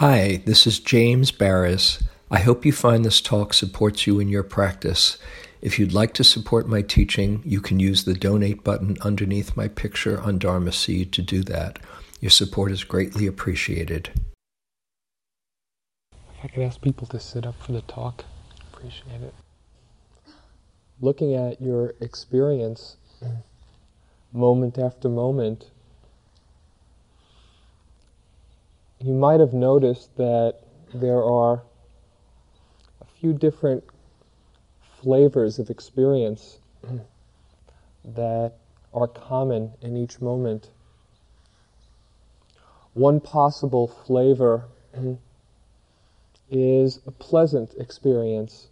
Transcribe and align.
Hi, 0.00 0.40
this 0.46 0.66
is 0.66 0.80
James 0.80 1.30
Baraz. 1.30 2.02
I 2.30 2.38
hope 2.38 2.64
you 2.64 2.72
find 2.72 3.04
this 3.04 3.20
talk 3.20 3.52
supports 3.52 4.06
you 4.06 4.18
in 4.18 4.28
your 4.28 4.42
practice. 4.42 5.18
If 5.60 5.78
you'd 5.78 5.92
like 5.92 6.14
to 6.14 6.24
support 6.24 6.66
my 6.66 6.80
teaching, 6.80 7.42
you 7.44 7.60
can 7.60 7.78
use 7.78 8.04
the 8.04 8.14
donate 8.14 8.64
button 8.64 8.96
underneath 9.02 9.58
my 9.58 9.68
picture 9.68 10.18
on 10.18 10.38
Dharma 10.38 10.72
Seed 10.72 11.12
to 11.12 11.20
do 11.20 11.42
that. 11.42 11.80
Your 12.18 12.30
support 12.30 12.72
is 12.72 12.82
greatly 12.82 13.26
appreciated. 13.26 14.08
If 16.12 16.44
I 16.44 16.48
could 16.48 16.62
ask 16.62 16.80
people 16.80 17.06
to 17.08 17.20
sit 17.20 17.44
up 17.44 17.60
for 17.62 17.72
the 17.72 17.82
talk, 17.82 18.24
appreciate 18.72 19.20
it. 19.20 19.34
Looking 20.98 21.34
at 21.34 21.60
your 21.60 21.92
experience 22.00 22.96
mm. 23.22 23.42
moment 24.32 24.78
after 24.78 25.10
moment, 25.10 25.66
you 29.02 29.14
might 29.14 29.40
have 29.40 29.54
noticed 29.54 30.14
that 30.16 30.56
there 30.92 31.24
are 31.24 31.62
a 33.00 33.04
few 33.18 33.32
different 33.32 33.82
flavors 35.02 35.58
of 35.58 35.70
experience 35.70 36.58
that 38.04 38.52
are 38.92 39.06
common 39.06 39.72
in 39.80 39.96
each 39.96 40.20
moment. 40.20 40.68
One 42.92 43.20
possible 43.20 43.88
flavor 43.88 44.64
is 46.50 47.00
a 47.06 47.10
pleasant 47.10 47.74
experience. 47.78 48.66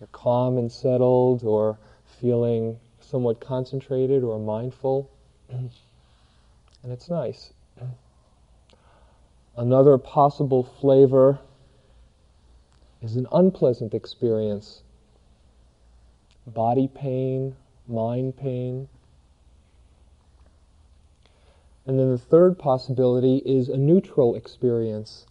You're 0.00 0.08
calm 0.12 0.56
and 0.56 0.72
settled, 0.72 1.42
or 1.44 1.76
feeling 2.20 2.78
somewhat 3.00 3.40
concentrated 3.40 4.22
or 4.22 4.38
mindful, 4.38 5.10
and 5.50 5.70
it's 6.84 7.10
nice. 7.10 7.52
Another 9.58 9.98
possible 9.98 10.62
flavor 10.62 11.40
is 13.02 13.16
an 13.16 13.26
unpleasant 13.32 13.92
experience 13.92 14.82
body 16.46 16.86
pain, 16.86 17.56
mind 17.88 18.36
pain. 18.36 18.88
And 21.84 21.98
then 21.98 22.12
the 22.12 22.18
third 22.18 22.56
possibility 22.56 23.38
is 23.38 23.68
a 23.68 23.76
neutral 23.76 24.36
experience. 24.36 25.26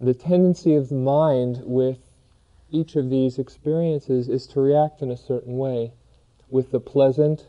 The 0.00 0.14
tendency 0.14 0.74
of 0.74 0.88
the 0.88 0.96
mind 0.96 1.62
with 1.64 1.98
each 2.72 2.96
of 2.96 3.08
these 3.08 3.38
experiences 3.38 4.28
is 4.28 4.48
to 4.48 4.60
react 4.60 5.00
in 5.00 5.12
a 5.12 5.16
certain 5.16 5.58
way. 5.58 5.92
With 6.50 6.72
the 6.72 6.80
pleasant, 6.80 7.46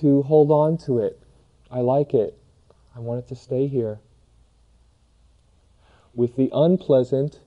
to 0.00 0.20
hold 0.24 0.50
on 0.50 0.76
to 0.84 0.98
it. 0.98 1.18
I 1.70 1.80
like 1.80 2.12
it. 2.12 2.38
I 2.96 3.00
want 3.00 3.18
it 3.18 3.28
to 3.28 3.36
stay 3.36 3.66
here. 3.66 4.00
With 6.14 6.36
the 6.36 6.48
unpleasant, 6.52 7.40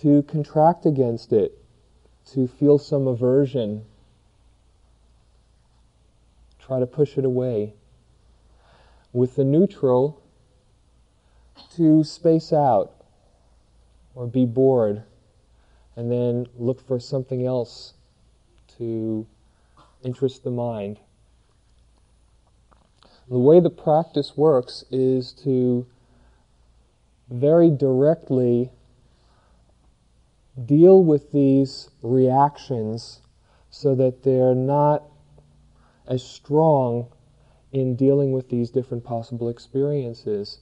to 0.00 0.22
contract 0.24 0.84
against 0.84 1.32
it, 1.32 1.56
to 2.32 2.48
feel 2.48 2.78
some 2.78 3.06
aversion, 3.06 3.84
try 6.58 6.80
to 6.80 6.86
push 6.86 7.16
it 7.16 7.24
away. 7.24 7.74
With 9.12 9.36
the 9.36 9.44
neutral, 9.44 10.20
to 11.76 12.02
space 12.02 12.52
out 12.52 12.92
or 14.14 14.26
be 14.26 14.44
bored 14.44 15.04
and 15.94 16.10
then 16.10 16.46
look 16.58 16.80
for 16.80 16.98
something 16.98 17.46
else 17.46 17.94
to 18.78 19.26
interest 20.02 20.42
the 20.42 20.50
mind. 20.50 20.98
The 23.28 23.38
way 23.38 23.60
the 23.60 23.70
practice 23.70 24.36
works 24.36 24.84
is 24.90 25.32
to 25.44 25.86
very 27.30 27.70
directly 27.70 28.70
deal 30.66 31.02
with 31.02 31.32
these 31.32 31.88
reactions 32.02 33.20
so 33.70 33.94
that 33.94 34.22
they're 34.22 34.54
not 34.54 35.04
as 36.06 36.22
strong 36.22 37.06
in 37.70 37.94
dealing 37.94 38.32
with 38.32 38.50
these 38.50 38.70
different 38.70 39.04
possible 39.04 39.48
experiences. 39.48 40.58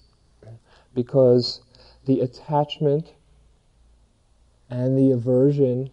Because 0.94 1.62
the 2.04 2.20
attachment 2.20 3.14
and 4.68 4.96
the 4.96 5.10
aversion 5.10 5.90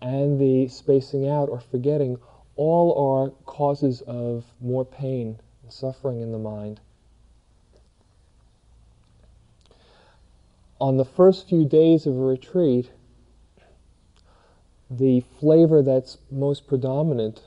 and 0.00 0.38
the 0.38 0.68
spacing 0.68 1.26
out 1.26 1.48
or 1.48 1.58
forgetting 1.58 2.18
all 2.54 2.94
are 2.96 3.30
causes 3.46 4.02
of 4.02 4.44
more 4.60 4.84
pain 4.84 5.38
and 5.64 5.72
suffering 5.72 6.20
in 6.20 6.30
the 6.30 6.38
mind. 6.38 6.80
On 10.78 10.98
the 10.98 11.04
first 11.04 11.48
few 11.48 11.64
days 11.64 12.06
of 12.06 12.14
a 12.14 12.20
retreat, 12.20 12.90
the 14.90 15.20
flavor 15.40 15.82
that's 15.82 16.18
most 16.30 16.66
predominant 16.66 17.42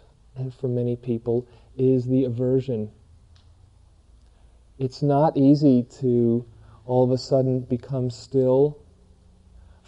for 0.60 0.68
many 0.68 0.96
people 0.96 1.46
is 1.78 2.08
the 2.08 2.24
aversion. 2.24 2.90
It's 4.80 5.04
not 5.04 5.38
easy 5.38 5.84
to 6.02 6.44
all 6.86 7.04
of 7.04 7.12
a 7.12 7.18
sudden 7.18 7.60
become 7.60 8.10
still, 8.10 8.80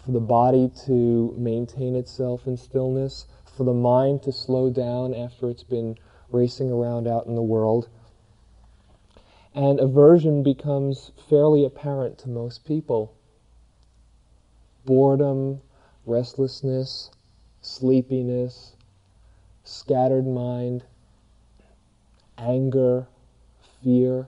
for 0.04 0.12
the 0.12 0.20
body 0.20 0.70
to 0.86 1.34
maintain 1.36 1.96
itself 1.96 2.46
in 2.46 2.56
stillness, 2.56 3.26
for 3.44 3.64
the 3.64 3.74
mind 3.74 4.22
to 4.22 4.32
slow 4.32 4.70
down 4.70 5.14
after 5.14 5.50
it's 5.50 5.64
been 5.64 5.98
racing 6.30 6.70
around 6.70 7.08
out 7.08 7.26
in 7.26 7.34
the 7.34 7.42
world 7.42 7.88
and 9.54 9.80
aversion 9.80 10.42
becomes 10.42 11.10
fairly 11.28 11.64
apparent 11.64 12.18
to 12.18 12.28
most 12.28 12.64
people. 12.64 13.14
Boredom, 14.84 15.60
restlessness, 16.06 17.10
sleepiness, 17.60 18.74
scattered 19.64 20.26
mind, 20.26 20.84
anger, 22.38 23.06
fear, 23.82 24.26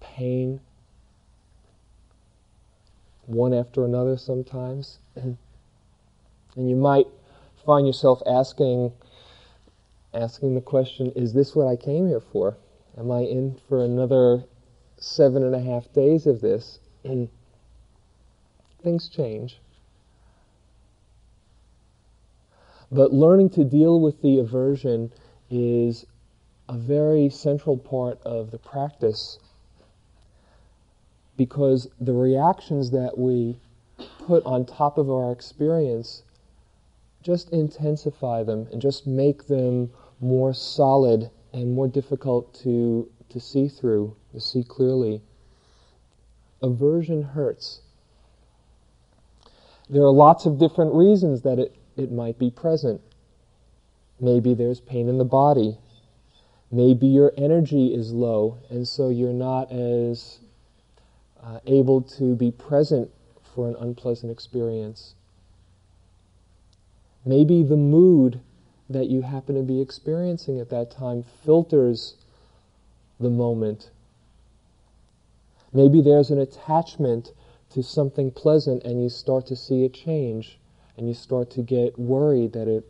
pain, 0.00 0.60
one 3.26 3.54
after 3.54 3.84
another 3.84 4.16
sometimes. 4.16 4.98
and 5.16 5.36
you 6.56 6.76
might 6.76 7.06
find 7.64 7.86
yourself 7.86 8.22
asking 8.26 8.92
asking 10.14 10.54
the 10.54 10.60
question, 10.60 11.10
is 11.16 11.32
this 11.32 11.56
what 11.56 11.66
I 11.66 11.74
came 11.74 12.06
here 12.06 12.20
for? 12.20 12.56
Am 12.96 13.10
I 13.10 13.20
in 13.20 13.56
for 13.68 13.82
another 13.82 14.44
seven 14.98 15.42
and 15.42 15.54
a 15.54 15.60
half 15.60 15.92
days 15.92 16.26
of 16.26 16.40
this? 16.40 16.78
And 17.04 17.28
things 18.82 19.08
change. 19.08 19.60
But 22.90 23.12
learning 23.12 23.50
to 23.50 23.64
deal 23.64 24.00
with 24.00 24.20
the 24.20 24.38
aversion 24.38 25.12
is 25.50 26.06
a 26.68 26.76
very 26.76 27.30
central 27.30 27.78
part 27.78 28.20
of 28.22 28.50
the 28.50 28.58
practice 28.58 29.38
because 31.36 31.88
the 32.00 32.12
reactions 32.12 32.90
that 32.90 33.16
we 33.16 33.56
put 34.26 34.44
on 34.44 34.66
top 34.66 34.98
of 34.98 35.10
our 35.10 35.32
experience 35.32 36.22
just 37.22 37.50
intensify 37.50 38.42
them 38.42 38.68
and 38.70 38.82
just 38.82 39.06
make 39.06 39.46
them 39.46 39.90
more 40.20 40.52
solid 40.52 41.30
and 41.52 41.74
more 41.74 41.88
difficult 41.88 42.54
to, 42.62 43.10
to 43.28 43.40
see 43.40 43.68
through, 43.68 44.16
to 44.32 44.40
see 44.40 44.64
clearly. 44.64 45.22
Aversion 46.62 47.22
hurts. 47.22 47.80
There 49.88 50.02
are 50.02 50.12
lots 50.12 50.46
of 50.46 50.58
different 50.58 50.94
reasons 50.94 51.42
that 51.42 51.58
it, 51.58 51.76
it 51.96 52.10
might 52.10 52.38
be 52.38 52.50
present. 52.50 53.00
Maybe 54.20 54.54
there's 54.54 54.80
pain 54.80 55.08
in 55.08 55.18
the 55.18 55.24
body. 55.24 55.76
Maybe 56.70 57.06
your 57.06 57.32
energy 57.36 57.92
is 57.92 58.12
low, 58.12 58.58
and 58.70 58.88
so 58.88 59.10
you're 59.10 59.32
not 59.32 59.70
as 59.70 60.38
uh, 61.42 61.58
able 61.66 62.00
to 62.02 62.34
be 62.34 62.50
present 62.50 63.10
for 63.54 63.68
an 63.68 63.76
unpleasant 63.78 64.32
experience. 64.32 65.14
Maybe 67.26 67.62
the 67.62 67.76
mood 67.76 68.40
that 68.92 69.08
you 69.08 69.22
happen 69.22 69.54
to 69.54 69.62
be 69.62 69.80
experiencing 69.80 70.60
at 70.60 70.70
that 70.70 70.90
time 70.90 71.24
filters 71.44 72.14
the 73.20 73.30
moment. 73.30 73.90
Maybe 75.72 76.02
there's 76.02 76.30
an 76.30 76.38
attachment 76.38 77.32
to 77.70 77.82
something 77.82 78.30
pleasant 78.30 78.84
and 78.84 79.02
you 79.02 79.08
start 79.08 79.46
to 79.46 79.56
see 79.56 79.84
it 79.84 79.94
change 79.94 80.58
and 80.96 81.08
you 81.08 81.14
start 81.14 81.50
to 81.52 81.62
get 81.62 81.98
worried 81.98 82.52
that 82.52 82.68
it, 82.68 82.84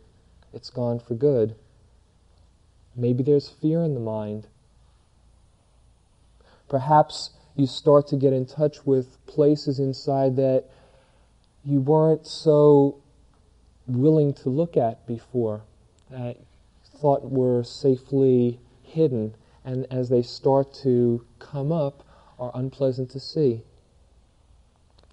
it's 0.53 0.69
gone 0.69 0.99
for 0.99 1.15
good. 1.15 1.55
Maybe 2.95 3.23
there's 3.23 3.47
fear 3.49 3.83
in 3.83 3.93
the 3.93 3.99
mind. 3.99 4.47
Perhaps 6.67 7.31
you 7.55 7.67
start 7.67 8.07
to 8.07 8.17
get 8.17 8.33
in 8.33 8.45
touch 8.45 8.85
with 8.85 9.25
places 9.25 9.79
inside 9.79 10.35
that 10.35 10.65
you 11.63 11.79
weren't 11.79 12.27
so 12.27 12.97
willing 13.87 14.33
to 14.33 14.49
look 14.49 14.75
at 14.75 15.05
before 15.07 15.61
that 16.13 16.37
thought 17.01 17.29
were 17.29 17.63
safely 17.63 18.59
hidden, 18.83 19.35
and 19.65 19.87
as 19.91 20.09
they 20.09 20.21
start 20.21 20.73
to 20.83 21.25
come 21.39 21.71
up, 21.71 22.03
are 22.39 22.51
unpleasant 22.53 23.09
to 23.11 23.19
see. 23.19 23.63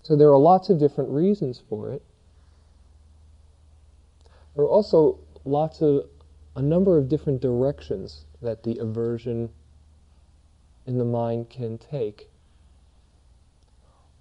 So 0.03 0.15
there 0.15 0.31
are 0.31 0.39
lots 0.39 0.69
of 0.69 0.79
different 0.79 1.11
reasons 1.11 1.63
for 1.69 1.91
it. 1.91 2.03
There 4.55 4.65
are 4.65 4.69
also 4.69 5.19
lots 5.45 5.81
of 5.81 6.07
a 6.55 6.63
number 6.63 6.99
of 6.99 7.09
different 7.09 7.41
directions 7.41 8.27
that 8.43 8.63
the 8.63 8.79
aversion 8.79 9.51
in 10.87 10.99
the 10.99 11.05
mind 11.05 11.49
can 11.49 11.79
take. 11.79 12.29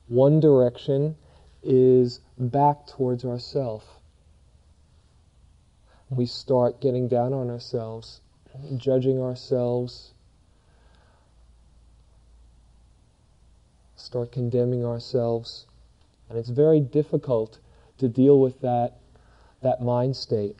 One 0.07 0.39
direction 0.39 1.17
is 1.61 2.21
back 2.37 2.87
towards 2.87 3.25
ourself. 3.25 3.98
We 6.09 6.25
start 6.25 6.81
getting 6.81 7.07
down 7.07 7.33
on 7.33 7.49
ourselves, 7.49 8.21
judging 8.77 9.21
ourselves, 9.21 10.13
start 13.95 14.31
condemning 14.31 14.83
ourselves, 14.83 15.67
and 16.27 16.37
it's 16.39 16.49
very 16.49 16.79
difficult 16.79 17.59
to 17.99 18.07
deal 18.07 18.39
with 18.39 18.61
that, 18.61 18.97
that 19.61 19.81
mind 19.81 20.15
state. 20.15 20.55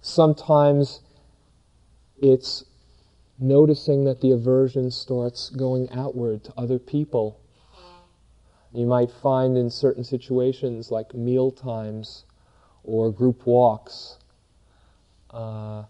Sometimes 0.00 1.00
it's 2.20 2.64
noticing 3.38 4.04
that 4.04 4.20
the 4.20 4.32
aversion 4.32 4.90
starts 4.90 5.48
going 5.50 5.88
outward 5.90 6.42
to 6.44 6.52
other 6.56 6.80
people. 6.80 7.38
You 8.72 8.86
might 8.86 9.12
find 9.12 9.56
in 9.56 9.70
certain 9.70 10.02
situations 10.02 10.90
like 10.90 11.14
meal 11.14 11.52
times 11.52 12.24
or 12.84 13.10
group 13.12 13.46
walks, 13.46 14.18
uh, 15.30 15.84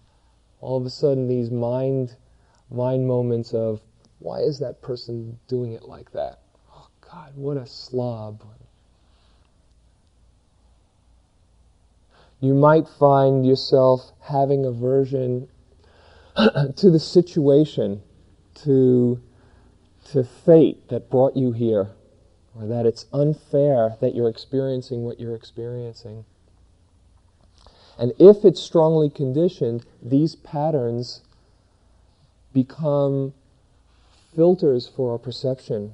all 0.61 0.79
of 0.79 0.87
a 0.87 0.91
sudden 0.91 1.29
these 1.29 1.50
mind, 1.50 2.17
mind 2.71 3.06
moments 3.06 3.53
of, 3.55 3.81
why 4.19 4.39
is 4.39 4.59
that 4.61 4.81
person 4.83 5.39
doing 5.49 5.73
it 5.73 5.83
like 5.83 6.12
that? 6.12 6.39
Oh 6.73 6.89
God, 7.00 7.33
what 7.35 7.56
a 7.56 7.67
slob. 7.67 8.43
You 12.43 12.55
might 12.55 12.89
find 12.89 13.47
yourself 13.47 14.11
having 14.21 14.67
aversion 14.67 15.49
to 16.37 16.91
the 16.91 16.99
situation, 16.99 18.03
to, 18.65 19.23
to 20.06 20.25
fate 20.25 20.89
that 20.89 21.09
brought 21.09 21.37
you 21.37 21.53
here, 21.53 21.91
or 22.59 22.67
that 22.67 22.85
it's 22.85 23.06
unfair 23.12 23.97
that 24.00 24.17
you're 24.17 24.29
experiencing 24.29 25.05
what 25.05 25.21
you're 25.21 25.37
experiencing. 25.37 26.25
And 27.99 28.12
if 28.19 28.44
it's 28.44 28.61
strongly 28.61 29.11
conditioned, 29.11 29.85
these 30.03 30.35
patterns 30.35 31.23
become 32.53 33.35
filters 34.35 34.89
for 34.89 35.12
our 35.12 35.19
perception, 35.19 35.93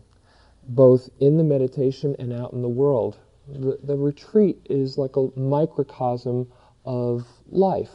both 0.68 1.10
in 1.20 1.36
the 1.36 1.44
meditation 1.44 2.14
and 2.18 2.32
out 2.32 2.52
in 2.52 2.62
the 2.62 2.68
world. 2.68 3.18
The, 3.48 3.78
the 3.82 3.96
retreat 3.96 4.58
is 4.68 4.98
like 4.98 5.16
a 5.16 5.28
microcosm 5.36 6.50
of 6.84 7.26
life. 7.50 7.90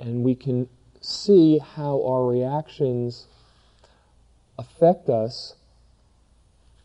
And 0.00 0.22
we 0.22 0.34
can 0.34 0.68
see 1.00 1.58
how 1.58 2.02
our 2.04 2.26
reactions 2.26 3.26
affect 4.58 5.08
us, 5.08 5.54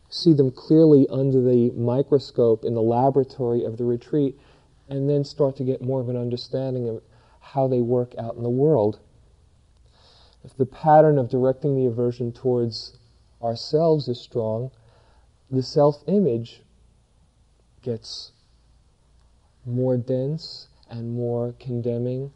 see 0.09 0.33
them 0.33 0.51
clearly 0.51 1.07
under 1.09 1.41
the 1.41 1.71
microscope 1.71 2.63
in 2.63 2.73
the 2.73 2.81
laboratory 2.81 3.63
of 3.63 3.77
the 3.77 3.85
retreat, 3.85 4.37
and 4.89 5.09
then 5.09 5.23
start 5.23 5.55
to 5.57 5.63
get 5.63 5.81
more 5.81 6.01
of 6.01 6.09
an 6.09 6.17
understanding 6.17 6.87
of 6.87 7.01
how 7.39 7.67
they 7.67 7.81
work 7.81 8.13
out 8.17 8.35
in 8.35 8.43
the 8.43 8.49
world. 8.49 8.99
If 10.43 10.55
the 10.57 10.65
pattern 10.65 11.17
of 11.17 11.29
directing 11.29 11.75
the 11.75 11.85
aversion 11.85 12.31
towards 12.31 12.97
ourselves 13.41 14.07
is 14.07 14.19
strong, 14.19 14.71
the 15.49 15.63
self 15.63 16.03
image 16.07 16.61
gets 17.81 18.31
more 19.65 19.97
dense 19.97 20.67
and 20.89 21.13
more 21.13 21.55
condemning 21.59 22.31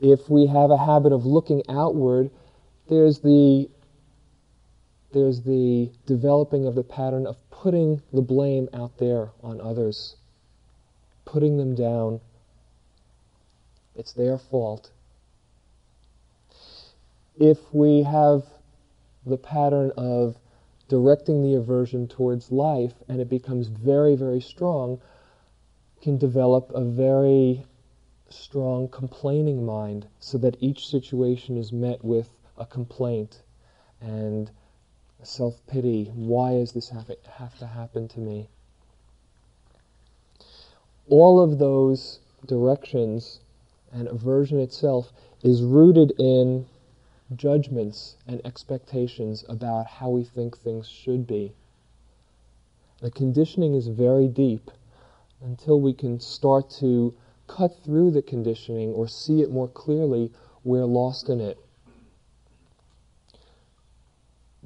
if 0.00 0.30
we 0.30 0.46
have 0.46 0.70
a 0.70 0.78
habit 0.78 1.12
of 1.12 1.26
looking 1.26 1.62
outward, 1.68 2.30
there's 2.88 3.20
the 3.20 3.68
there's 5.12 5.42
the 5.42 5.90
developing 6.06 6.66
of 6.66 6.74
the 6.74 6.84
pattern 6.84 7.26
of 7.26 7.36
putting 7.60 8.00
the 8.10 8.22
blame 8.22 8.70
out 8.72 8.96
there 8.96 9.28
on 9.42 9.60
others, 9.60 10.16
putting 11.26 11.58
them 11.58 11.74
down. 11.74 12.18
It's 13.94 14.12
their 14.12 14.38
fault. 14.38 14.90
If 17.38 17.58
we 17.74 18.02
have 18.02 18.44
the 19.26 19.36
pattern 19.36 19.92
of 19.98 20.38
directing 20.88 21.42
the 21.42 21.54
aversion 21.54 22.08
towards 22.08 22.50
life 22.50 22.94
and 23.08 23.20
it 23.20 23.28
becomes 23.28 23.68
very, 23.68 24.16
very 24.16 24.40
strong, 24.40 24.98
can 26.00 26.16
develop 26.16 26.70
a 26.74 26.82
very 26.82 27.66
strong 28.30 28.88
complaining 28.88 29.66
mind 29.66 30.06
so 30.18 30.38
that 30.38 30.56
each 30.60 30.88
situation 30.88 31.58
is 31.58 31.72
met 31.72 32.02
with 32.02 32.30
a 32.56 32.64
complaint 32.64 33.42
and 34.00 34.50
self 35.22 35.60
pity. 35.66 36.10
Why 36.14 36.54
does 36.54 36.72
this 36.72 36.88
have, 36.90 37.10
have 37.36 37.58
to 37.58 37.66
happen 37.66 38.08
to 38.08 38.20
me? 38.20 38.48
All 41.08 41.40
of 41.40 41.58
those 41.58 42.20
directions 42.46 43.40
and 43.92 44.08
aversion 44.08 44.60
itself 44.60 45.12
is 45.42 45.62
rooted 45.62 46.12
in 46.18 46.66
judgments 47.34 48.16
and 48.26 48.40
expectations 48.44 49.44
about 49.48 49.86
how 49.86 50.10
we 50.10 50.24
think 50.24 50.56
things 50.56 50.86
should 50.86 51.26
be. 51.26 51.52
The 53.00 53.10
conditioning 53.10 53.74
is 53.74 53.88
very 53.88 54.28
deep 54.28 54.70
until 55.42 55.80
we 55.80 55.92
can 55.92 56.20
start 56.20 56.68
to 56.80 57.14
cut 57.46 57.74
through 57.82 58.10
the 58.10 58.22
conditioning 58.22 58.92
or 58.92 59.08
see 59.08 59.40
it 59.40 59.50
more 59.50 59.68
clearly, 59.68 60.30
we're 60.64 60.84
lost 60.84 61.28
in 61.28 61.40
it. 61.40 61.58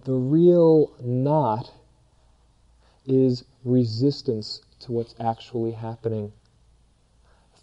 The 0.05 0.13
real 0.13 0.93
knot 1.03 1.73
is 3.07 3.45
resistance 3.65 4.61
to 4.81 4.93
what's 4.93 5.15
actually 5.19 5.73
happening. 5.73 6.33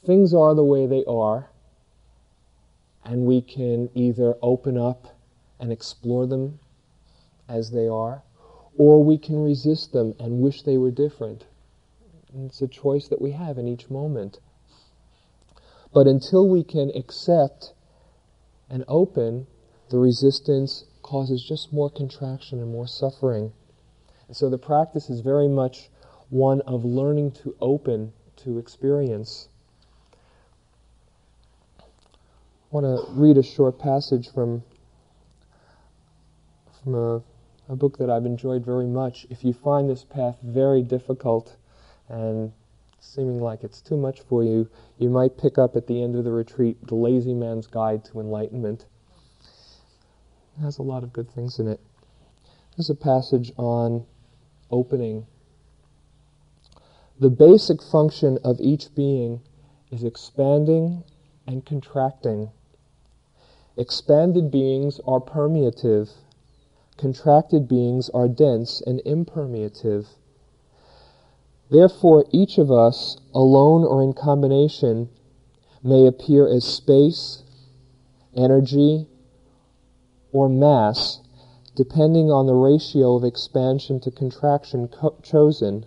Things 0.04 0.34
are 0.34 0.56
the 0.56 0.64
way 0.64 0.88
they 0.88 1.06
are, 1.06 1.52
and 3.06 3.28
we 3.28 3.42
can 3.42 3.92
either 3.94 4.36
open 4.42 4.76
up 4.76 5.16
and 5.60 5.72
explore 5.72 6.26
them 6.26 6.58
as 7.48 7.70
they 7.70 7.88
are, 7.88 8.24
or 8.76 9.04
we 9.04 9.20
can 9.20 9.44
resist 9.44 9.92
them 9.92 10.16
and 10.20 10.42
wish 10.42 10.64
they 10.64 10.80
were 10.80 10.90
different. 10.90 11.46
And 12.34 12.48
it's 12.48 12.62
a 12.64 12.68
choice 12.68 13.08
that 13.10 13.22
we 13.22 13.34
have 13.34 13.60
in 13.60 13.68
each 13.68 13.92
moment. 13.92 14.40
But 15.94 16.08
until 16.08 16.50
we 16.50 16.64
can 16.64 16.90
accept 16.96 17.74
and 18.68 18.84
open, 18.88 19.46
the 19.90 20.00
resistance 20.00 20.86
causes 21.02 21.44
just 21.44 21.74
more 21.74 21.90
contraction 21.90 22.60
and 22.60 22.72
more 22.72 22.88
suffering. 22.88 23.52
And 24.28 24.36
so 24.36 24.50
the 24.50 24.58
practice 24.58 25.10
is 25.10 25.22
very 25.22 25.48
much 25.48 25.90
one 26.30 26.62
of 26.62 26.86
learning 26.86 27.32
to 27.44 27.56
open 27.60 28.14
to 28.38 28.58
experience. 28.58 29.50
I 31.80 31.84
want 32.72 32.86
to 32.86 33.12
read 33.12 33.38
a 33.38 33.44
short 33.44 33.78
passage 33.78 34.32
from, 34.32 34.64
from 36.82 36.96
a, 36.96 37.22
a 37.68 37.76
book 37.76 37.98
that 37.98 38.10
I've 38.10 38.26
enjoyed 38.26 38.66
very 38.66 38.88
much. 38.88 39.28
If 39.30 39.44
you 39.44 39.52
find 39.52 39.90
this 39.90 40.06
path 40.06 40.38
very 40.42 40.82
difficult 40.82 41.58
and 42.08 42.54
seeming 43.02 43.42
like 43.42 43.64
it's 43.64 43.82
too 43.82 43.98
much 43.98 44.22
for 44.22 44.44
you, 44.44 44.70
you 44.98 45.10
might 45.10 45.38
pick 45.38 45.58
up 45.58 45.76
at 45.76 45.88
the 45.88 46.02
end 46.02 46.16
of 46.16 46.24
the 46.24 46.32
retreat 46.32 46.78
The 46.88 46.96
Lazy 46.96 47.34
Man's 47.34 47.68
Guide 47.68 48.06
to 48.06 48.22
Enlightenment. 48.22 48.86
Has 50.62 50.78
a 50.78 50.84
lot 50.84 51.04
of 51.04 51.12
good 51.12 51.30
things 51.32 51.58
in 51.58 51.68
it. 51.68 51.80
There's 52.78 52.92
a 52.92 52.96
passage 52.96 53.52
on 53.58 54.06
opening. 54.70 55.26
The 57.20 57.32
basic 57.32 57.82
function 57.82 58.38
of 58.44 58.62
each 58.62 58.94
being 58.94 59.42
is 59.92 60.04
expanding 60.04 61.04
and 61.48 61.66
contracting. 61.66 62.52
Expanded 63.76 64.52
beings 64.52 65.00
are 65.08 65.20
permeative, 65.20 66.12
contracted 66.96 67.68
beings 67.68 68.10
are 68.10 68.28
dense 68.28 68.82
and 68.86 69.02
impermeative. 69.04 70.10
Therefore, 71.72 72.26
each 72.32 72.60
of 72.60 72.72
us, 72.72 73.18
alone 73.34 73.84
or 73.84 74.04
in 74.04 74.14
combination, 74.14 75.10
may 75.82 76.06
appear 76.06 76.48
as 76.48 76.66
space, 76.66 77.42
energy, 78.36 79.08
or 80.34 80.50
mass, 80.50 81.22
depending 81.76 82.32
on 82.32 82.46
the 82.46 82.54
ratio 82.54 83.16
of 83.16 83.24
expansion 83.24 84.00
to 84.00 84.12
contraction 84.12 84.88
co- 84.88 85.16
chosen, 85.22 85.86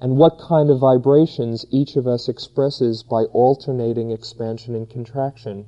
and 0.00 0.16
what 0.16 0.38
kind 0.38 0.70
of 0.70 0.78
vibrations 0.78 1.64
each 1.70 1.96
of 1.96 2.06
us 2.06 2.28
expresses 2.28 3.02
by 3.02 3.24
alternating 3.26 4.10
expansion 4.10 4.74
and 4.74 4.88
contraction. 4.90 5.66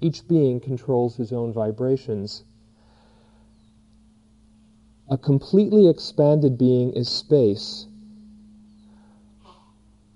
Each 0.00 0.26
being 0.28 0.60
controls 0.60 1.16
his 1.16 1.32
own 1.32 1.52
vibrations. 1.52 2.44
A 5.08 5.18
completely 5.18 5.88
expanded 5.88 6.56
being 6.56 6.92
is 6.92 7.08
space. 7.08 7.86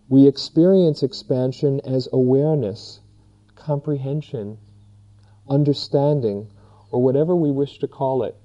We 0.09 0.26
experience 0.26 1.02
expansion 1.02 1.81
as 1.81 2.09
awareness, 2.12 3.00
comprehension, 3.55 4.59
understanding, 5.49 6.49
or 6.90 7.02
whatever 7.02 7.35
we 7.35 7.50
wish 7.50 7.78
to 7.78 7.88
call 7.88 8.23
it. 8.23 8.37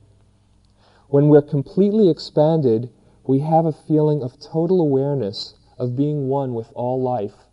When 1.07 1.29
we're 1.29 1.41
completely 1.41 2.09
expanded, 2.09 2.89
we 3.25 3.39
have 3.39 3.65
a 3.65 3.71
feeling 3.71 4.21
of 4.21 4.39
total 4.39 4.81
awareness 4.81 5.55
of 5.77 5.95
being 5.95 6.27
one 6.27 6.53
with 6.53 6.71
all 6.73 7.01
life. 7.01 7.47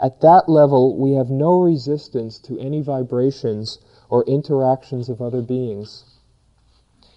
At 0.00 0.20
that 0.22 0.48
level, 0.48 0.96
we 0.96 1.12
have 1.12 1.30
no 1.30 1.60
resistance 1.60 2.38
to 2.40 2.58
any 2.58 2.80
vibrations 2.80 3.78
or 4.08 4.24
interactions 4.24 5.08
of 5.08 5.20
other 5.20 5.42
beings. 5.42 6.04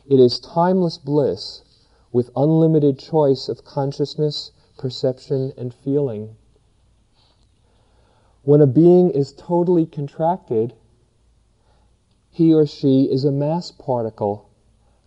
It 0.05 0.19
is 0.19 0.39
timeless 0.39 0.97
bliss 0.97 1.63
with 2.11 2.29
unlimited 2.35 2.99
choice 2.99 3.47
of 3.47 3.63
consciousness, 3.63 4.51
perception, 4.77 5.53
and 5.57 5.73
feeling. 5.73 6.35
When 8.43 8.59
a 8.59 8.67
being 8.67 9.09
is 9.09 9.31
totally 9.31 9.85
contracted, 9.85 10.73
he 12.33 12.51
or 12.51 12.65
she 12.65 13.03
is 13.03 13.23
a 13.23 13.31
mass 13.31 13.71
particle, 13.71 14.49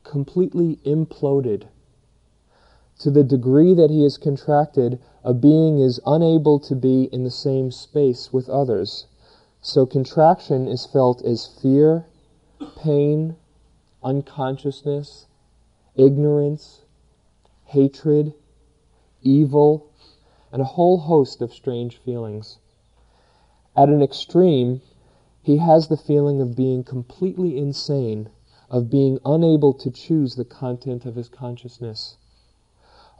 completely 0.04 0.78
imploded. 0.84 1.66
To 3.00 3.10
the 3.10 3.24
degree 3.24 3.74
that 3.74 3.90
he 3.90 4.04
is 4.04 4.16
contracted, 4.16 5.00
a 5.24 5.34
being 5.34 5.80
is 5.80 6.00
unable 6.06 6.60
to 6.60 6.76
be 6.76 7.08
in 7.12 7.24
the 7.24 7.30
same 7.32 7.72
space 7.72 8.32
with 8.32 8.48
others. 8.48 9.06
So 9.60 9.86
contraction 9.86 10.68
is 10.68 10.86
felt 10.86 11.20
as 11.22 11.48
fear, 11.48 12.06
pain, 12.76 13.34
unconsciousness, 14.04 15.26
ignorance, 15.96 16.82
hatred, 17.64 18.34
evil, 19.20 19.88
and 20.52 20.62
a 20.62 20.66
whole 20.76 20.98
host 20.98 21.42
of 21.42 21.52
strange 21.52 21.96
feelings. 21.96 22.58
At 23.76 23.88
an 23.88 24.00
extreme, 24.00 24.80
he 25.46 25.58
has 25.58 25.86
the 25.86 25.96
feeling 25.96 26.40
of 26.40 26.56
being 26.56 26.82
completely 26.82 27.56
insane, 27.56 28.28
of 28.68 28.90
being 28.90 29.16
unable 29.24 29.72
to 29.72 29.92
choose 29.92 30.34
the 30.34 30.44
content 30.44 31.06
of 31.06 31.14
his 31.14 31.28
consciousness. 31.28 32.16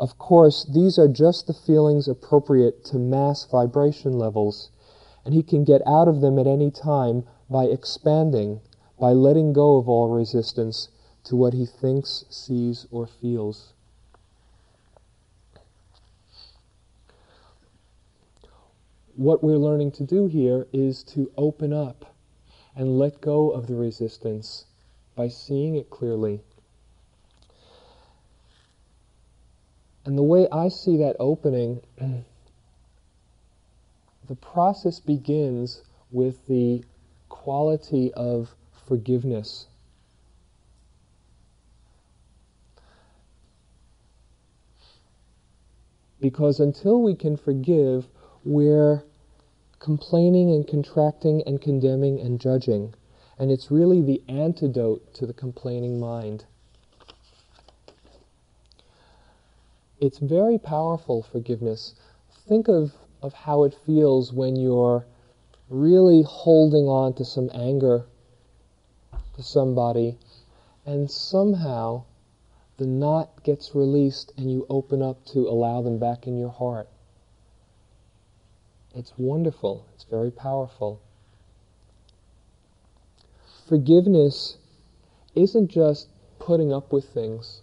Of 0.00 0.18
course, 0.18 0.64
these 0.64 0.99
are 0.99 1.06
just 1.06 1.47
the 1.47 1.54
feelings 1.54 2.09
appropriate 2.09 2.85
to 2.87 2.99
mass 2.99 3.45
vibration 3.45 4.18
levels, 4.18 4.73
and 5.25 5.35
he 5.35 5.42
can 5.45 5.62
get 5.62 5.87
out 5.87 6.09
of 6.09 6.21
them 6.21 6.37
at 6.37 6.49
any 6.49 6.68
time 6.68 7.23
by 7.49 7.66
expanding 7.66 8.61
by 8.99 9.12
letting 9.12 9.52
go 9.52 9.76
of 9.76 9.88
all 9.88 10.09
resistance 10.09 10.88
to 11.23 11.37
what 11.37 11.54
he 11.54 11.64
thinks, 11.64 12.25
sees, 12.28 12.88
or 12.90 13.06
feels. 13.06 13.73
What 19.14 19.45
we're 19.45 19.59
learning 19.59 19.92
to 19.92 20.02
do 20.02 20.26
here 20.26 20.66
is 20.73 21.04
to 21.04 21.30
open 21.37 21.73
up 21.73 22.15
and 22.76 22.99
let 22.99 23.21
go 23.23 23.50
of 23.50 23.66
the 23.66 23.75
resistance 23.75 24.66
by 25.16 25.28
seeing 25.28 25.75
it 25.75 25.88
clearly. 25.88 26.40
And 30.04 30.16
the 30.16 30.23
way 30.23 30.47
I 30.52 30.68
see 30.68 30.99
that 30.99 31.16
opening, 31.18 31.80
the 34.28 34.37
process 34.37 35.00
begins 35.00 35.83
with 36.12 36.47
the 36.47 36.85
quality 37.28 38.12
of 38.14 38.54
forgiveness. 38.87 39.66
Because 46.21 46.61
until 46.61 47.02
we 47.02 47.14
can 47.14 47.37
forgive, 47.37 48.06
we're 48.45 49.02
complaining 49.78 50.50
and 50.50 50.66
contracting 50.66 51.42
and 51.47 51.61
condemning 51.61 52.21
and 52.21 52.40
judging. 52.40 52.95
And 53.38 53.50
it's 53.50 53.71
really 53.71 54.00
the 54.00 54.23
antidote 54.28 55.14
to 55.14 55.26
the 55.26 55.35
complaining 55.35 56.00
mind. 56.00 56.45
It's 60.00 60.18
very 60.18 60.59
powerful, 60.59 61.23
forgiveness. 61.23 61.95
Think 62.49 62.68
of, 62.68 62.92
of 63.23 63.33
how 63.33 63.64
it 63.64 63.75
feels 63.87 64.33
when 64.33 64.56
you're 64.56 65.06
really 65.68 66.23
holding 66.23 66.87
on 66.87 67.14
to 67.14 67.25
some 67.25 67.50
anger 67.52 68.06
to 69.35 69.42
somebody, 69.42 70.18
and 70.85 71.11
somehow 71.11 72.04
the 72.78 72.87
knot 72.87 73.42
gets 73.42 73.75
released 73.75 74.33
and 74.37 74.50
you 74.50 74.66
open 74.68 75.02
up 75.02 75.25
to 75.26 75.49
allow 75.49 75.83
them 75.83 75.99
back 75.99 76.26
in 76.26 76.37
your 76.38 76.50
heart. 76.50 76.88
It's 78.97 79.12
wonderful, 79.19 79.87
it's 79.95 80.05
very 80.05 80.31
powerful. 80.31 81.03
Forgiveness 83.69 84.57
isn't 85.35 85.69
just 85.69 86.09
putting 86.38 86.73
up 86.73 86.95
with 86.95 87.05
things, 87.05 87.61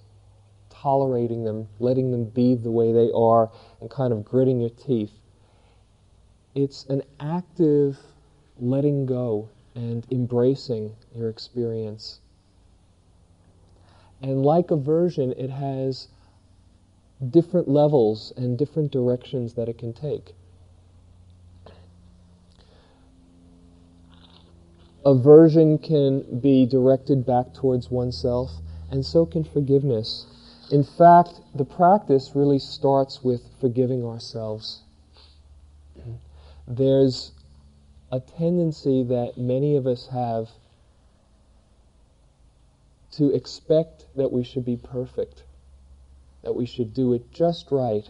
tolerating 0.70 1.44
them, 1.44 1.70
letting 1.80 2.12
them 2.12 2.26
be 2.26 2.54
the 2.54 2.70
way 2.70 2.92
they 2.92 3.10
are, 3.16 3.50
and 3.82 3.90
kind 3.90 4.14
of 4.14 4.24
gritting 4.24 4.60
your 4.60 4.70
teeth. 4.70 5.14
It's 6.54 6.86
an 6.86 7.02
active 7.20 7.98
letting 8.60 9.08
go 9.08 9.50
and 9.74 10.06
embracing 10.12 10.96
your 11.16 11.30
experience. 11.30 12.20
And 14.22 14.44
like 14.44 14.70
aversion, 14.70 15.34
it 15.36 15.50
has 15.50 16.10
different 17.28 17.68
levels 17.68 18.32
and 18.38 18.56
different 18.56 18.92
directions 18.92 19.56
that 19.56 19.68
it 19.68 19.80
can 19.80 19.94
take. 19.94 20.36
Aversion 25.06 25.78
can 25.78 26.40
be 26.40 26.66
directed 26.66 27.26
back 27.26 27.54
towards 27.54 27.92
oneself, 27.92 28.52
and 28.90 29.06
so 29.06 29.26
can 29.26 29.44
forgiveness. 29.44 30.26
In 30.72 30.84
fact, 30.84 31.42
the 31.54 31.66
practice 31.66 32.32
really 32.36 32.60
starts 32.60 33.24
with 33.24 33.42
forgiving 33.60 34.06
ourselves. 34.06 34.82
There's 36.68 37.32
a 38.12 38.20
tendency 38.22 39.04
that 39.04 39.38
many 39.38 39.76
of 39.76 39.86
us 39.86 40.08
have 40.08 40.50
to 43.14 43.30
expect 43.34 44.06
that 44.16 44.32
we 44.32 44.44
should 44.44 44.64
be 44.64 44.78
perfect, 44.78 45.44
that 46.44 46.56
we 46.56 46.66
should 46.66 46.94
do 46.94 47.14
it 47.14 47.32
just 47.32 47.72
right. 47.72 48.10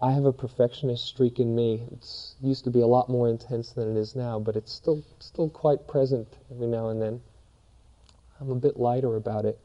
I 0.00 0.12
have 0.12 0.24
a 0.24 0.32
perfectionist 0.32 1.06
streak 1.06 1.40
in 1.40 1.56
me. 1.56 1.82
It 1.90 2.06
used 2.40 2.64
to 2.64 2.70
be 2.70 2.80
a 2.80 2.86
lot 2.86 3.08
more 3.08 3.28
intense 3.28 3.72
than 3.72 3.96
it 3.96 4.00
is 4.00 4.14
now, 4.14 4.38
but 4.38 4.54
it's 4.54 4.72
still 4.72 5.02
still 5.18 5.48
quite 5.48 5.88
present 5.88 6.28
every 6.50 6.68
now 6.68 6.90
and 6.90 7.02
then. 7.02 7.20
I'm 8.40 8.50
a 8.50 8.54
bit 8.54 8.78
lighter 8.78 9.16
about 9.16 9.44
it. 9.44 9.58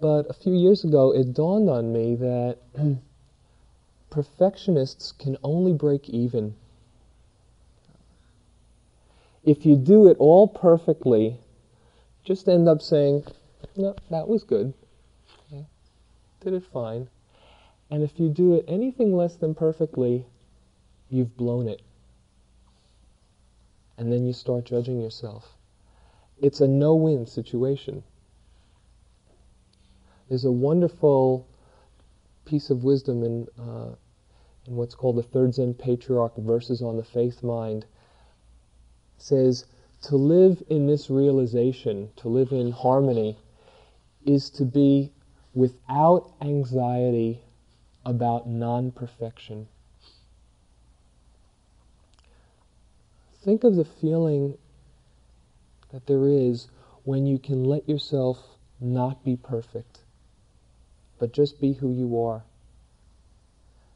But 0.00 0.28
a 0.28 0.34
few 0.34 0.52
years 0.52 0.84
ago, 0.84 1.14
it 1.14 1.32
dawned 1.32 1.70
on 1.70 1.92
me 1.92 2.14
that 2.16 2.58
perfectionists 4.10 5.12
can 5.12 5.38
only 5.42 5.72
break 5.72 6.10
even. 6.10 6.54
If 9.44 9.64
you 9.64 9.76
do 9.76 10.08
it 10.08 10.18
all 10.18 10.46
perfectly, 10.46 11.38
just 12.22 12.48
end 12.48 12.68
up 12.68 12.82
saying, 12.82 13.24
no, 13.76 13.94
that 14.10 14.28
was 14.28 14.44
good. 14.44 14.74
Did 16.40 16.52
it 16.52 16.64
fine. 16.70 17.08
And 17.90 18.02
if 18.02 18.18
you 18.18 18.28
do 18.28 18.54
it 18.54 18.64
anything 18.66 19.16
less 19.16 19.36
than 19.36 19.54
perfectly, 19.54 20.26
you've 21.08 21.36
blown 21.36 21.68
it. 21.68 21.82
And 23.96 24.12
then 24.12 24.26
you 24.26 24.32
start 24.32 24.64
judging 24.64 25.00
yourself. 25.00 25.56
It's 26.40 26.60
a 26.60 26.66
no 26.66 26.94
win 26.94 27.26
situation. 27.26 28.02
There's 30.28 30.44
a 30.44 30.52
wonderful 30.52 31.46
piece 32.44 32.70
of 32.70 32.82
wisdom 32.82 33.22
in 33.22 33.46
uh, 33.58 33.94
in 34.66 34.76
what's 34.76 34.94
called 34.94 35.16
the 35.16 35.22
Third 35.22 35.54
Zen 35.54 35.74
Patriarch 35.74 36.36
Verses 36.38 36.80
on 36.80 36.96
the 36.96 37.04
Faith 37.04 37.42
Mind, 37.42 37.84
says 39.18 39.66
to 40.02 40.16
live 40.16 40.62
in 40.68 40.86
this 40.86 41.10
realization, 41.10 42.10
to 42.16 42.28
live 42.28 42.50
in 42.52 42.70
harmony, 42.70 43.38
is 44.24 44.50
to 44.50 44.64
be 44.64 45.12
without 45.54 46.32
anxiety 46.40 47.43
about 48.04 48.48
non 48.48 48.90
perfection. 48.90 49.68
Think 53.42 53.64
of 53.64 53.76
the 53.76 53.84
feeling 53.84 54.56
that 55.92 56.06
there 56.06 56.26
is 56.26 56.68
when 57.04 57.26
you 57.26 57.38
can 57.38 57.64
let 57.64 57.88
yourself 57.88 58.56
not 58.80 59.22
be 59.24 59.36
perfect, 59.36 60.00
but 61.18 61.32
just 61.32 61.60
be 61.60 61.74
who 61.74 61.92
you 61.92 62.20
are. 62.20 62.42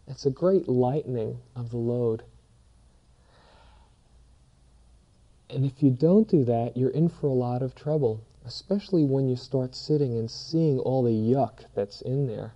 It's 0.06 0.24
a 0.24 0.30
great 0.30 0.68
lightening 0.68 1.40
of 1.56 1.70
the 1.70 1.76
load. 1.76 2.22
And 5.50 5.64
if 5.64 5.82
you 5.82 5.90
don't 5.90 6.28
do 6.28 6.44
that, 6.44 6.76
you're 6.76 6.90
in 6.90 7.08
for 7.08 7.26
a 7.26 7.32
lot 7.32 7.62
of 7.62 7.74
trouble, 7.74 8.20
especially 8.44 9.04
when 9.04 9.28
you 9.28 9.36
start 9.36 9.74
sitting 9.74 10.16
and 10.16 10.30
seeing 10.30 10.78
all 10.78 11.02
the 11.02 11.10
yuck 11.10 11.64
that's 11.74 12.02
in 12.02 12.26
there. 12.26 12.52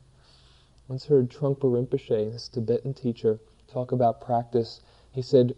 Once 0.93 1.07
heard 1.07 1.31
Trungpa 1.31 1.63
Rinpoche, 1.63 2.31
this 2.31 2.49
Tibetan 2.49 2.93
teacher, 2.93 3.39
talk 3.67 3.93
about 3.93 4.21
practice. 4.21 4.83
He 5.11 5.23
said, 5.23 5.55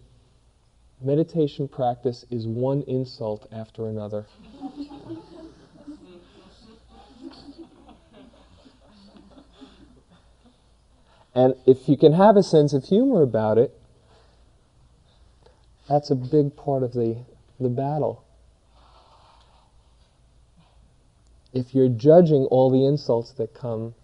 meditation 1.03 1.67
practice 1.67 2.25
is 2.31 2.47
one 2.47 2.83
insult 2.83 3.49
after 3.50 3.88
another. 3.88 4.26
and 11.35 11.57
if 11.67 11.88
you 11.88 11.97
can 11.97 12.12
have 12.12 12.37
a 12.37 12.43
sense 12.45 12.73
of 12.73 12.85
humor 12.85 13.21
about 13.21 13.59
it, 13.59 13.76
that's 15.88 16.12
a 16.12 16.14
big 16.14 16.55
part 16.55 16.85
of 16.85 16.93
the, 16.93 17.25
the 17.59 17.69
battle. 17.69 18.23
If 21.53 21.75
you're 21.75 21.88
judging 21.88 22.45
all 22.53 22.71
the 22.71 22.87
insults 22.87 23.33
that 23.33 23.53
come, 23.53 23.97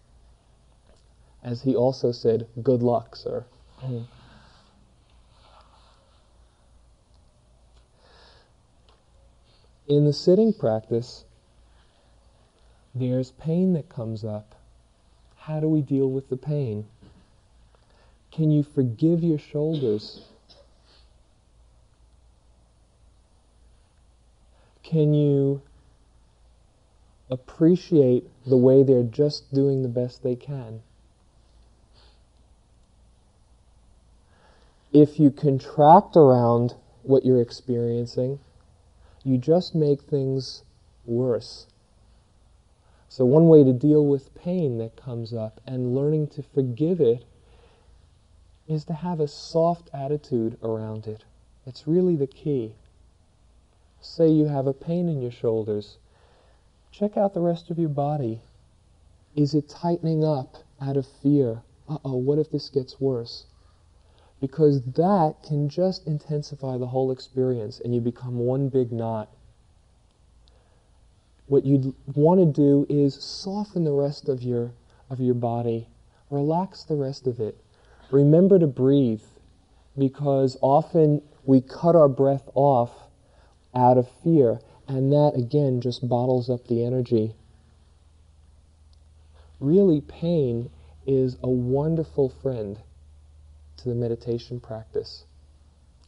as 1.43 1.63
he 1.63 1.75
also 1.75 2.13
said, 2.13 2.47
good 2.63 2.83
luck, 2.83 3.17
sir. 3.17 3.45
Mm. 3.83 4.05
In 9.89 10.05
the 10.05 10.13
sitting 10.13 10.53
practice, 10.53 11.25
there's 12.95 13.33
pain 13.33 13.73
that 13.73 13.89
comes 13.89 14.25
up. 14.25 14.55
How 15.37 15.59
do 15.59 15.69
we 15.69 15.81
deal 15.81 16.11
with 16.11 16.29
the 16.29 16.37
pain? 16.37 16.87
Can 18.31 18.51
you 18.51 18.63
forgive 18.63 19.25
your 19.25 19.39
shoulders? 19.39 20.27
Can 24.83 25.15
you 25.15 25.63
appreciate 27.31 28.29
the 28.45 28.57
way 28.57 28.83
they're 28.83 29.03
just 29.03 29.53
doing 29.53 29.83
the 29.83 29.89
best 29.89 30.23
they 30.23 30.37
can? 30.37 30.83
If 34.93 35.21
you 35.21 35.31
contract 35.31 36.17
around 36.17 36.75
what 37.05 37.25
you're 37.25 37.41
experiencing, 37.41 38.41
you 39.23 39.39
just 39.39 39.73
make 39.73 40.03
things 40.03 40.65
worse. 41.07 41.69
So, 43.09 43.25
one 43.25 43.47
way 43.47 43.63
to 43.63 43.73
deal 43.73 44.05
with 44.05 44.35
pain 44.35 44.79
that 44.79 44.97
comes 44.97 45.33
up 45.33 45.61
and 45.65 45.95
learning 45.95 46.29
to 46.29 46.43
forgive 46.43 47.01
it 47.01 47.25
is 48.67 48.85
to 48.87 48.95
have 48.95 49.21
a 49.21 49.29
soft 49.29 49.91
attitude 49.93 50.59
around 50.63 51.07
it. 51.07 51.25
It's 51.67 51.87
really 51.87 52.17
the 52.17 52.27
key. 52.27 52.75
Say 54.01 54.29
you 54.29 54.47
have 54.47 54.67
a 54.67 54.73
pain 54.73 55.09
in 55.09 55.21
your 55.21 55.31
shoulders. 55.31 55.99
Check 56.91 57.17
out 57.17 57.35
the 57.35 57.41
rest 57.41 57.71
of 57.71 57.79
your 57.79 57.89
body. 57.89 58.41
Is 59.37 59.55
it 59.55 59.69
tightening 59.69 60.25
up 60.25 60.57
out 60.81 60.97
of 60.97 61.07
fear? 61.07 61.63
Uh 61.89 61.99
oh, 62.05 62.17
what 62.17 62.41
if 62.41 62.51
this 62.51 62.71
gets 62.71 63.01
worse? 63.01 63.47
Because 64.41 64.83
that 64.83 65.35
can 65.47 65.69
just 65.69 66.07
intensify 66.07 66.79
the 66.79 66.87
whole 66.87 67.11
experience 67.11 67.81
and 67.81 67.95
you 67.95 68.01
become 68.01 68.39
one 68.39 68.69
big 68.69 68.91
knot. 68.91 69.29
What 71.47 71.67
you'd 71.67 71.95
want 72.15 72.41
to 72.41 72.47
do 72.47 72.87
is 72.89 73.15
soften 73.15 73.85
the 73.85 73.93
rest 73.93 74.29
of 74.29 74.43
your, 74.43 74.73
of 75.11 75.21
your 75.21 75.35
body, 75.35 75.89
relax 76.31 76.85
the 76.85 76.95
rest 76.95 77.27
of 77.27 77.41
it. 77.41 77.59
Remember 78.11 78.59
to 78.59 78.67
breathe 78.67 79.23
because 79.99 80.57
often 80.63 81.23
we 81.45 81.61
cut 81.61 81.95
our 81.95 82.09
breath 82.09 82.49
off 82.55 82.91
out 83.75 83.99
of 83.99 84.09
fear, 84.23 84.61
and 84.89 85.13
that 85.13 85.33
again 85.37 85.81
just 85.81 86.09
bottles 86.09 86.49
up 86.49 86.67
the 86.67 86.85
energy. 86.85 87.35
Really, 89.59 90.01
pain 90.01 90.71
is 91.07 91.37
a 91.43 91.51
wonderful 91.51 92.29
friend 92.29 92.79
to 93.83 93.89
the 93.89 93.95
meditation 93.95 94.61
practice. 94.61 95.25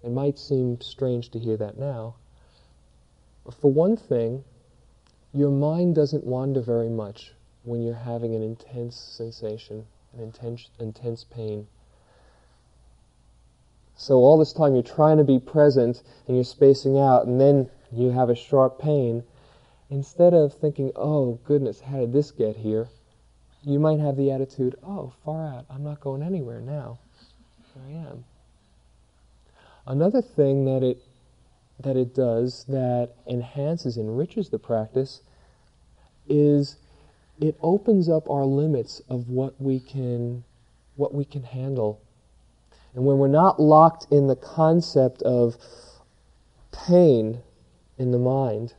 It 0.02 0.10
might 0.10 0.38
seem 0.38 0.80
strange 0.80 1.30
to 1.30 1.38
hear 1.38 1.56
that 1.56 1.78
now. 1.78 2.16
But 3.44 3.54
for 3.54 3.72
one 3.72 3.96
thing, 3.96 4.44
your 5.32 5.50
mind 5.50 5.94
doesn't 5.94 6.24
wander 6.24 6.60
very 6.60 6.88
much 6.88 7.32
when 7.64 7.82
you're 7.82 7.94
having 7.94 8.34
an 8.34 8.42
intense 8.42 8.96
sensation, 8.96 9.86
an 10.14 10.22
intense, 10.24 10.68
intense 10.78 11.24
pain. 11.24 11.66
So 13.96 14.14
all 14.14 14.38
this 14.38 14.52
time 14.52 14.74
you're 14.74 14.82
trying 14.82 15.18
to 15.18 15.24
be 15.24 15.38
present 15.38 16.02
and 16.26 16.36
you're 16.36 16.44
spacing 16.44 16.98
out, 16.98 17.26
and 17.26 17.40
then 17.40 17.70
you 17.92 18.10
have 18.10 18.30
a 18.30 18.34
sharp 18.34 18.78
pain. 18.78 19.22
Instead 19.90 20.34
of 20.34 20.54
thinking, 20.54 20.90
oh 20.96 21.38
goodness, 21.44 21.80
how 21.80 22.00
did 22.00 22.12
this 22.12 22.30
get 22.30 22.56
here? 22.56 22.88
You 23.62 23.78
might 23.78 24.00
have 24.00 24.16
the 24.16 24.32
attitude, 24.32 24.76
oh, 24.82 25.12
far 25.24 25.46
out, 25.46 25.66
I'm 25.70 25.84
not 25.84 26.00
going 26.00 26.22
anywhere 26.22 26.60
now. 26.60 26.98
I 27.76 27.90
am. 27.92 28.24
Another 29.86 30.22
thing 30.22 30.64
that 30.66 30.82
it 30.82 31.02
that 31.80 31.96
it 31.96 32.14
does 32.14 32.64
that 32.68 33.10
enhances, 33.26 33.96
enriches 33.96 34.50
the 34.50 34.58
practice 34.58 35.20
is 36.28 36.76
it 37.40 37.56
opens 37.60 38.08
up 38.08 38.28
our 38.30 38.44
limits 38.44 39.00
of 39.08 39.28
what 39.28 39.60
we 39.60 39.80
can 39.80 40.44
what 40.96 41.14
we 41.14 41.24
can 41.24 41.42
handle. 41.42 42.00
And 42.94 43.04
when 43.04 43.18
we're 43.18 43.28
not 43.28 43.58
locked 43.58 44.06
in 44.12 44.26
the 44.26 44.36
concept 44.36 45.22
of 45.22 45.56
pain 46.70 47.40
in 47.98 48.10
the 48.12 48.18
mind, 48.18 48.74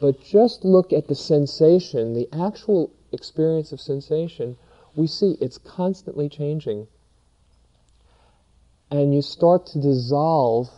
but 0.00 0.22
just 0.22 0.64
look 0.64 0.92
at 0.92 1.08
the 1.08 1.14
sensation, 1.14 2.12
the 2.12 2.28
actual 2.32 2.92
experience 3.12 3.72
of 3.72 3.80
sensation, 3.80 4.56
we 4.94 5.06
see 5.06 5.38
it's 5.40 5.58
constantly 5.58 6.28
changing 6.28 6.86
and 8.90 9.14
you 9.14 9.22
start 9.22 9.66
to 9.66 9.80
dissolve 9.80 10.68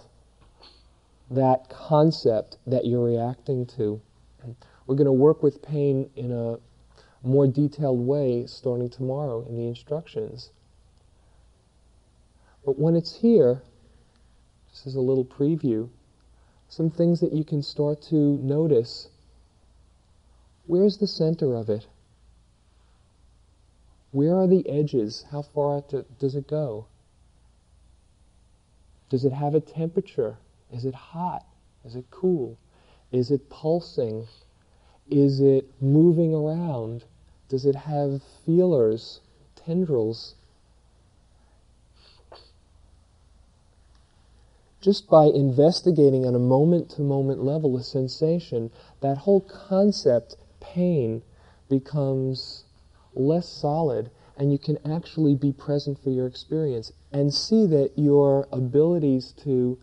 that 1.31 1.69
concept 1.69 2.57
that 2.67 2.87
you're 2.87 3.05
reacting 3.05 3.67
to. 3.67 4.01
We're 4.87 4.97
going 4.97 5.07
to 5.07 5.13
work 5.13 5.43
with 5.43 5.63
pain 5.63 6.09
in 6.17 6.33
a 6.33 6.59
more 7.23 7.47
detailed 7.47 7.99
way 7.99 8.47
starting 8.47 8.89
tomorrow 8.89 9.45
in 9.47 9.57
the 9.57 9.67
instructions. 9.67 10.51
But 12.65 12.79
when 12.79 12.97
it's 12.97 13.15
here, 13.21 13.63
this 14.71 14.87
is 14.87 14.95
a 14.95 15.01
little 15.01 15.25
preview, 15.25 15.91
some 16.69 16.91
things 16.91 17.21
that 17.21 17.33
you 17.33 17.45
can 17.45 17.63
start 17.63 18.01
to 18.03 18.15
notice. 18.15 19.09
Where's 20.67 20.99
the 20.99 21.07
center 21.07 21.55
of 21.55 21.69
it? 21.69 21.87
Where 24.11 24.35
are 24.37 24.47
the 24.47 24.69
edges? 24.69 25.27
How 25.31 25.43
far 25.43 25.83
does 26.19 26.35
it 26.35 26.49
go? 26.49 26.87
Does 29.09 29.25
it 29.25 29.33
have 29.33 29.55
a 29.55 29.61
temperature? 29.61 30.37
Is 30.71 30.85
it 30.85 30.95
hot? 30.95 31.47
Is 31.85 31.97
it 31.97 32.05
cool? 32.11 32.59
Is 33.11 33.31
it 33.31 33.49
pulsing? 33.49 34.27
Is 35.09 35.41
it 35.41 35.71
moving 35.81 36.35
around? 36.35 37.05
Does 37.49 37.65
it 37.65 37.75
have 37.75 38.23
feelers, 38.45 39.21
tendrils? 39.57 40.35
Just 44.81 45.09
by 45.09 45.25
investigating 45.25 46.27
on 46.27 46.35
a 46.35 46.39
moment 46.39 46.91
to 46.91 47.03
moment 47.03 47.43
level 47.43 47.77
a 47.77 47.83
sensation, 47.83 48.71
that 49.01 49.19
whole 49.19 49.41
concept, 49.41 50.37
pain, 50.61 51.23
becomes 51.69 52.65
less 53.15 53.49
solid 53.49 54.11
and 54.39 54.53
you 54.53 54.59
can 54.59 54.79
actually 54.91 55.35
be 55.35 55.53
present 55.53 56.03
for 56.03 56.11
your 56.11 56.27
experience 56.27 56.93
and 57.13 57.35
see 57.35 57.67
that 57.67 57.91
your 57.97 58.47
abilities 58.53 59.35
to 59.43 59.77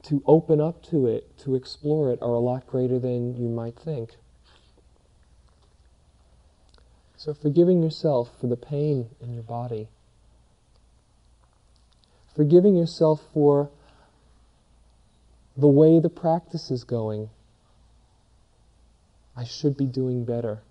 to 0.00 0.22
open 0.26 0.60
up 0.60 0.82
to 0.84 1.06
it, 1.06 1.36
to 1.36 1.54
explore 1.54 2.10
it, 2.10 2.22
are 2.22 2.32
a 2.32 2.38
lot 2.38 2.66
greater 2.66 2.98
than 2.98 3.36
you 3.36 3.48
might 3.48 3.76
think. 3.76 4.16
So, 7.16 7.34
forgiving 7.34 7.82
yourself 7.82 8.30
for 8.40 8.46
the 8.46 8.56
pain 8.56 9.10
in 9.20 9.34
your 9.34 9.42
body, 9.42 9.88
forgiving 12.34 12.76
yourself 12.76 13.20
for 13.34 13.68
the 15.56 15.66
way 15.66 16.00
the 16.00 16.08
practice 16.08 16.70
is 16.70 16.84
going. 16.84 17.28
I 19.36 19.44
should 19.44 19.76
be 19.76 19.86
doing 19.86 20.24
better 20.24 20.62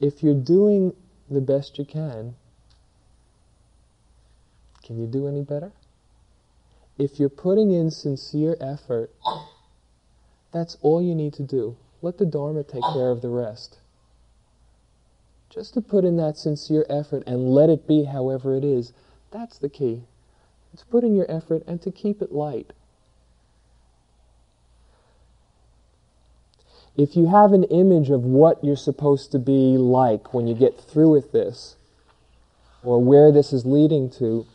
if 0.00 0.22
you're 0.22 0.34
doing 0.34 0.94
the 1.30 1.40
best 1.40 1.78
you 1.78 1.84
can, 1.84 2.34
can 4.84 4.98
you 4.98 5.06
do 5.06 5.28
any 5.28 5.42
better? 5.42 5.72
If 6.98 7.18
you're 7.20 7.28
putting 7.28 7.70
in 7.72 7.90
sincere 7.90 8.56
effort, 8.60 9.10
that's 10.52 10.76
all 10.82 11.02
you 11.02 11.14
need 11.14 11.34
to 11.34 11.42
do. 11.42 11.76
Let 12.02 12.18
the 12.18 12.26
Dharma 12.26 12.62
take 12.64 12.82
care 12.94 13.10
of 13.10 13.22
the 13.22 13.30
rest. 13.30 13.78
just 15.50 15.74
to 15.74 15.80
put 15.80 16.04
in 16.04 16.18
that 16.18 16.36
sincere 16.36 16.84
effort 16.90 17.22
and 17.26 17.50
let 17.50 17.70
it 17.70 17.86
be 17.86 18.04
however 18.04 18.54
it 18.56 18.64
is, 18.64 18.92
that's 19.30 19.58
the 19.58 19.68
key. 19.70 20.02
To 20.76 20.84
put 20.86 21.04
in 21.04 21.14
your 21.16 21.30
effort 21.30 21.62
and 21.66 21.80
to 21.82 21.90
keep 21.90 22.20
it 22.20 22.32
light. 22.32 22.74
If 26.96 27.14
you 27.14 27.28
have 27.28 27.52
an 27.52 27.64
image 27.64 28.08
of 28.10 28.22
what 28.22 28.64
you're 28.64 28.76
supposed 28.76 29.30
to 29.32 29.38
be 29.38 29.76
like 29.76 30.32
when 30.32 30.46
you 30.46 30.54
get 30.54 30.80
through 30.80 31.10
with 31.10 31.32
this, 31.32 31.76
or 32.82 33.02
where 33.02 33.30
this 33.32 33.52
is 33.52 33.66
leading 33.66 34.08
to, 34.10 34.46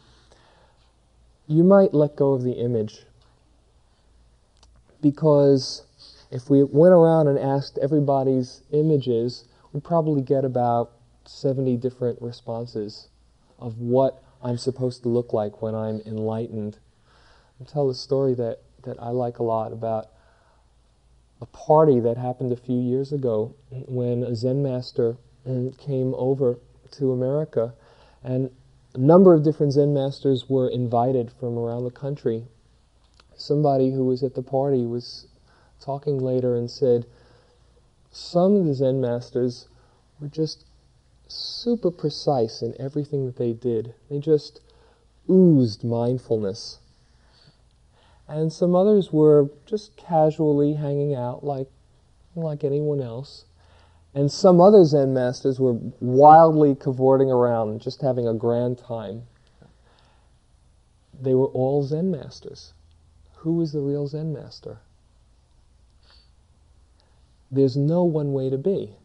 you 1.47 1.63
might 1.63 1.93
let 1.93 2.15
go 2.15 2.33
of 2.33 2.43
the 2.43 2.53
image. 2.53 3.03
Because 5.01 5.83
if 6.31 6.49
we 6.49 6.63
went 6.63 6.93
around 6.93 7.27
and 7.27 7.37
asked 7.37 7.77
everybody's 7.79 8.61
images, 8.71 9.45
we'd 9.73 9.83
probably 9.83 10.21
get 10.21 10.45
about 10.45 10.91
70 11.25 11.77
different 11.77 12.21
responses 12.21 13.09
of 13.59 13.79
what 13.79 14.23
I'm 14.41 14.57
supposed 14.57 15.03
to 15.03 15.09
look 15.09 15.33
like 15.33 15.61
when 15.61 15.75
I'm 15.75 16.01
enlightened. 16.05 16.77
I'll 17.59 17.67
tell 17.67 17.89
a 17.89 17.95
story 17.95 18.33
that, 18.35 18.59
that 18.83 18.97
I 18.99 19.09
like 19.09 19.39
a 19.39 19.43
lot 19.43 19.71
about 19.73 20.07
a 21.41 21.45
party 21.47 21.99
that 21.99 22.17
happened 22.17 22.51
a 22.51 22.55
few 22.55 22.79
years 22.79 23.11
ago 23.11 23.55
when 23.87 24.23
a 24.23 24.35
Zen 24.35 24.61
master 24.61 25.17
came 25.77 26.13
over 26.15 26.59
to 26.91 27.11
America 27.11 27.73
and 28.23 28.51
a 28.93 28.97
number 28.97 29.33
of 29.33 29.43
different 29.43 29.73
Zen 29.73 29.93
masters 29.93 30.49
were 30.49 30.67
invited 30.67 31.31
from 31.31 31.57
around 31.57 31.83
the 31.83 31.91
country. 31.91 32.43
Somebody 33.35 33.91
who 33.91 34.05
was 34.05 34.21
at 34.21 34.35
the 34.35 34.43
party 34.43 34.85
was 34.85 35.27
talking 35.79 36.19
later 36.19 36.55
and 36.55 36.69
said, 36.69 37.05
Some 38.11 38.55
of 38.55 38.65
the 38.65 38.75
Zen 38.75 39.01
masters 39.01 39.67
were 40.19 40.27
just 40.27 40.65
super 41.27 41.89
precise 41.89 42.61
in 42.61 42.79
everything 42.79 43.25
that 43.25 43.37
they 43.37 43.53
did. 43.53 43.95
They 44.09 44.19
just 44.19 44.59
oozed 45.29 45.83
mindfulness. 45.83 46.79
And 48.31 48.51
some 48.53 48.75
others 48.75 49.11
were 49.11 49.49
just 49.65 49.97
casually 49.97 50.75
hanging 50.75 51.13
out 51.13 51.43
like, 51.43 51.67
like 52.33 52.63
anyone 52.63 53.01
else. 53.01 53.43
And 54.15 54.31
some 54.31 54.61
other 54.61 54.85
Zen 54.85 55.13
masters 55.13 55.59
were 55.59 55.77
wildly 55.99 56.75
cavorting 56.75 57.29
around, 57.29 57.81
just 57.81 58.01
having 58.01 58.29
a 58.29 58.33
grand 58.33 58.77
time. 58.77 59.23
They 61.21 61.33
were 61.33 61.47
all 61.47 61.83
Zen 61.83 62.09
masters. 62.09 62.71
Who 63.39 63.59
is 63.61 63.73
the 63.73 63.81
real 63.81 64.07
Zen 64.07 64.31
master? 64.31 64.77
There's 67.51 67.75
no 67.75 68.05
one 68.05 68.31
way 68.31 68.49
to 68.49 68.57
be. 68.57 68.95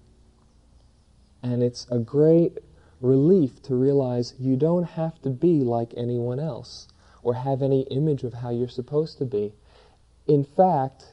And 1.43 1.65
it's 1.65 1.85
a 1.91 1.99
great 1.99 2.59
relief 3.01 3.61
to 3.63 3.75
realize 3.75 4.35
you 4.39 4.55
don't 4.55 4.85
have 4.85 5.21
to 5.23 5.31
be 5.31 5.65
like 5.65 5.93
anyone 5.97 6.39
else 6.39 6.87
or 7.27 7.35
have 7.35 7.61
any 7.61 7.81
image 7.91 8.23
of 8.23 8.35
how 8.35 8.51
you're 8.51 8.69
supposed 8.69 9.19
to 9.19 9.25
be. 9.25 9.53
In 10.29 10.45
fact, 10.45 11.07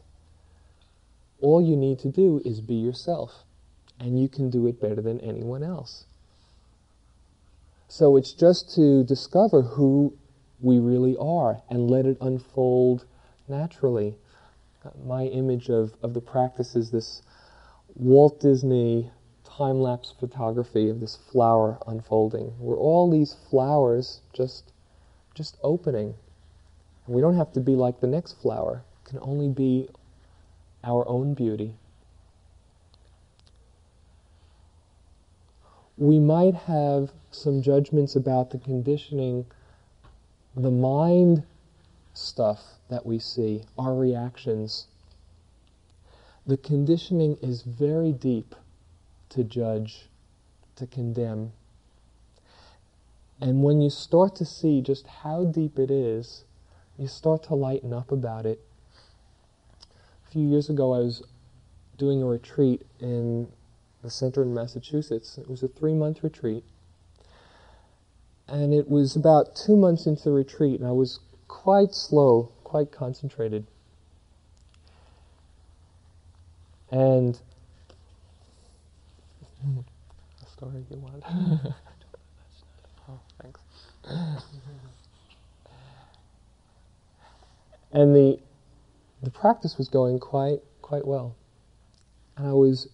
all 1.42 1.60
you 1.60 1.76
need 1.76 1.98
to 2.00 2.08
do 2.08 2.40
is 2.46 2.62
be 2.62 2.76
yourself 2.76 3.44
and 4.00 4.22
you 4.22 4.30
can 4.30 4.52
do 4.52 4.68
it 4.68 4.80
better 4.80 5.02
than 5.02 5.20
anyone 5.22 5.64
else. 5.64 6.06
So 7.88 8.16
it's 8.16 8.32
just 8.32 8.76
to 8.76 9.04
discover 9.04 9.64
who 9.64 10.14
we 10.62 10.78
really 10.78 11.18
are 11.18 11.64
and 11.68 11.90
let 11.90 12.06
it 12.06 12.18
unfold 12.22 13.06
naturally. 13.48 14.14
My 15.04 15.24
image 15.26 15.70
of, 15.70 15.96
of 16.04 16.14
the 16.14 16.22
practice 16.22 16.76
is 16.76 16.92
this 16.92 17.24
Walt 17.96 18.40
Disney 18.40 19.10
time 19.44 19.82
lapse 19.82 20.14
photography 20.20 20.90
of 20.90 21.00
this 21.00 21.16
flower 21.16 21.80
unfolding, 21.88 22.54
where 22.60 22.78
all 22.78 23.10
these 23.10 23.36
flowers 23.50 24.22
just, 24.32 24.73
just 25.34 25.58
opening. 25.64 26.16
We 27.08 27.22
don't 27.22 27.36
have 27.36 27.54
to 27.54 27.60
be 27.60 27.76
like 27.76 28.00
the 28.00 28.08
next 28.08 28.42
flower, 28.42 28.84
it 29.04 29.10
can 29.10 29.20
only 29.22 29.50
be 29.50 29.90
our 30.84 31.08
own 31.08 31.34
beauty. 31.34 31.74
we 35.98 36.20
might 36.20 36.56
have 36.56 37.12
some 37.32 37.62
judgments 37.62 38.16
about 38.16 38.50
the 38.50 38.58
conditioning, 38.58 39.46
the 40.56 40.72
mind 40.72 41.44
stuff 42.14 42.80
that 42.90 43.06
we 43.06 43.20
see, 43.20 43.64
our 43.78 43.96
reactions. 43.96 44.88
The 46.46 46.58
conditioning 46.58 47.38
is 47.42 47.62
very 47.62 48.12
deep 48.12 48.56
to 49.30 49.44
judge, 49.44 50.10
to 50.76 50.88
condemn. 50.88 51.54
And 53.44 53.62
when 53.62 53.82
you 53.82 53.90
start 53.90 54.38
to 54.38 54.46
see 54.46 54.82
just 54.82 55.06
how 55.06 55.44
deep 55.44 55.78
it 55.78 55.92
is, 55.92 56.46
you 56.98 57.08
start 57.08 57.44
to 57.44 57.56
lighten 57.56 57.92
up 57.92 58.10
about 58.10 58.46
it. 58.46 58.62
A 60.26 60.32
few 60.32 60.48
years 60.48 60.70
ago, 60.70 60.94
I 60.94 61.00
was 61.00 61.24
doing 61.98 62.24
a 62.24 62.26
retreat 62.26 62.84
in 63.02 63.52
the 64.02 64.10
center 64.10 64.44
in 64.44 64.54
Massachusetts. 64.54 65.38
It 65.38 65.50
was 65.50 65.62
a 65.62 65.68
three 65.68 65.94
month 65.94 66.24
retreat. 66.24 66.64
And 68.48 68.74
it 68.74 68.90
was 68.90 69.18
about 69.18 69.58
two 69.58 69.76
months 69.76 70.06
into 70.06 70.24
the 70.24 70.32
retreat, 70.32 70.80
and 70.80 70.88
I 70.88 70.94
was 70.94 71.20
quite 71.50 71.94
slow, 71.94 72.50
quite 72.64 72.94
concentrated. 72.94 73.66
And 76.92 77.38
a 79.66 80.50
story 80.50 80.86
you 80.90 80.98
want? 80.98 81.24
oh, 83.10 83.20
thanks. 83.42 83.60
And 87.94 88.16
the 88.16 88.40
the 89.22 89.30
practice 89.30 89.78
was 89.78 89.88
going 89.88 90.20
quite 90.20 90.60
quite 90.82 91.08
well, 91.08 91.36
and 92.36 92.48
I 92.48 92.54
was 92.54 92.90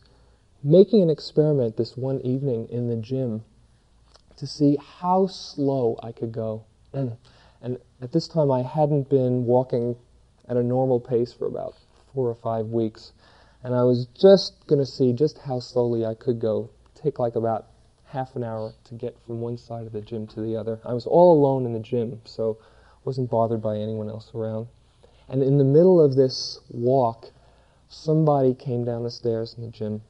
making 0.64 1.02
an 1.02 1.10
experiment 1.10 1.78
this 1.78 1.98
one 1.98 2.20
evening 2.22 2.68
in 2.70 2.88
the 2.90 2.98
gym 2.98 3.44
to 4.38 4.46
see 4.46 4.78
how 5.00 5.28
slow 5.28 5.98
I 6.04 6.12
could 6.12 6.32
go. 6.32 6.64
and 6.94 7.18
at 8.02 8.12
this 8.12 8.28
time, 8.28 8.52
I 8.52 8.62
hadn't 8.62 9.10
been 9.10 9.46
walking 9.46 9.96
at 10.48 10.58
a 10.58 10.64
normal 10.64 11.00
pace 11.00 11.34
for 11.34 11.46
about 11.46 11.76
four 12.14 12.28
or 12.28 12.36
five 12.36 12.68
weeks. 12.68 13.14
And 13.64 13.76
I 13.76 13.84
was 13.84 14.08
just 14.20 14.66
going 14.68 14.80
to 14.80 14.86
see 14.86 15.12
just 15.12 15.38
how 15.40 15.60
slowly 15.60 16.06
I 16.06 16.14
could 16.14 16.40
go. 16.40 16.70
Take 16.96 17.20
like 17.20 17.36
about 17.36 17.68
half 18.06 18.36
an 18.36 18.44
hour 18.44 18.74
to 18.86 18.96
get 18.96 19.18
from 19.26 19.42
one 19.42 19.58
side 19.58 19.86
of 19.86 19.92
the 19.92 20.02
gym 20.02 20.26
to 20.28 20.42
the 20.42 20.56
other. 20.56 20.80
I 20.86 20.94
was 20.94 21.06
all 21.06 21.34
alone 21.34 21.66
in 21.66 21.74
the 21.74 21.80
gym, 21.80 22.22
so 22.24 22.58
wasn't 23.04 23.30
bothered 23.30 23.62
by 23.62 23.78
anyone 23.78 24.10
else 24.10 24.32
around. 24.34 24.68
And 25.30 25.44
in 25.44 25.58
the 25.58 25.64
middle 25.64 26.02
of 26.02 26.16
this 26.16 26.60
walk, 26.70 27.32
somebody 27.88 28.54
came 28.54 28.84
down 28.84 29.04
the 29.04 29.12
stairs 29.12 29.56
in 29.58 29.64
the 29.64 29.70
gym 29.70 30.02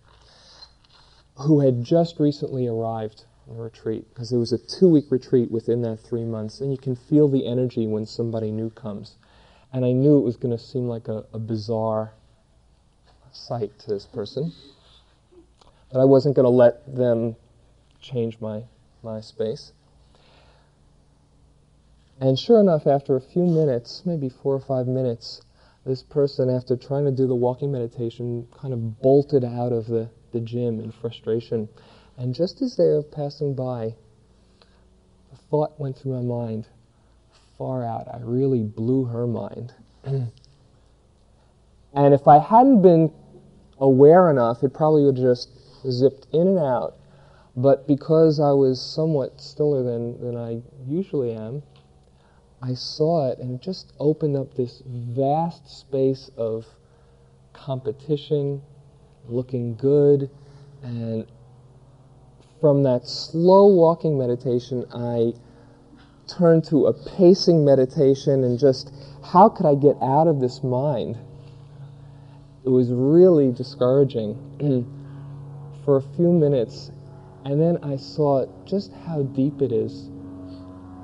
who 1.35 1.59
had 1.61 1.83
just 1.83 2.19
recently 2.19 2.67
arrived 2.67 3.25
on 3.49 3.57
a 3.57 3.61
retreat, 3.61 4.07
because 4.09 4.29
there 4.29 4.39
was 4.39 4.51
a 4.51 4.57
two 4.57 4.89
week 4.89 5.05
retreat 5.09 5.49
within 5.49 5.81
that 5.81 5.97
three 5.97 6.25
months, 6.25 6.61
and 6.61 6.71
you 6.71 6.77
can 6.77 6.95
feel 6.95 7.27
the 7.27 7.45
energy 7.45 7.87
when 7.87 8.05
somebody 8.05 8.51
new 8.51 8.69
comes. 8.69 9.15
And 9.71 9.85
I 9.85 9.91
knew 9.91 10.17
it 10.17 10.23
was 10.23 10.35
going 10.35 10.55
to 10.55 10.63
seem 10.63 10.87
like 10.87 11.07
a, 11.07 11.25
a 11.33 11.39
bizarre 11.39 12.13
sight 13.31 13.77
to 13.79 13.87
this 13.87 14.05
person, 14.05 14.51
but 15.91 15.99
I 15.99 16.05
wasn't 16.05 16.35
going 16.35 16.45
to 16.45 16.49
let 16.49 16.95
them 16.95 17.35
change 18.01 18.39
my, 18.39 18.63
my 19.03 19.21
space. 19.21 19.73
And 22.19 22.37
sure 22.37 22.59
enough, 22.59 22.85
after 22.85 23.15
a 23.15 23.21
few 23.21 23.45
minutes, 23.45 24.03
maybe 24.05 24.29
four 24.29 24.53
or 24.53 24.59
five 24.59 24.87
minutes, 24.87 25.41
this 25.85 26.03
person, 26.03 26.49
after 26.49 26.75
trying 26.75 27.05
to 27.05 27.11
do 27.11 27.27
the 27.27 27.35
walking 27.35 27.71
meditation, 27.71 28.47
kind 28.51 28.73
of 28.73 29.01
bolted 29.01 29.43
out 29.43 29.71
of 29.71 29.87
the 29.87 30.09
the 30.31 30.39
gym 30.39 30.79
in 30.79 30.91
frustration. 30.91 31.69
And 32.17 32.35
just 32.35 32.61
as 32.61 32.75
they 32.75 32.85
were 32.85 33.03
passing 33.03 33.55
by, 33.55 33.95
a 35.31 35.35
thought 35.49 35.79
went 35.79 35.97
through 35.97 36.21
my 36.21 36.21
mind 36.21 36.67
far 37.57 37.83
out. 37.83 38.07
I 38.13 38.19
really 38.21 38.63
blew 38.63 39.05
her 39.05 39.27
mind. 39.27 39.73
and 40.03 40.31
if 41.93 42.27
I 42.27 42.39
hadn't 42.39 42.81
been 42.81 43.11
aware 43.79 44.29
enough, 44.29 44.63
it 44.63 44.73
probably 44.73 45.05
would 45.05 45.15
just 45.15 45.49
zipped 45.89 46.27
in 46.33 46.47
and 46.47 46.59
out. 46.59 46.95
But 47.55 47.87
because 47.87 48.39
I 48.39 48.51
was 48.51 48.81
somewhat 48.81 49.41
stiller 49.41 49.83
than, 49.83 50.21
than 50.21 50.37
I 50.37 50.61
usually 50.87 51.33
am, 51.33 51.63
I 52.61 52.73
saw 52.73 53.29
it 53.29 53.39
and 53.39 53.55
it 53.55 53.61
just 53.61 53.93
opened 53.99 54.35
up 54.35 54.53
this 54.55 54.81
vast 54.85 55.69
space 55.79 56.29
of 56.37 56.65
competition, 57.53 58.61
looking 59.27 59.75
good. 59.75 60.29
And 60.83 61.25
from 62.59 62.83
that 62.83 63.07
slow 63.07 63.67
walking 63.67 64.17
meditation, 64.17 64.85
I 64.93 65.33
turned 66.27 66.65
to 66.65 66.87
a 66.87 66.93
pacing 66.93 67.65
meditation 67.65 68.43
and 68.43 68.59
just 68.59 68.91
how 69.23 69.49
could 69.49 69.65
I 69.65 69.75
get 69.75 69.97
out 70.01 70.27
of 70.27 70.39
this 70.39 70.63
mind? 70.63 71.17
It 72.65 72.69
was 72.69 72.91
really 72.91 73.51
discouraging. 73.51 74.35
For 75.85 75.97
a 75.97 76.01
few 76.01 76.31
minutes, 76.31 76.91
And 77.45 77.59
then 77.59 77.77
I 77.81 77.95
saw 77.95 78.45
just 78.65 78.91
how 79.07 79.23
deep 79.23 79.61
it 79.61 79.71
is. 79.71 80.09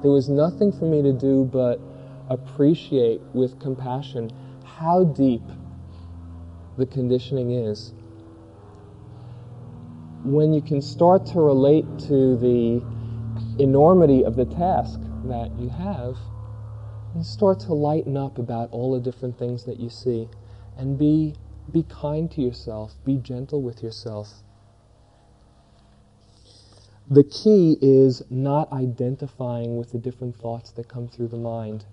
There 0.05 0.11
was 0.11 0.29
nothing 0.29 0.71
for 0.71 0.85
me 0.85 1.01
to 1.01 1.11
do 1.11 1.45
but 1.45 1.81
appreciate 2.29 3.21
with 3.33 3.59
compassion 3.59 4.29
how 4.63 5.03
deep 5.03 5.41
the 6.77 6.85
conditioning 6.85 7.49
is. 7.49 7.91
When 10.23 10.53
you 10.53 10.61
can 10.61 10.79
start 10.79 11.25
to 11.33 11.39
relate 11.39 11.85
to 12.01 12.37
the 12.37 12.83
enormity 13.57 14.23
of 14.23 14.35
the 14.35 14.45
task 14.45 14.99
that 15.23 15.49
you 15.57 15.69
have, 15.69 16.15
you 17.15 17.23
start 17.23 17.59
to 17.61 17.73
lighten 17.73 18.15
up 18.15 18.37
about 18.37 18.69
all 18.71 18.93
the 18.93 18.99
different 18.99 19.39
things 19.39 19.65
that 19.65 19.79
you 19.79 19.89
see 19.89 20.29
and 20.77 20.99
be, 20.99 21.33
be 21.71 21.81
kind 21.81 22.29
to 22.29 22.41
yourself, 22.43 22.93
be 23.05 23.17
gentle 23.17 23.63
with 23.63 23.81
yourself. 23.81 24.43
The 27.09 27.23
key 27.23 27.77
is 27.81 28.23
not 28.31 28.71
identifying 28.71 29.77
with 29.77 29.91
the 29.91 29.99
different 29.99 30.35
thoughts 30.35 30.71
that 30.71 30.87
come 30.87 31.07
through 31.07 31.27
the 31.27 31.37
mind. 31.37 31.85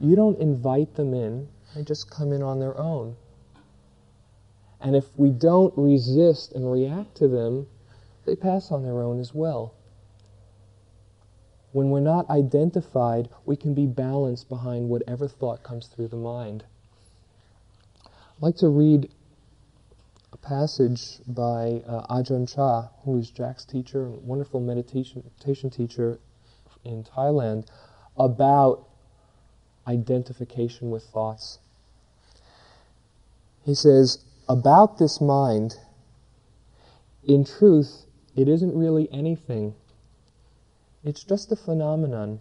You 0.00 0.16
don't 0.16 0.38
invite 0.40 0.94
them 0.94 1.14
in, 1.14 1.48
they 1.76 1.84
just 1.84 2.10
come 2.10 2.32
in 2.32 2.42
on 2.42 2.58
their 2.58 2.76
own. 2.76 3.14
And 4.80 4.96
if 4.96 5.16
we 5.16 5.30
don't 5.30 5.72
resist 5.76 6.52
and 6.52 6.72
react 6.72 7.16
to 7.16 7.28
them, 7.28 7.68
they 8.24 8.34
pass 8.34 8.72
on 8.72 8.82
their 8.82 9.00
own 9.00 9.20
as 9.20 9.32
well. 9.32 9.74
When 11.70 11.90
we're 11.90 12.00
not 12.00 12.28
identified, 12.28 13.28
we 13.46 13.54
can 13.54 13.74
be 13.74 13.86
balanced 13.86 14.48
behind 14.48 14.88
whatever 14.88 15.28
thought 15.28 15.62
comes 15.62 15.86
through 15.86 16.08
the 16.08 16.16
mind. 16.16 16.64
I'd 18.04 18.42
like 18.42 18.56
to 18.56 18.68
read 18.68 19.08
passage 20.48 21.18
by 21.26 21.82
uh, 21.86 22.06
Ajahn 22.08 22.50
Chah, 22.52 22.88
who 23.04 23.18
is 23.18 23.30
Jack's 23.30 23.66
teacher, 23.66 24.06
a 24.06 24.10
wonderful 24.10 24.60
meditation 24.60 25.22
teacher 25.70 26.18
in 26.84 27.04
Thailand, 27.04 27.66
about 28.16 28.88
identification 29.86 30.90
with 30.90 31.04
thoughts. 31.04 31.58
He 33.62 33.74
says, 33.74 34.24
about 34.48 34.96
this 34.96 35.20
mind, 35.20 35.76
in 37.22 37.44
truth, 37.44 38.06
it 38.34 38.48
isn't 38.48 38.74
really 38.74 39.06
anything. 39.12 39.74
It's 41.04 41.24
just 41.24 41.52
a 41.52 41.56
phenomenon. 41.56 42.40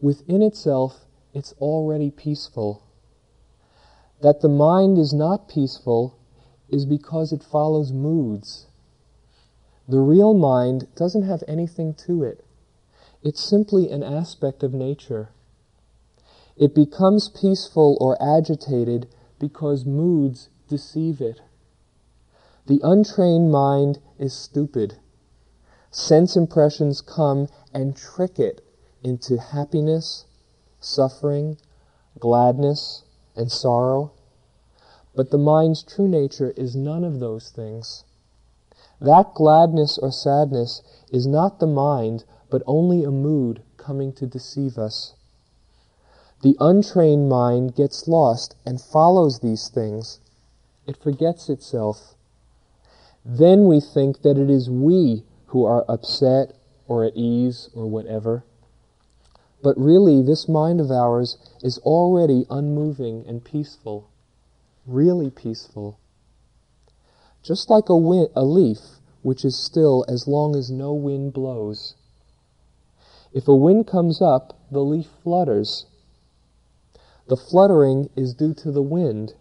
Within 0.00 0.40
itself, 0.40 1.04
it's 1.34 1.52
already 1.60 2.10
peaceful. 2.10 2.82
That 4.22 4.40
the 4.40 4.48
mind 4.48 4.96
is 4.96 5.12
not 5.12 5.48
peaceful 5.48 6.18
is 6.72 6.86
because 6.86 7.32
it 7.32 7.44
follows 7.44 7.92
moods. 7.92 8.66
The 9.86 10.00
real 10.00 10.32
mind 10.32 10.88
doesn't 10.96 11.24
have 11.24 11.44
anything 11.46 11.94
to 12.06 12.24
it. 12.24 12.44
It's 13.22 13.42
simply 13.42 13.90
an 13.90 14.02
aspect 14.02 14.62
of 14.62 14.72
nature. 14.72 15.28
It 16.56 16.74
becomes 16.74 17.28
peaceful 17.28 17.96
or 18.00 18.20
agitated 18.20 19.06
because 19.38 19.84
moods 19.84 20.48
deceive 20.68 21.20
it. 21.20 21.40
The 22.66 22.80
untrained 22.82 23.52
mind 23.52 23.98
is 24.18 24.32
stupid. 24.32 24.98
Sense 25.90 26.36
impressions 26.36 27.00
come 27.00 27.48
and 27.74 27.94
trick 27.94 28.38
it 28.38 28.64
into 29.02 29.36
happiness, 29.36 30.24
suffering, 30.80 31.58
gladness, 32.18 33.02
and 33.36 33.50
sorrow. 33.50 34.12
But 35.14 35.30
the 35.30 35.38
mind's 35.38 35.82
true 35.82 36.08
nature 36.08 36.52
is 36.56 36.74
none 36.74 37.04
of 37.04 37.20
those 37.20 37.50
things. 37.50 38.04
That 39.00 39.34
gladness 39.34 39.98
or 39.98 40.10
sadness 40.10 40.82
is 41.10 41.26
not 41.26 41.58
the 41.58 41.66
mind, 41.66 42.24
but 42.50 42.62
only 42.66 43.04
a 43.04 43.10
mood 43.10 43.62
coming 43.76 44.12
to 44.14 44.26
deceive 44.26 44.78
us. 44.78 45.14
The 46.42 46.56
untrained 46.58 47.28
mind 47.28 47.74
gets 47.74 48.08
lost 48.08 48.56
and 48.64 48.80
follows 48.80 49.40
these 49.40 49.68
things. 49.68 50.20
It 50.86 50.96
forgets 50.96 51.48
itself. 51.48 52.14
Then 53.24 53.66
we 53.66 53.80
think 53.80 54.22
that 54.22 54.38
it 54.38 54.50
is 54.50 54.68
we 54.68 55.24
who 55.46 55.64
are 55.64 55.84
upset 55.88 56.54
or 56.88 57.04
at 57.04 57.16
ease 57.16 57.68
or 57.74 57.86
whatever. 57.86 58.44
But 59.62 59.78
really, 59.78 60.22
this 60.22 60.48
mind 60.48 60.80
of 60.80 60.90
ours 60.90 61.38
is 61.62 61.78
already 61.78 62.46
unmoving 62.50 63.24
and 63.28 63.44
peaceful, 63.44 64.08
really 64.86 65.30
peaceful. 65.30 65.98
Just 67.42 67.70
like 67.70 67.88
a, 67.88 67.96
wind, 67.96 68.28
a 68.34 68.44
leaf 68.44 68.78
which 69.22 69.44
is 69.44 69.56
still 69.56 70.04
as 70.08 70.26
long 70.26 70.56
as 70.56 70.70
no 70.70 70.92
wind 70.92 71.32
blows. 71.32 71.94
If 73.32 73.48
a 73.48 73.54
wind 73.54 73.86
comes 73.86 74.20
up, 74.20 74.58
the 74.70 74.84
leaf 74.84 75.06
flutters. 75.22 75.86
The 77.28 77.36
fluttering 77.36 78.10
is 78.16 78.34
due 78.34 78.52
to 78.54 78.70
the 78.70 78.82
wind. 78.82 79.34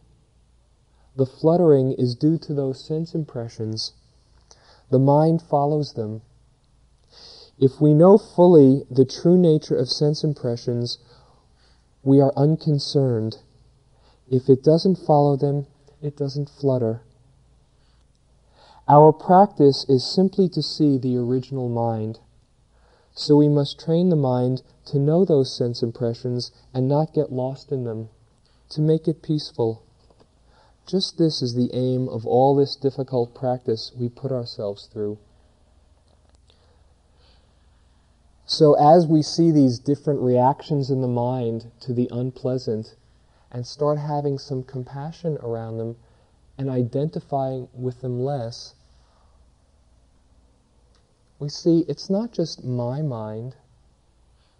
The 1.15 1.25
fluttering 1.25 1.91
is 1.93 2.15
due 2.15 2.37
to 2.37 2.53
those 2.53 2.83
sense 2.83 3.13
impressions. 3.13 3.93
The 4.89 4.99
mind 4.99 5.41
follows 5.41 5.93
them. 5.93 6.21
If 7.59 7.81
we 7.81 7.93
know 7.93 8.17
fully 8.17 8.85
the 8.89 9.05
true 9.05 9.37
nature 9.37 9.75
of 9.75 9.89
sense 9.89 10.23
impressions, 10.23 10.99
we 12.03 12.21
are 12.21 12.33
unconcerned. 12.35 13.39
If 14.31 14.49
it 14.49 14.63
doesn't 14.63 14.95
follow 14.95 15.35
them, 15.35 15.67
it 16.01 16.15
doesn't 16.15 16.49
flutter. 16.49 17.01
Our 18.87 19.11
practice 19.11 19.85
is 19.89 20.05
simply 20.05 20.47
to 20.49 20.63
see 20.63 20.97
the 20.97 21.17
original 21.17 21.67
mind. 21.67 22.19
So 23.13 23.35
we 23.35 23.49
must 23.49 23.77
train 23.77 24.07
the 24.07 24.15
mind 24.15 24.63
to 24.85 24.99
know 24.99 25.25
those 25.25 25.53
sense 25.53 25.83
impressions 25.83 26.53
and 26.73 26.87
not 26.87 27.13
get 27.13 27.33
lost 27.33 27.73
in 27.73 27.83
them, 27.83 28.07
to 28.69 28.79
make 28.79 29.05
it 29.05 29.21
peaceful. 29.21 29.83
Just 30.85 31.17
this 31.17 31.41
is 31.41 31.53
the 31.53 31.69
aim 31.73 32.07
of 32.07 32.25
all 32.25 32.55
this 32.55 32.77
difficult 32.77 33.35
practice 33.35 33.91
we 33.99 34.07
put 34.07 34.31
ourselves 34.31 34.87
through. 34.87 35.17
So, 38.45 38.75
as 38.75 39.05
we 39.05 39.21
see 39.21 39.51
these 39.51 39.77
different 39.77 40.21
reactions 40.21 40.89
in 40.89 41.01
the 41.01 41.07
mind 41.09 41.69
to 41.81 41.93
the 41.93 42.07
unpleasant 42.11 42.95
and 43.51 43.65
start 43.65 43.97
having 43.99 44.37
some 44.37 44.63
compassion 44.63 45.37
around 45.41 45.77
them 45.77 45.95
and 46.57 46.69
identifying 46.69 47.67
with 47.73 48.01
them 48.01 48.19
less, 48.19 48.75
we 51.39 51.49
see 51.49 51.83
it's 51.87 52.09
not 52.09 52.31
just 52.31 52.63
my 52.63 53.01
mind, 53.01 53.55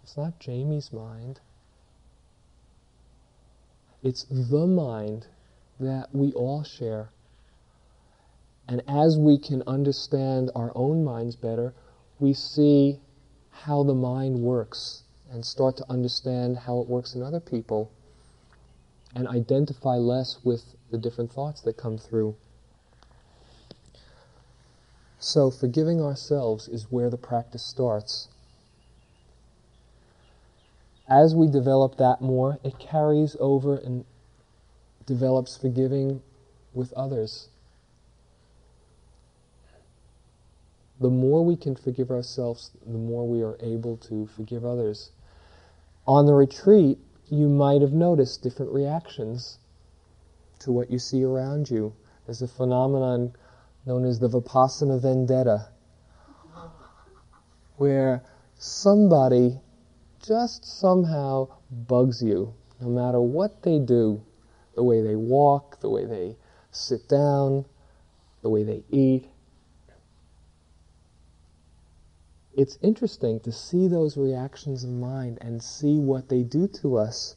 it's 0.02 0.16
not 0.16 0.38
Jamie's 0.38 0.92
mind, 0.92 1.40
it's 4.02 4.24
the 4.24 4.66
mind 4.66 5.26
that 5.78 6.08
we 6.12 6.32
all 6.32 6.64
share. 6.64 7.10
And 8.68 8.82
as 8.88 9.16
we 9.18 9.38
can 9.38 9.62
understand 9.66 10.50
our 10.54 10.72
own 10.74 11.04
minds 11.04 11.36
better, 11.36 11.72
we 12.18 12.32
see 12.32 13.00
how 13.50 13.82
the 13.84 13.94
mind 13.94 14.40
works 14.40 15.02
and 15.30 15.44
start 15.44 15.76
to 15.78 15.90
understand 15.90 16.58
how 16.58 16.80
it 16.80 16.88
works 16.88 17.14
in 17.14 17.22
other 17.22 17.40
people 17.40 17.90
and 19.14 19.28
identify 19.28 19.96
less 19.96 20.38
with 20.44 20.74
the 20.90 20.98
different 20.98 21.32
thoughts 21.32 21.60
that 21.62 21.76
come 21.76 21.98
through. 21.98 22.36
So, 25.18 25.50
forgiving 25.50 26.00
ourselves 26.00 26.66
is 26.66 26.90
where 26.90 27.08
the 27.08 27.16
practice 27.16 27.64
starts. 27.64 28.28
As 31.08 31.34
we 31.34 31.46
develop 31.46 31.96
that 31.96 32.20
more, 32.20 32.58
it 32.64 32.78
carries 32.78 33.36
over 33.38 33.76
and 33.76 34.04
develops 35.06 35.56
forgiving 35.56 36.22
with 36.74 36.92
others. 36.94 37.48
The 41.00 41.10
more 41.10 41.44
we 41.44 41.56
can 41.56 41.76
forgive 41.76 42.10
ourselves, 42.10 42.70
the 42.86 42.98
more 42.98 43.26
we 43.26 43.42
are 43.42 43.56
able 43.60 43.96
to 44.08 44.26
forgive 44.26 44.64
others. 44.64 45.10
On 46.06 46.26
the 46.26 46.34
retreat, 46.34 46.98
you 47.32 47.48
might 47.48 47.80
have 47.80 47.94
noticed 47.94 48.42
different 48.42 48.70
reactions 48.72 49.58
to 50.58 50.70
what 50.70 50.90
you 50.90 50.98
see 50.98 51.24
around 51.24 51.70
you. 51.70 51.94
There's 52.26 52.42
a 52.42 52.46
phenomenon 52.46 53.34
known 53.86 54.04
as 54.04 54.18
the 54.18 54.28
Vipassana 54.28 55.00
vendetta, 55.00 55.68
where 57.78 58.22
somebody 58.58 59.58
just 60.22 60.66
somehow 60.66 61.48
bugs 61.70 62.22
you, 62.22 62.52
no 62.82 62.88
matter 62.88 63.18
what 63.18 63.62
they 63.62 63.78
do 63.78 64.22
the 64.74 64.82
way 64.82 65.00
they 65.00 65.16
walk, 65.16 65.80
the 65.80 65.88
way 65.88 66.04
they 66.04 66.36
sit 66.70 67.08
down, 67.08 67.64
the 68.42 68.50
way 68.50 68.62
they 68.62 68.84
eat. 68.90 69.26
It's 72.54 72.78
interesting 72.82 73.40
to 73.40 73.52
see 73.52 73.88
those 73.88 74.16
reactions 74.16 74.84
of 74.84 74.90
mind 74.90 75.38
and 75.40 75.62
see 75.62 75.98
what 75.98 76.28
they 76.28 76.42
do 76.42 76.68
to 76.82 76.98
us 76.98 77.34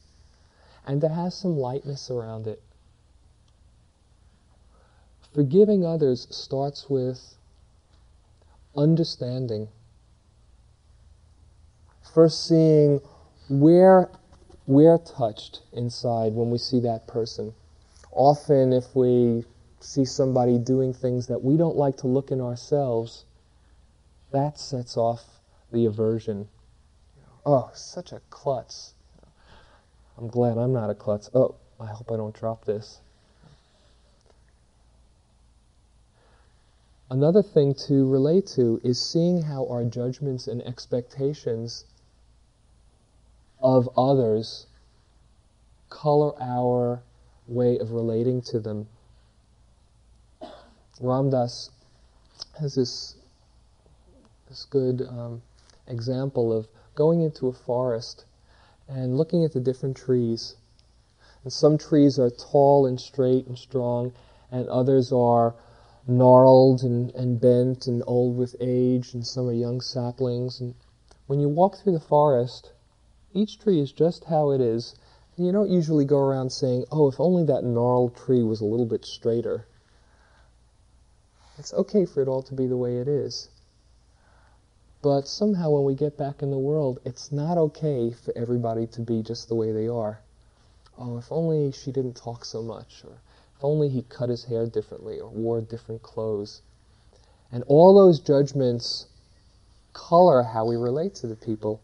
and 0.86 1.00
to 1.02 1.10
have 1.10 1.34
some 1.34 1.58
lightness 1.58 2.12
around 2.12 2.48
it. 2.48 2.62
Forgiving 5.34 5.86
others 5.86 6.28
starts 6.30 6.90
with 6.90 7.38
understanding. 8.76 9.70
First, 12.14 12.46
seeing 12.46 13.02
where 13.50 14.10
we're 14.68 14.98
touched 14.98 15.62
inside 15.72 16.34
when 16.34 16.50
we 16.50 16.58
see 16.58 16.80
that 16.82 17.08
person. 17.08 17.54
Often, 18.12 18.74
if 18.74 18.96
we 18.96 19.46
see 19.80 20.06
somebody 20.06 20.58
doing 20.58 20.94
things 20.94 21.28
that 21.28 21.44
we 21.44 21.58
don't 21.58 21.76
like 21.76 21.98
to 21.98 22.08
look 22.08 22.32
in 22.32 22.42
ourselves, 22.42 23.26
that 24.36 24.60
sets 24.60 24.98
off 24.98 25.24
the 25.72 25.86
aversion. 25.86 26.50
Oh, 27.46 27.72
such 27.74 28.12
a 28.12 28.20
klutz. 28.30 28.94
I'm 30.18 30.28
glad 30.28 30.58
I'm 30.58 30.74
not 30.74 30.90
a 30.90 30.94
klutz. 30.94 31.30
Oh, 31.34 31.56
I 31.80 31.86
hope 31.86 32.12
I 32.12 32.18
don't 32.18 32.36
drop 32.36 32.66
this. 32.66 33.00
Another 37.10 37.42
thing 37.42 37.76
to 37.88 38.10
relate 38.10 38.48
to 38.56 38.82
is 38.84 39.02
seeing 39.02 39.42
how 39.42 39.68
our 39.68 39.86
judgments 39.86 40.48
and 40.48 40.62
expectations 40.64 41.86
of 43.62 43.88
others 43.98 44.68
color 45.90 46.34
our 46.42 47.02
way 47.48 47.78
of 47.78 47.92
relating 47.92 48.42
to 48.42 48.60
them. 48.60 48.88
Ram 51.00 51.30
Dass 51.30 51.70
has 52.60 52.76
this 52.76 53.16
this 54.48 54.66
good 54.66 55.02
um, 55.02 55.42
example 55.88 56.54
of 56.54 56.68
going 56.94 57.22
into 57.22 57.48
a 57.48 57.54
forest 57.54 58.26
and 58.88 59.18
looking 59.18 59.44
at 59.44 59.54
the 59.54 59.60
different 59.60 59.98
trees. 59.98 60.56
And 61.44 61.52
some 61.52 61.78
trees 61.78 62.20
are 62.20 62.30
tall 62.30 62.86
and 62.86 63.00
straight 63.00 63.48
and 63.48 63.58
strong, 63.58 64.14
and 64.52 64.68
others 64.70 65.12
are 65.12 65.56
gnarled 66.08 66.84
and, 66.84 67.14
and 67.16 67.42
bent 67.42 67.88
and 67.88 68.04
old 68.06 68.38
with 68.38 68.56
age, 68.60 69.14
and 69.14 69.26
some 69.26 69.48
are 69.48 69.54
young 69.54 69.82
saplings. 69.82 70.60
And 70.60 70.76
when 71.28 71.40
you 71.40 71.50
walk 71.50 71.78
through 71.78 71.94
the 71.94 72.00
forest, 72.00 72.72
each 73.34 73.60
tree 73.60 73.80
is 73.80 73.92
just 73.92 74.26
how 74.26 74.52
it 74.52 74.62
is. 74.62 74.96
And 75.36 75.46
you 75.46 75.52
don't 75.52 75.70
usually 75.70 76.06
go 76.06 76.20
around 76.20 76.52
saying, 76.52 76.86
oh, 76.92 77.08
if 77.08 77.20
only 77.20 77.44
that 77.46 77.64
gnarled 77.64 78.16
tree 78.16 78.44
was 78.44 78.62
a 78.62 78.66
little 78.66 78.86
bit 78.86 79.06
straighter. 79.06 79.66
It's 81.58 81.74
okay 81.74 82.06
for 82.06 82.22
it 82.22 82.28
all 82.28 82.44
to 82.44 82.54
be 82.54 82.68
the 82.68 82.78
way 82.78 82.98
it 82.98 83.08
is. 83.08 83.50
But 85.06 85.28
somehow 85.28 85.70
when 85.70 85.84
we 85.84 85.94
get 85.94 86.18
back 86.18 86.42
in 86.42 86.50
the 86.50 86.58
world, 86.58 87.00
it's 87.06 87.32
not 87.32 87.60
okay 87.60 88.10
for 88.10 88.36
everybody 88.36 88.88
to 88.88 89.02
be 89.02 89.22
just 89.22 89.48
the 89.48 89.54
way 89.54 89.72
they 89.72 89.88
are. 89.88 90.20
Oh, 90.98 91.20
if 91.20 91.32
only 91.32 91.72
she 91.74 91.92
didn't 91.92 92.16
talk 92.16 92.44
so 92.44 92.64
much, 92.64 93.04
or 93.06 93.12
if 93.56 93.64
only 93.64 93.88
he 93.88 94.02
cut 94.02 94.30
his 94.30 94.46
hair 94.46 94.66
differently, 94.66 95.20
or 95.20 95.30
wore 95.30 95.62
different 95.62 96.02
clothes. 96.02 96.64
And 97.52 97.64
all 97.68 97.94
those 97.94 98.20
judgments 98.20 99.06
color 99.94 100.42
how 100.42 100.66
we 100.66 100.76
relate 100.76 101.14
to 101.16 101.28
the 101.28 101.36
people 101.36 101.82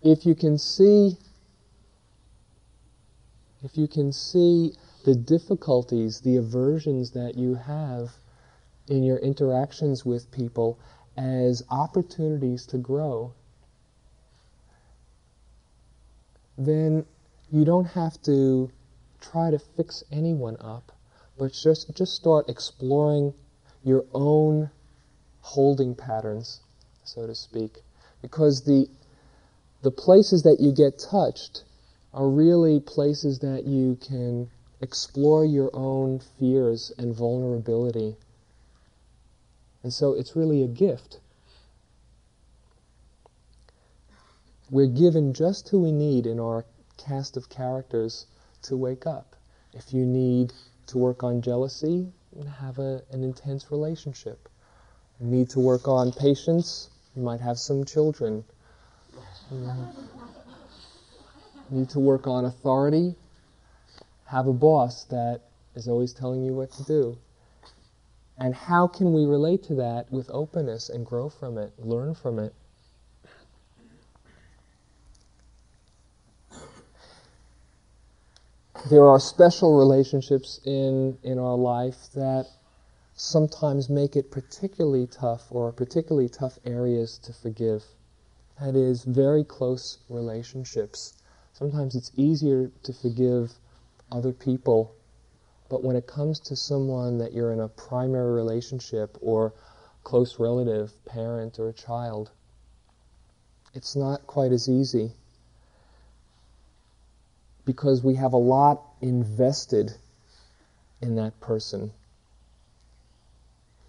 if 0.00 0.24
you 0.24 0.34
can 0.34 0.56
see 0.56 1.18
if 3.62 3.76
you 3.76 3.86
can 3.86 4.12
see 4.12 4.72
the 5.04 5.14
difficulties, 5.14 6.22
the 6.22 6.36
aversions 6.36 7.10
that 7.10 7.34
you 7.34 7.56
have 7.56 8.12
in 8.90 9.02
your 9.02 9.18
interactions 9.18 10.04
with 10.04 10.30
people 10.32 10.78
as 11.16 11.62
opportunities 11.70 12.66
to 12.66 12.76
grow, 12.76 13.32
then 16.58 17.06
you 17.50 17.64
don't 17.64 17.86
have 17.86 18.20
to 18.22 18.70
try 19.20 19.50
to 19.50 19.58
fix 19.58 20.04
anyone 20.12 20.56
up, 20.60 20.92
but 21.38 21.52
just, 21.52 21.94
just 21.94 22.14
start 22.14 22.48
exploring 22.48 23.32
your 23.82 24.04
own 24.12 24.70
holding 25.40 25.94
patterns, 25.94 26.60
so 27.04 27.26
to 27.26 27.34
speak. 27.34 27.78
Because 28.20 28.64
the 28.64 28.88
the 29.82 29.90
places 29.90 30.42
that 30.42 30.60
you 30.60 30.72
get 30.72 30.98
touched 30.98 31.64
are 32.12 32.28
really 32.28 32.80
places 32.80 33.38
that 33.38 33.64
you 33.64 33.96
can 34.06 34.50
explore 34.82 35.44
your 35.44 35.70
own 35.72 36.20
fears 36.38 36.92
and 36.98 37.14
vulnerability. 37.14 38.14
And 39.82 39.92
so 39.92 40.14
it's 40.14 40.36
really 40.36 40.62
a 40.62 40.68
gift. 40.68 41.20
We're 44.70 44.86
given 44.86 45.32
just 45.32 45.68
who 45.68 45.80
we 45.80 45.92
need 45.92 46.26
in 46.26 46.38
our 46.38 46.64
cast 46.96 47.36
of 47.36 47.48
characters 47.48 48.26
to 48.62 48.76
wake 48.76 49.06
up. 49.06 49.34
If 49.72 49.92
you 49.92 50.04
need 50.04 50.52
to 50.88 50.98
work 50.98 51.22
on 51.22 51.42
jealousy, 51.42 52.12
have 52.60 52.78
a, 52.78 53.02
an 53.10 53.24
intense 53.24 53.70
relationship. 53.70 54.48
You 55.20 55.26
need 55.26 55.50
to 55.50 55.60
work 55.60 55.88
on 55.88 56.12
patience, 56.12 56.90
you 57.16 57.22
might 57.22 57.40
have 57.40 57.58
some 57.58 57.84
children 57.84 58.44
you 59.50 59.76
need 61.70 61.88
to 61.90 62.00
work 62.00 62.26
on 62.26 62.44
authority. 62.44 63.14
Have 64.26 64.46
a 64.46 64.52
boss 64.52 65.04
that 65.04 65.40
is 65.74 65.88
always 65.88 66.12
telling 66.12 66.44
you 66.44 66.52
what 66.52 66.70
to 66.72 66.84
do. 66.84 67.18
And 68.40 68.54
how 68.54 68.86
can 68.86 69.12
we 69.12 69.26
relate 69.26 69.62
to 69.64 69.74
that 69.74 70.10
with 70.10 70.30
openness 70.32 70.88
and 70.88 71.04
grow 71.04 71.28
from 71.28 71.58
it, 71.58 71.74
learn 71.78 72.14
from 72.14 72.38
it? 72.38 72.54
There 78.88 79.06
are 79.06 79.20
special 79.20 79.76
relationships 79.76 80.58
in, 80.64 81.18
in 81.22 81.38
our 81.38 81.56
life 81.56 82.08
that 82.14 82.46
sometimes 83.14 83.90
make 83.90 84.16
it 84.16 84.30
particularly 84.30 85.06
tough 85.06 85.48
or 85.50 85.70
particularly 85.70 86.30
tough 86.30 86.58
areas 86.64 87.18
to 87.18 87.34
forgive. 87.34 87.84
That 88.58 88.74
is, 88.74 89.04
very 89.04 89.44
close 89.44 89.98
relationships. 90.08 91.12
Sometimes 91.52 91.94
it's 91.94 92.10
easier 92.16 92.70
to 92.84 92.92
forgive 92.94 93.52
other 94.10 94.32
people, 94.32 94.94
but 95.70 95.84
when 95.84 95.94
it 95.96 96.06
comes 96.06 96.40
to 96.40 96.56
someone 96.56 97.18
that 97.18 97.32
you're 97.32 97.52
in 97.52 97.60
a 97.60 97.68
primary 97.68 98.32
relationship 98.32 99.16
or 99.22 99.54
close 100.02 100.40
relative, 100.40 100.92
parent, 101.06 101.60
or 101.60 101.72
child, 101.72 102.30
it's 103.72 103.94
not 103.94 104.26
quite 104.26 104.50
as 104.50 104.68
easy 104.68 105.12
because 107.64 108.02
we 108.02 108.16
have 108.16 108.32
a 108.32 108.36
lot 108.36 108.82
invested 109.00 109.94
in 111.00 111.14
that 111.14 111.38
person. 111.38 111.92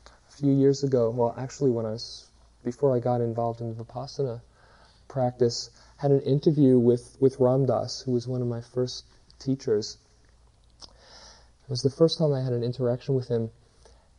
A 0.06 0.32
few 0.32 0.54
years 0.54 0.84
ago, 0.84 1.10
well, 1.10 1.34
actually, 1.36 1.72
when 1.72 1.88
I 1.88 1.91
was 1.91 2.28
before 2.63 2.96
I 2.96 3.00
got 3.00 3.22
involved 3.22 3.60
in 3.60 3.76
the 3.76 3.84
Vipassana, 3.84 4.39
practice, 5.08 5.72
had 5.98 6.12
an 6.12 6.22
interview 6.22 6.78
with, 6.78 7.17
with 7.20 7.39
Ram 7.39 7.65
Dass, 7.65 8.02
who 8.02 8.12
was 8.12 8.28
one 8.28 8.41
of 8.41 8.48
my 8.48 8.62
first 8.62 9.04
teachers. 9.39 9.98
Was 11.71 11.84
the 11.84 11.89
first 11.89 12.17
time 12.17 12.34
I 12.34 12.41
had 12.41 12.51
an 12.51 12.65
interaction 12.65 13.15
with 13.15 13.29
him, 13.29 13.49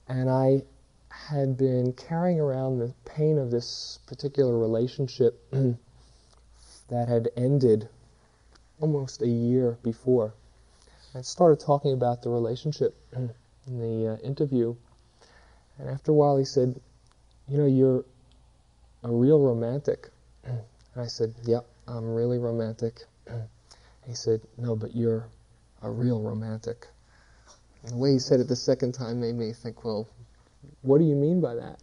and 0.09 0.31
I 0.31 0.63
had 1.11 1.59
been 1.59 1.93
carrying 1.93 2.41
around 2.41 2.79
the 2.79 2.95
pain 3.05 3.37
of 3.37 3.51
this 3.51 3.99
particular 4.07 4.57
relationship 4.57 5.39
that 6.89 7.09
had 7.09 7.29
ended 7.37 7.91
almost 8.81 9.21
a 9.21 9.29
year 9.29 9.77
before. 9.83 10.33
I 11.15 11.21
started 11.21 11.61
talking 11.61 11.93
about 11.93 12.23
the 12.23 12.31
relationship 12.31 12.97
in 13.13 13.29
the 13.67 14.15
uh, 14.15 14.17
interview, 14.27 14.75
and 15.77 15.91
after 15.91 16.13
a 16.13 16.15
while 16.15 16.39
he 16.39 16.47
said, 16.47 16.81
You 17.49 17.59
know, 17.59 17.67
you're 17.67 18.03
a 19.03 19.13
real 19.13 19.39
romantic. 19.39 20.09
And 20.43 20.59
I 20.97 21.05
said, 21.05 21.35
Yep, 21.45 21.67
I'm 21.87 22.15
really 22.15 22.39
romantic. 22.39 23.05
he 24.07 24.15
said, 24.15 24.41
No, 24.57 24.75
but 24.75 24.97
you're 24.97 25.29
a 25.83 25.91
real 25.91 26.23
romantic. 26.23 26.89
And 27.83 27.93
the 27.93 27.97
way 27.97 28.13
he 28.13 28.19
said 28.19 28.41
it 28.41 28.49
the 28.49 28.57
second 28.57 28.93
time 28.93 29.21
made 29.21 29.35
me 29.35 29.53
think, 29.53 29.85
Well, 29.85 30.09
what 30.83 30.99
do 30.99 31.05
you 31.05 31.17
mean 31.17 31.41
by 31.41 31.55
that? 31.55 31.79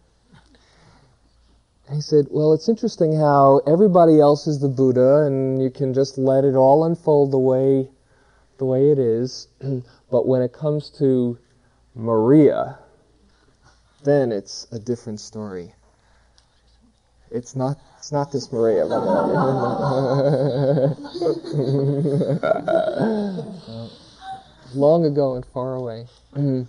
And 1.86 1.96
he 1.96 2.00
said, 2.00 2.26
Well, 2.30 2.52
it's 2.52 2.68
interesting 2.68 3.16
how 3.16 3.60
everybody 3.66 4.20
else 4.20 4.46
is 4.46 4.60
the 4.60 4.68
Buddha 4.68 5.24
and 5.26 5.62
you 5.62 5.70
can 5.70 5.92
just 5.92 6.16
let 6.16 6.44
it 6.44 6.54
all 6.54 6.84
unfold 6.84 7.32
the 7.32 7.38
way 7.38 7.88
the 8.58 8.64
way 8.64 8.90
it 8.90 8.98
is. 8.98 9.48
but 10.10 10.26
when 10.26 10.42
it 10.42 10.52
comes 10.52 10.90
to 10.90 11.38
Maria, 11.94 12.78
then 14.04 14.32
it's 14.32 14.66
a 14.72 14.78
different 14.78 15.20
story. 15.20 15.74
It's 17.30 17.54
not. 17.54 17.78
It's 17.98 18.10
not 18.10 18.32
this 18.32 18.50
Maria. 18.50 18.86
Long 24.74 25.04
ago 25.04 25.34
and 25.34 25.44
far 25.44 25.74
away. 25.74 26.06
Mm-hmm. 26.34 26.62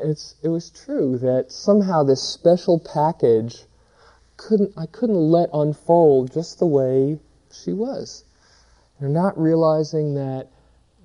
It's. 0.00 0.34
It 0.42 0.48
was 0.48 0.70
true 0.70 1.18
that 1.18 1.52
somehow 1.52 2.02
this 2.02 2.22
special 2.22 2.78
package 2.78 3.64
couldn't. 4.36 4.72
I 4.76 4.86
couldn't 4.86 5.30
let 5.30 5.48
unfold 5.52 6.32
just 6.32 6.58
the 6.58 6.66
way 6.66 7.18
she 7.50 7.72
was. 7.72 8.24
You're 9.00 9.10
not 9.10 9.38
realizing 9.38 10.14
that 10.14 10.48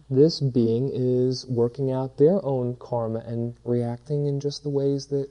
this 0.09 0.39
being 0.39 0.89
is 0.93 1.45
working 1.47 1.91
out 1.91 2.17
their 2.17 2.43
own 2.45 2.75
karma 2.75 3.19
and 3.19 3.55
reacting 3.65 4.25
in 4.25 4.39
just 4.39 4.63
the 4.63 4.69
ways 4.69 5.07
that, 5.07 5.29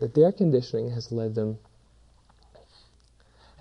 that 0.00 0.14
their 0.14 0.32
conditioning 0.32 0.90
has 0.90 1.12
led 1.12 1.34
them. 1.34 1.58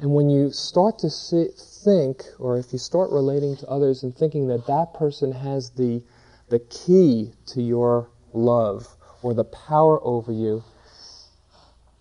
And 0.01 0.15
when 0.15 0.31
you 0.31 0.49
start 0.51 0.97
to 0.99 1.11
sit, 1.11 1.53
think, 1.53 2.23
or 2.39 2.57
if 2.57 2.73
you 2.73 2.79
start 2.79 3.11
relating 3.11 3.55
to 3.57 3.67
others 3.67 4.01
and 4.01 4.17
thinking 4.17 4.47
that 4.47 4.65
that 4.65 4.95
person 4.95 5.31
has 5.31 5.69
the, 5.69 6.01
the 6.49 6.57
key 6.57 7.33
to 7.47 7.61
your 7.61 8.09
love 8.33 8.87
or 9.21 9.35
the 9.35 9.43
power 9.43 10.03
over 10.03 10.31
you, 10.31 10.63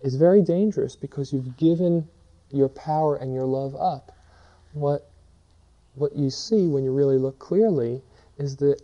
is 0.01 0.15
very 0.15 0.41
dangerous 0.41 0.95
because 0.95 1.31
you've 1.31 1.55
given 1.57 2.07
your 2.49 2.69
power 2.69 3.17
and 3.17 3.35
your 3.35 3.45
love 3.45 3.75
up. 3.75 4.11
What, 4.73 5.07
what 5.93 6.15
you 6.15 6.31
see 6.31 6.67
when 6.67 6.83
you 6.83 6.91
really 6.91 7.19
look 7.19 7.37
clearly 7.37 8.01
is 8.39 8.55
that 8.57 8.81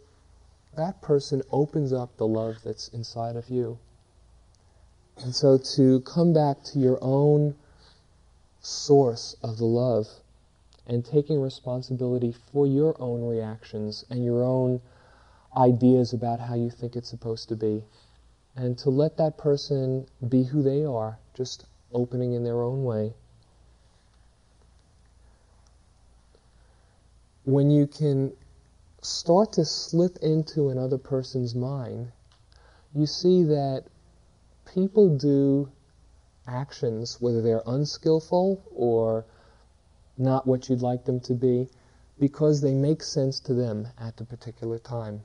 that 0.76 1.01
person 1.01 1.41
opens 1.51 1.91
up 1.91 2.15
the 2.18 2.28
love 2.28 2.57
that's 2.63 2.89
inside 2.89 3.36
of 3.36 3.49
you. 3.49 3.80
And 5.18 5.34
so 5.34 5.57
to 5.76 6.01
come 6.01 6.34
back 6.34 6.61
to 6.65 6.78
your 6.78 6.99
own 7.01 7.55
source 8.62 9.36
of 9.43 9.58
the 9.58 9.66
love 9.66 10.08
and 10.86 11.03
taking 11.05 11.41
responsibility 11.41 12.34
for 12.51 12.66
your 12.66 12.95
own 13.01 13.28
reactions 13.28 14.05
and 14.10 14.24
your 14.24 14.43
own 14.43 14.82
ideas 15.55 16.14
about 16.14 16.39
how 16.39 16.55
you 16.55 16.70
think 16.70 16.95
it's 16.95 17.10
supposed 17.10 17.49
to 17.49 17.55
be. 17.55 17.84
And 18.55 18.78
to 18.80 18.89
let 18.89 19.18
that 19.18 19.38
person 19.38 20.08
be 20.28 20.43
who 20.43 20.64
they 20.64 20.84
are, 20.84 21.20
just 21.34 21.66
opening 21.93 22.34
in 22.34 22.43
their 22.43 22.62
own 22.62 22.84
way. 22.84 23.14
When 27.43 27.70
you 27.70 27.88
can 27.88 28.34
start 29.01 29.53
to 29.53 29.64
slip 29.66 30.18
into 30.22 30.70
another 30.70 30.97
person's 30.97 31.55
mind, 31.55 32.12
you 32.93 33.05
see 33.05 33.43
that 33.43 33.86
people 34.74 35.18
do 35.18 35.70
actions, 36.48 37.20
whether 37.20 37.41
they're 37.41 37.64
unskillful 37.66 38.64
or 38.74 39.26
not 40.18 40.48
what 40.48 40.70
you'd 40.70 40.82
like 40.82 41.06
them 41.06 41.20
to 41.20 41.34
be, 41.34 41.70
because 42.20 42.62
they 42.62 42.74
make 42.74 43.04
sense 43.04 43.39
to 43.41 43.54
them 43.54 43.88
at 44.00 44.18
the 44.18 44.26
particular 44.26 44.80
time. 44.80 45.22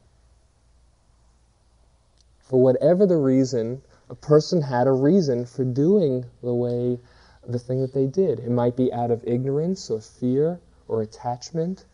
For 2.41 2.61
whatever 2.61 3.07
the 3.07 3.17
reason, 3.17 3.81
a 4.11 4.15
person 4.15 4.61
had 4.61 4.87
a 4.87 4.93
reason 4.93 5.47
for 5.47 5.65
doing 5.65 6.27
the 6.43 6.55
way 6.55 6.99
the 7.47 7.59
thing 7.59 7.81
that 7.81 7.95
they 7.95 8.07
did. 8.07 8.41
It 8.41 8.51
might 8.51 8.77
be 8.77 8.93
out 8.93 9.11
of 9.11 9.25
ignorance 9.27 9.91
or 9.91 10.01
fear 10.01 10.61
or 10.87 11.01
attachment 11.01 11.87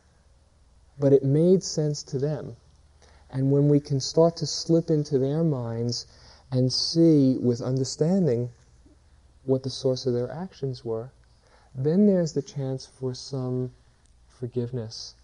but 1.00 1.12
it 1.12 1.24
made 1.24 1.62
sense 1.62 2.02
to 2.02 2.18
them. 2.18 2.56
And 3.30 3.52
when 3.52 3.68
we 3.68 3.78
can 3.80 4.00
start 4.00 4.36
to 4.38 4.46
slip 4.46 4.90
into 4.90 5.18
their 5.18 5.44
minds 5.44 6.06
and 6.50 6.72
see 6.72 7.38
with 7.38 7.60
understanding 7.60 8.50
what 9.48 9.62
the 9.62 9.70
source 9.70 10.06
of 10.06 10.14
their 10.14 10.30
actions 10.30 10.84
were, 10.84 11.10
then 11.74 12.06
there's 12.06 12.32
the 12.32 12.42
chance 12.42 12.86
for 12.86 13.14
some 13.14 13.70
forgiveness. 14.28 15.14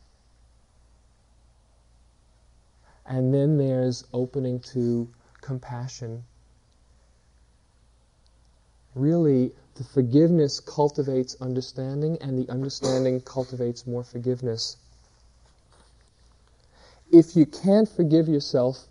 And 3.07 3.35
then 3.35 3.59
there's 3.59 4.05
opening 4.13 4.61
to 4.73 5.09
compassion. 5.41 6.25
Really, 8.95 9.53
the 9.75 9.85
forgiveness 9.85 10.61
cultivates 10.61 11.37
understanding, 11.41 12.17
and 12.21 12.39
the 12.39 12.51
understanding 12.51 13.21
cultivates 13.21 13.87
more 13.87 14.05
forgiveness 14.05 14.77
if 17.15 17.37
you 17.37 17.47
can't 17.47 17.89
forgive 17.89 18.29
yourself 18.29 18.89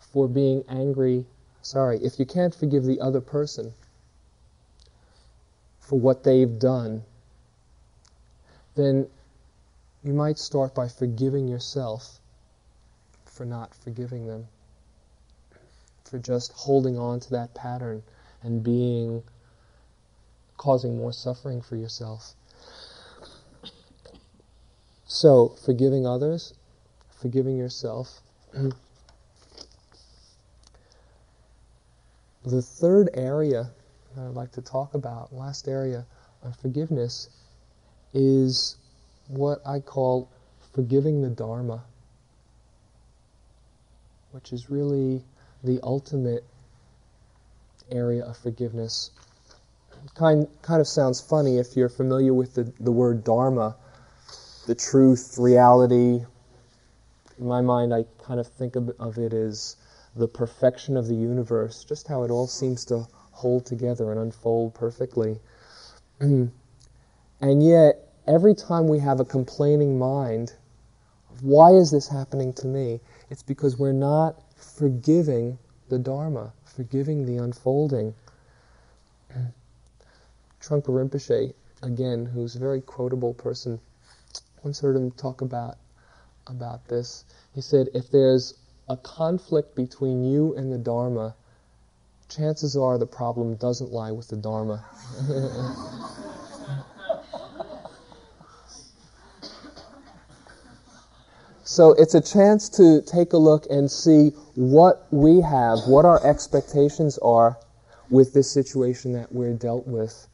for 0.00 0.26
being 0.26 0.64
angry, 0.68 1.24
sorry, 1.62 1.98
if 2.02 2.18
you 2.18 2.26
can't 2.26 2.52
forgive 2.52 2.84
the 2.84 3.00
other 3.00 3.20
person 3.20 3.72
for 5.92 6.00
what 6.00 6.24
they've 6.24 6.58
done, 6.58 7.04
then 8.76 9.06
you 10.02 10.14
might 10.14 10.38
start 10.38 10.74
by 10.74 10.88
forgiving 10.88 11.46
yourself 11.46 12.18
for 13.26 13.44
not 13.44 13.74
forgiving 13.74 14.26
them, 14.26 14.48
for 16.06 16.18
just 16.18 16.50
holding 16.52 16.96
on 16.96 17.20
to 17.20 17.28
that 17.28 17.54
pattern 17.54 18.02
and 18.42 18.64
being 18.64 19.22
causing 20.56 20.96
more 20.96 21.12
suffering 21.12 21.60
for 21.60 21.76
yourself. 21.76 22.32
So, 25.04 25.48
forgiving 25.62 26.06
others 26.06 26.54
forgiving 27.20 27.58
yourself. 27.58 28.22
the 32.46 32.62
third 32.62 33.10
area 33.12 33.72
that 34.14 34.22
I'd 34.22 34.34
like 34.34 34.52
to 34.52 34.62
talk 34.62 34.94
about, 34.94 35.32
last 35.32 35.68
area 35.68 36.06
of 36.42 36.56
forgiveness, 36.56 37.28
is 38.12 38.76
what 39.28 39.60
I 39.66 39.80
call 39.80 40.28
forgiving 40.74 41.22
the 41.22 41.30
Dharma, 41.30 41.82
which 44.32 44.52
is 44.52 44.70
really 44.70 45.22
the 45.64 45.80
ultimate 45.82 46.44
area 47.90 48.24
of 48.24 48.36
forgiveness. 48.36 49.10
Kind, 50.14 50.48
kind 50.62 50.80
of 50.80 50.88
sounds 50.88 51.20
funny 51.20 51.58
if 51.58 51.76
you're 51.76 51.88
familiar 51.88 52.34
with 52.34 52.54
the, 52.54 52.72
the 52.80 52.92
word 52.92 53.24
Dharma, 53.24 53.76
the 54.66 54.74
truth, 54.74 55.36
reality, 55.38 56.24
in 57.38 57.46
my 57.46 57.60
mind, 57.60 57.92
I 57.92 58.04
kind 58.22 58.38
of 58.38 58.46
think 58.46 58.76
of, 58.76 58.90
of 59.00 59.18
it 59.18 59.32
as 59.32 59.76
the 60.14 60.28
perfection 60.28 60.96
of 60.96 61.08
the 61.08 61.14
universe, 61.14 61.84
just 61.84 62.06
how 62.06 62.22
it 62.22 62.30
all 62.30 62.46
seems 62.46 62.84
to 62.86 63.06
hold 63.32 63.66
together 63.66 64.10
and 64.12 64.20
unfold 64.20 64.74
perfectly. 64.74 65.40
and 66.20 66.52
yet, 67.40 68.08
every 68.26 68.54
time 68.54 68.86
we 68.88 68.98
have 69.00 69.20
a 69.20 69.24
complaining 69.24 69.98
mind, 69.98 70.52
why 71.40 71.70
is 71.72 71.90
this 71.90 72.06
happening 72.08 72.52
to 72.54 72.66
me? 72.66 73.00
It's 73.30 73.42
because 73.42 73.78
we're 73.78 73.92
not 73.92 74.40
forgiving 74.54 75.58
the 75.88 75.98
Dharma, 75.98 76.52
forgiving 76.64 77.26
the 77.26 77.42
unfolding. 77.42 78.14
Trungpa 80.60 80.88
Rinpoche, 80.88 81.54
again, 81.82 82.26
who's 82.26 82.54
a 82.54 82.60
very 82.60 82.80
quotable 82.80 83.34
person, 83.34 83.80
once 84.62 84.78
heard 84.80 84.94
him 84.96 85.10
talk 85.10 85.40
about 85.40 85.78
about 86.46 86.86
this. 86.88 87.24
He 87.54 87.60
said, 87.60 87.88
if 87.94 88.10
there's 88.10 88.54
a 88.88 88.96
conflict 88.96 89.74
between 89.74 90.24
you 90.24 90.54
and 90.54 90.72
the 90.72 90.78
Dharma, 90.78 91.34
chances 92.34 92.76
are 92.76 92.98
the 92.98 93.06
problem 93.06 93.54
doesn't 93.56 93.92
lie 93.92 94.10
with 94.10 94.28
the 94.28 94.36
Dharma. 94.36 94.84
so 101.64 101.92
it's 101.92 102.14
a 102.14 102.20
chance 102.20 102.68
to 102.70 103.02
take 103.02 103.32
a 103.32 103.38
look 103.38 103.66
and 103.70 103.90
see 103.90 104.30
what 104.54 105.06
we 105.10 105.40
have, 105.40 105.80
what 105.86 106.04
our 106.04 106.24
expectations 106.26 107.18
are 107.18 107.58
with 108.10 108.32
this 108.32 108.50
situation 108.50 109.12
that 109.12 109.32
we're 109.32 109.54
dealt 109.54 109.86
with. 109.86 110.26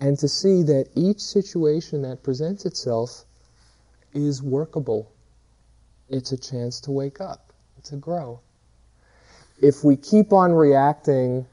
And 0.00 0.18
to 0.18 0.28
see 0.28 0.62
that 0.64 0.88
each 0.94 1.20
situation 1.20 2.02
that 2.02 2.22
presents 2.22 2.66
itself 2.66 3.24
is 4.12 4.42
workable. 4.42 5.10
It's 6.08 6.32
a 6.32 6.36
chance 6.36 6.80
to 6.80 6.90
wake 6.90 7.20
up, 7.20 7.52
to 7.84 7.96
grow. 7.96 8.40
If 9.62 9.84
we 9.84 9.96
keep 9.96 10.32
on 10.32 10.52
reacting 10.52 11.46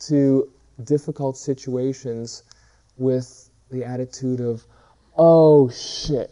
to 0.00 0.48
difficult 0.84 1.36
situations 1.36 2.44
with 2.98 3.50
the 3.70 3.84
attitude 3.84 4.40
of, 4.40 4.64
oh 5.16 5.68
shit, 5.70 6.30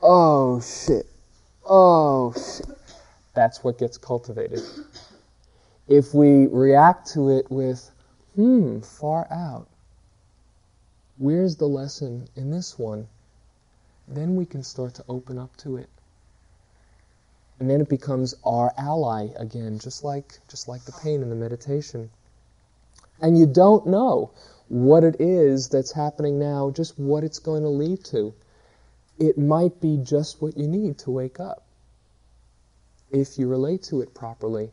oh 0.00 0.60
shit, 0.60 1.06
oh 1.68 2.32
shit, 2.34 2.78
that's 3.34 3.64
what 3.64 3.78
gets 3.78 3.98
cultivated. 3.98 4.60
If 5.88 6.14
we 6.14 6.46
react 6.46 7.12
to 7.14 7.30
it 7.30 7.50
with, 7.50 7.90
hmm, 8.36 8.80
far 8.80 9.26
out, 9.32 9.66
where's 11.18 11.56
the 11.56 11.66
lesson 11.66 12.28
in 12.36 12.52
this 12.52 12.78
one? 12.78 13.08
then 14.10 14.34
we 14.36 14.44
can 14.44 14.62
start 14.62 14.94
to 14.94 15.04
open 15.08 15.38
up 15.38 15.56
to 15.58 15.76
it. 15.76 15.88
And 17.60 17.68
then 17.68 17.82
it 17.82 17.90
becomes 17.90 18.34
our 18.42 18.72
ally 18.78 19.28
again, 19.36 19.78
just 19.78 20.02
like 20.02 20.40
just 20.48 20.66
like 20.66 20.82
the 20.86 20.92
pain 20.92 21.20
in 21.22 21.28
the 21.28 21.36
meditation. 21.36 22.08
And 23.20 23.38
you 23.38 23.46
don't 23.46 23.86
know 23.86 24.30
what 24.68 25.04
it 25.04 25.20
is 25.20 25.68
that's 25.68 25.92
happening 25.92 26.38
now, 26.38 26.70
just 26.70 26.98
what 26.98 27.22
it's 27.22 27.38
going 27.38 27.62
to 27.62 27.68
lead 27.68 28.02
to. 28.06 28.32
It 29.18 29.36
might 29.36 29.78
be 29.78 29.98
just 29.98 30.40
what 30.40 30.56
you 30.56 30.66
need 30.66 30.96
to 31.00 31.10
wake 31.10 31.38
up 31.38 31.62
if 33.10 33.38
you 33.38 33.46
relate 33.46 33.82
to 33.84 34.00
it 34.00 34.14
properly. 34.14 34.70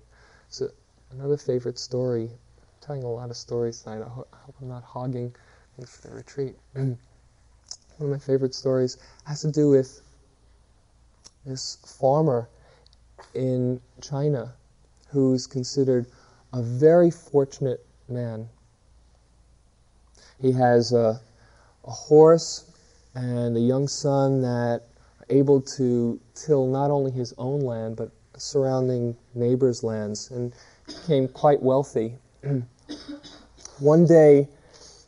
So 0.48 0.70
another 1.12 1.36
favorite 1.36 1.78
story. 1.80 2.30
I'm 2.30 2.80
telling 2.80 3.04
a 3.04 3.12
lot 3.12 3.30
of 3.30 3.36
stories 3.36 3.82
tonight. 3.82 4.06
I 4.06 4.10
hope 4.10 4.30
I'm 4.62 4.70
not 4.70 4.84
hogging. 4.84 5.36
Thanks 5.76 5.98
for 5.98 6.08
the 6.08 6.16
retreat. 6.16 6.56
one 6.74 6.98
of 8.00 8.08
my 8.08 8.18
favorite 8.18 8.56
stories 8.56 8.98
has 9.26 9.42
to 9.42 9.52
do 9.52 9.70
with 9.70 10.02
this 11.46 11.78
farmer 12.00 12.48
in 13.34 13.80
China 14.02 14.54
who's 15.10 15.48
considered 15.48 16.06
a 16.54 16.62
very 16.62 17.12
fortunate 17.12 17.86
man. 18.10 18.50
He 20.42 20.52
has 20.52 20.94
a, 20.94 21.20
a 21.86 21.92
horse 21.92 22.72
and 23.16 23.58
a 23.58 23.60
young 23.60 23.88
son 23.88 24.42
that 24.42 24.84
are 25.20 25.26
able 25.30 25.62
to 25.62 26.20
till 26.36 26.68
not 26.68 26.92
only 26.92 27.12
his 27.12 27.34
own 27.38 27.62
land 27.62 27.96
but 27.96 28.12
surrounding 28.38 29.16
neighbors' 29.34 29.84
lands 29.84 30.32
and 30.32 30.54
became 30.86 31.28
quite 31.28 31.62
wealthy. 31.62 32.16
One 33.80 34.06
day, 34.06 34.48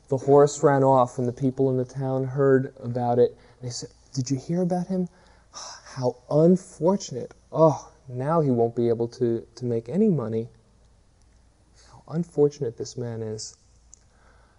the 0.09 0.17
horse 0.17 0.63
ran 0.63 0.83
off, 0.83 1.19
and 1.19 1.27
the 1.27 1.33
people 1.33 1.69
in 1.69 1.77
the 1.77 1.85
town 1.85 2.23
heard 2.23 2.73
about 2.83 3.19
it. 3.19 3.37
They 3.61 3.69
said, 3.69 3.89
Did 4.13 4.29
you 4.29 4.37
hear 4.37 4.61
about 4.61 4.87
him? 4.87 5.07
How 5.51 6.15
unfortunate. 6.29 7.31
Oh, 7.51 7.91
now 8.17 8.41
he 8.41 8.49
won't 8.49 8.75
be 8.75 8.89
able 8.89 9.07
to, 9.07 9.45
to 9.55 9.65
make 9.65 9.87
any 9.87 10.09
money. 10.09 10.49
How 11.91 12.03
unfortunate 12.09 12.75
this 12.75 12.97
man 12.97 13.21
is. 13.21 13.55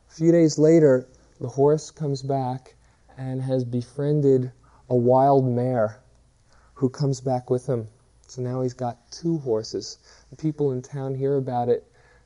A 0.09 0.12
few 0.12 0.30
days 0.30 0.59
later, 0.59 1.07
the 1.40 1.48
horse 1.48 1.90
comes 1.90 2.22
back 2.22 2.76
and 3.16 3.42
has 3.42 3.64
befriended 3.64 4.53
a 4.88 4.94
wild 4.94 5.44
mare 5.44 6.01
who 6.74 6.88
comes 6.88 7.20
back 7.20 7.51
with 7.51 7.66
him. 7.66 7.88
So 8.28 8.40
now 8.40 8.62
he's 8.62 8.74
got 8.74 9.11
two 9.11 9.38
horses. 9.38 9.98
The 10.30 10.36
people 10.36 10.70
in 10.70 10.82
town 10.82 11.14
hear 11.14 11.36
about 11.36 11.68
it. 11.68 11.84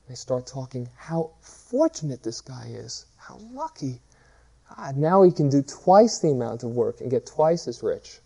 They 0.08 0.14
start 0.14 0.46
talking 0.46 0.88
how 0.96 1.30
fortunate 1.40 2.22
this 2.22 2.42
guy 2.42 2.66
is. 2.74 3.06
How 3.16 3.38
lucky. 3.52 4.02
God, 4.76 4.96
now 4.96 5.22
he 5.22 5.32
can 5.32 5.48
do 5.48 5.62
twice 5.62 6.18
the 6.18 6.30
amount 6.30 6.62
of 6.62 6.70
work 6.70 7.00
and 7.00 7.10
get 7.10 7.24
twice 7.24 7.66
as 7.66 7.82
rich. 7.82 8.20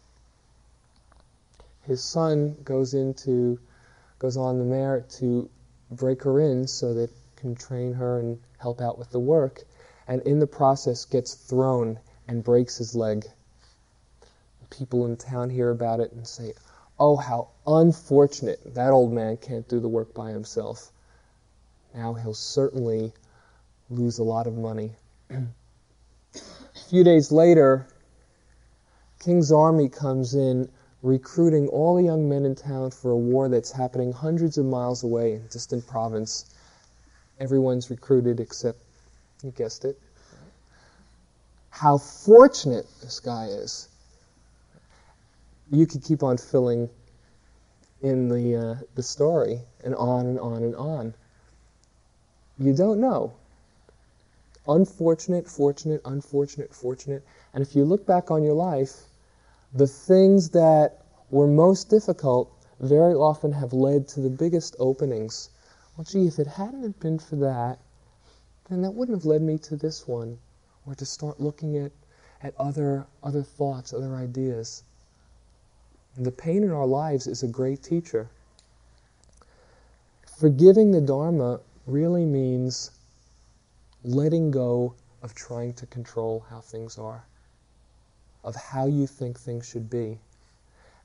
His 1.89 2.05
son 2.05 2.55
goes 2.65 2.93
into 2.93 3.59
goes 4.19 4.37
on 4.37 4.59
the 4.59 4.65
mare 4.65 5.07
to 5.21 5.49
break 5.91 6.23
her 6.25 6.39
in 6.39 6.67
so 6.67 6.93
that 6.93 7.09
can 7.37 7.55
train 7.55 7.95
her 7.95 8.19
and 8.19 8.39
help 8.59 8.83
out 8.83 8.99
with 8.99 9.09
the 9.11 9.19
work, 9.19 9.65
and 10.07 10.21
in 10.23 10.39
the 10.39 10.47
process 10.47 11.07
gets 11.07 11.33
thrown 11.33 11.99
and 12.27 12.45
breaks 12.45 12.77
his 12.77 12.95
leg. 12.95 13.27
People 14.69 15.07
in 15.07 15.17
town 15.17 15.49
hear 15.49 15.71
about 15.71 16.01
it 16.01 16.13
and 16.13 16.27
say, 16.27 16.53
Oh, 16.99 17.17
how 17.17 17.49
unfortunate. 17.67 18.75
That 18.75 18.93
old 18.93 19.11
man 19.11 19.39
can't 19.39 19.67
do 19.67 19.81
the 19.81 19.89
work 19.89 20.13
by 20.13 20.31
himself. 20.31 20.93
Now 21.95 22.13
he'll 22.13 22.35
certainly 22.35 23.15
lose 23.89 24.19
a 24.19 24.25
lot 24.25 24.47
of 24.47 24.59
money. 24.59 24.93
a 25.31 25.49
few 26.91 27.03
days 27.03 27.33
later, 27.33 27.87
King's 29.21 29.51
army 29.51 29.89
comes 29.89 30.35
in 30.35 30.69
recruiting 31.09 31.69
all 31.69 31.97
the 31.97 32.03
young 32.03 32.29
men 32.29 32.45
in 32.45 32.55
town 32.55 32.91
for 32.91 33.11
a 33.13 33.17
war 33.17 33.49
that's 33.49 33.73
happening 33.73 34.13
hundreds 34.13 34.59
of 34.59 34.67
miles 34.67 35.03
away 35.03 35.33
in 35.33 35.47
distant 35.47 35.87
province. 35.87 36.55
Everyone's 37.41 37.89
recruited 37.89 38.41
except, 38.41 38.79
you 39.43 39.51
guessed 39.51 39.87
it, 39.87 39.99
how 41.71 41.97
fortunate 41.97 42.87
this 43.01 43.21
guy 43.21 43.47
is. 43.47 43.89
You 45.71 45.87
could 45.87 46.05
keep 46.05 46.23
on 46.23 46.37
filling 46.37 46.91
in 48.03 48.29
the, 48.29 48.57
uh, 48.57 48.75
the 48.95 49.03
story 49.03 49.61
and 49.85 49.95
on 49.95 50.27
and 50.27 50.39
on 50.39 50.63
and 50.63 50.77
on. 50.77 51.15
You 52.59 52.75
don't 52.75 53.01
know. 53.01 53.33
Unfortunate, 54.67 55.49
fortunate, 55.49 56.03
unfortunate, 56.05 56.75
fortunate. 56.75 57.25
And 57.55 57.63
if 57.63 57.75
you 57.75 57.87
look 57.87 58.05
back 58.05 58.31
on 58.31 58.43
your 58.43 58.55
life, 58.55 59.08
the 59.73 59.87
things 59.87 60.51
that 60.51 61.03
were 61.31 61.47
most 61.47 61.91
difficult 61.91 62.51
very 62.81 63.15
often 63.15 63.53
have 63.53 63.73
led 63.73 64.09
to 64.09 64.21
the 64.21 64.31
biggest 64.31 64.75
openings. 64.79 65.51
Well, 65.97 66.05
gee, 66.05 66.27
if 66.27 66.39
it 66.39 66.47
hadn't 66.47 67.01
been 67.01 67.19
for 67.19 67.37
that, 67.37 67.79
then 68.71 68.83
that 68.83 68.93
wouldn't 68.93 69.19
have 69.19 69.27
led 69.27 69.43
me 69.43 69.59
to 69.59 69.77
this 69.77 70.07
one 70.07 70.39
or 70.87 70.95
to 70.95 71.05
start 71.05 71.41
looking 71.41 71.77
at, 71.77 71.93
at 72.43 72.55
other, 72.59 73.07
other 73.23 73.43
thoughts, 73.43 73.93
other 73.93 74.15
ideas. 74.15 74.85
And 76.17 76.25
the 76.25 76.33
pain 76.33 76.63
in 76.63 76.71
our 76.71 76.87
lives 76.87 77.27
is 77.27 77.43
a 77.43 77.49
great 77.49 77.83
teacher. 77.83 78.29
Forgiving 80.39 80.93
the 80.93 81.01
Dharma 81.01 81.61
really 81.87 82.25
means 82.25 82.91
letting 84.05 84.51
go 84.51 84.95
of 85.23 85.35
trying 85.35 85.75
to 85.75 85.87
control 85.87 86.45
how 86.49 86.61
things 86.61 86.97
are, 86.97 87.25
of 88.49 88.57
how 88.57 88.87
you 88.87 89.07
think 89.07 89.39
things 89.39 89.69
should 89.69 89.91
be. 89.91 90.19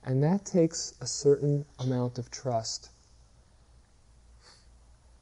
And 0.05 0.23
that 0.23 0.45
takes 0.45 0.93
a 1.01 1.05
certain 1.05 1.65
amount 1.77 2.17
of 2.17 2.31
trust 2.31 2.89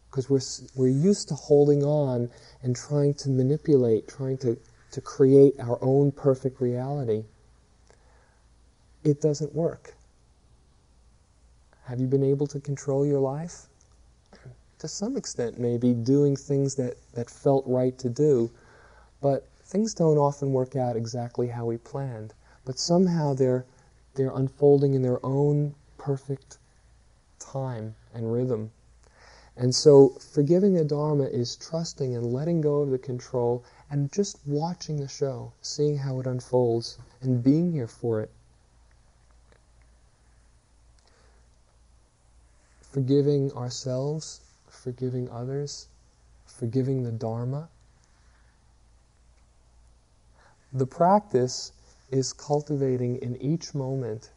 because 0.09 0.30
we're, 0.30 0.41
we're 0.76 0.89
used 0.91 1.30
to 1.30 1.34
holding 1.34 1.84
on 1.84 2.30
and 2.61 2.76
trying 2.76 3.15
to 3.15 3.30
manipulate, 3.30 4.07
trying 4.07 4.38
to, 4.39 4.55
to 4.91 5.01
create 5.01 5.55
our 5.59 5.80
own 5.82 6.11
perfect 6.11 6.61
reality. 6.61 7.24
It 9.03 9.19
doesn't 9.19 9.55
work. 9.55 9.95
Have 11.86 11.99
you 11.99 12.05
been 12.05 12.24
able 12.24 12.45
to 12.47 12.59
control 12.59 13.03
your 13.03 13.19
life? 13.19 13.63
To 14.80 14.88
some 14.88 15.17
extent, 15.17 15.57
maybe 15.57 15.93
doing 15.93 16.36
things 16.36 16.76
that, 16.76 16.97
that 17.13 17.32
felt 17.32 17.63
right 17.65 17.97
to 17.97 18.09
do, 18.09 18.51
but 19.22 19.47
things 19.72 19.93
don't 19.93 20.17
often 20.17 20.51
work 20.51 20.76
out 20.76 20.97
exactly 20.97 21.47
how 21.47 21.65
we 21.65 21.78
planned. 21.78 22.34
But 22.65 22.78
somehow 22.78 23.34
they're, 23.34 23.65
they're 24.15 24.36
unfolding 24.36 24.93
in 24.93 25.01
their 25.01 25.26
own 25.26 25.74
perfect 25.97 26.57
time 27.39 27.95
and 28.13 28.34
rhythm. 28.34 28.72
And 29.55 29.74
so, 29.74 30.09
forgiving 30.19 30.74
the 30.74 30.84
Dharma 30.84 31.24
is 31.24 31.55
trusting 31.55 32.13
and 32.13 32.34
letting 32.34 32.59
go 32.59 32.82
of 32.82 32.89
the 32.89 32.97
control 32.97 33.63
and 33.89 34.11
just 34.11 34.38
watching 34.45 34.97
the 34.97 35.07
show, 35.07 35.53
seeing 35.61 35.97
how 35.97 36.19
it 36.19 36.28
unfolds, 36.28 36.97
and 37.22 37.41
being 37.41 37.72
here 37.72 37.88
for 37.88 38.19
it. 38.19 38.32
Forgiving 42.82 43.53
ourselves, 43.53 44.41
forgiving 44.67 45.30
others, 45.30 45.88
forgiving 46.45 47.03
the 47.03 47.11
Dharma. 47.11 47.69
The 50.74 50.88
practice 50.88 51.74
is 52.11 52.32
cultivating 52.32 53.17
in 53.17 53.36
each 53.41 53.76
moment 53.76 54.32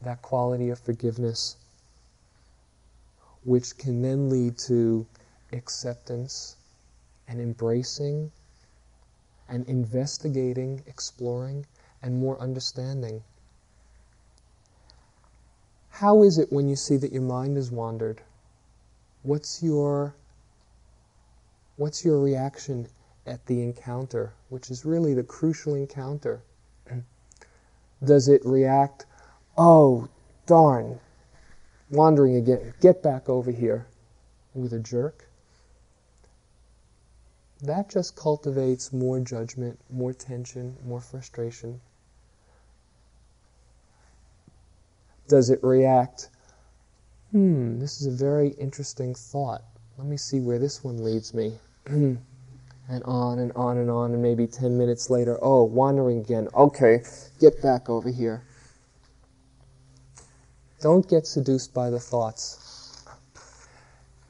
that 0.00 0.22
quality 0.22 0.70
of 0.70 0.78
forgiveness 0.78 1.56
which 3.44 3.76
can 3.76 4.02
then 4.02 4.30
lead 4.30 4.56
to 4.58 5.06
acceptance 5.52 6.56
and 7.26 7.40
embracing 7.40 8.30
and 9.48 9.66
investigating, 9.66 10.82
exploring, 10.86 11.66
and 12.02 12.18
more 12.18 12.38
understanding. 12.40 13.22
How 15.90 16.22
is 16.22 16.38
it 16.38 16.52
when 16.52 16.68
you 16.68 16.76
see 16.76 16.96
that 16.96 17.12
your 17.12 17.22
mind 17.22 17.56
has 17.56 17.70
wandered? 17.70 18.22
What's 19.22 19.62
your 19.62 20.14
what's 21.76 22.04
your 22.04 22.20
reaction 22.20 22.88
at 23.28 23.46
the 23.46 23.62
encounter, 23.62 24.32
which 24.48 24.70
is 24.70 24.84
really 24.84 25.14
the 25.14 25.22
crucial 25.22 25.74
encounter? 25.74 26.40
Does 28.02 28.28
it 28.28 28.44
react, 28.44 29.06
oh, 29.56 30.08
darn, 30.46 30.98
wandering 31.90 32.36
again. 32.36 32.74
Get 32.80 33.02
back 33.02 33.28
over 33.28 33.50
here 33.50 33.86
with 34.54 34.72
a 34.72 34.78
jerk. 34.78 35.28
That 37.62 37.88
just 37.88 38.14
cultivates 38.14 38.92
more 38.92 39.20
judgment, 39.20 39.78
more 39.90 40.12
tension, 40.12 40.76
more 40.84 41.00
frustration. 41.00 41.80
Does 45.26 45.50
it 45.50 45.62
react? 45.62 46.30
Hmm, 47.32 47.78
this 47.78 48.00
is 48.00 48.06
a 48.06 48.10
very 48.10 48.50
interesting 48.50 49.14
thought. 49.14 49.62
Let 49.98 50.06
me 50.06 50.16
see 50.16 50.40
where 50.40 50.58
this 50.58 50.82
one 50.84 51.02
leads 51.04 51.34
me. 51.34 51.58
and 52.88 53.02
on 53.04 53.38
and 53.38 53.52
on 53.52 53.76
and 53.78 53.90
on, 53.90 54.12
and 54.12 54.22
maybe 54.22 54.46
10 54.46 54.76
minutes 54.78 55.10
later, 55.10 55.38
oh, 55.42 55.64
wandering 55.64 56.18
again. 56.18 56.48
Okay, 56.54 57.02
get 57.38 57.60
back 57.62 57.88
over 57.88 58.10
here. 58.10 58.42
Don't 60.80 61.08
get 61.08 61.26
seduced 61.26 61.74
by 61.74 61.90
the 61.90 62.00
thoughts. 62.00 63.04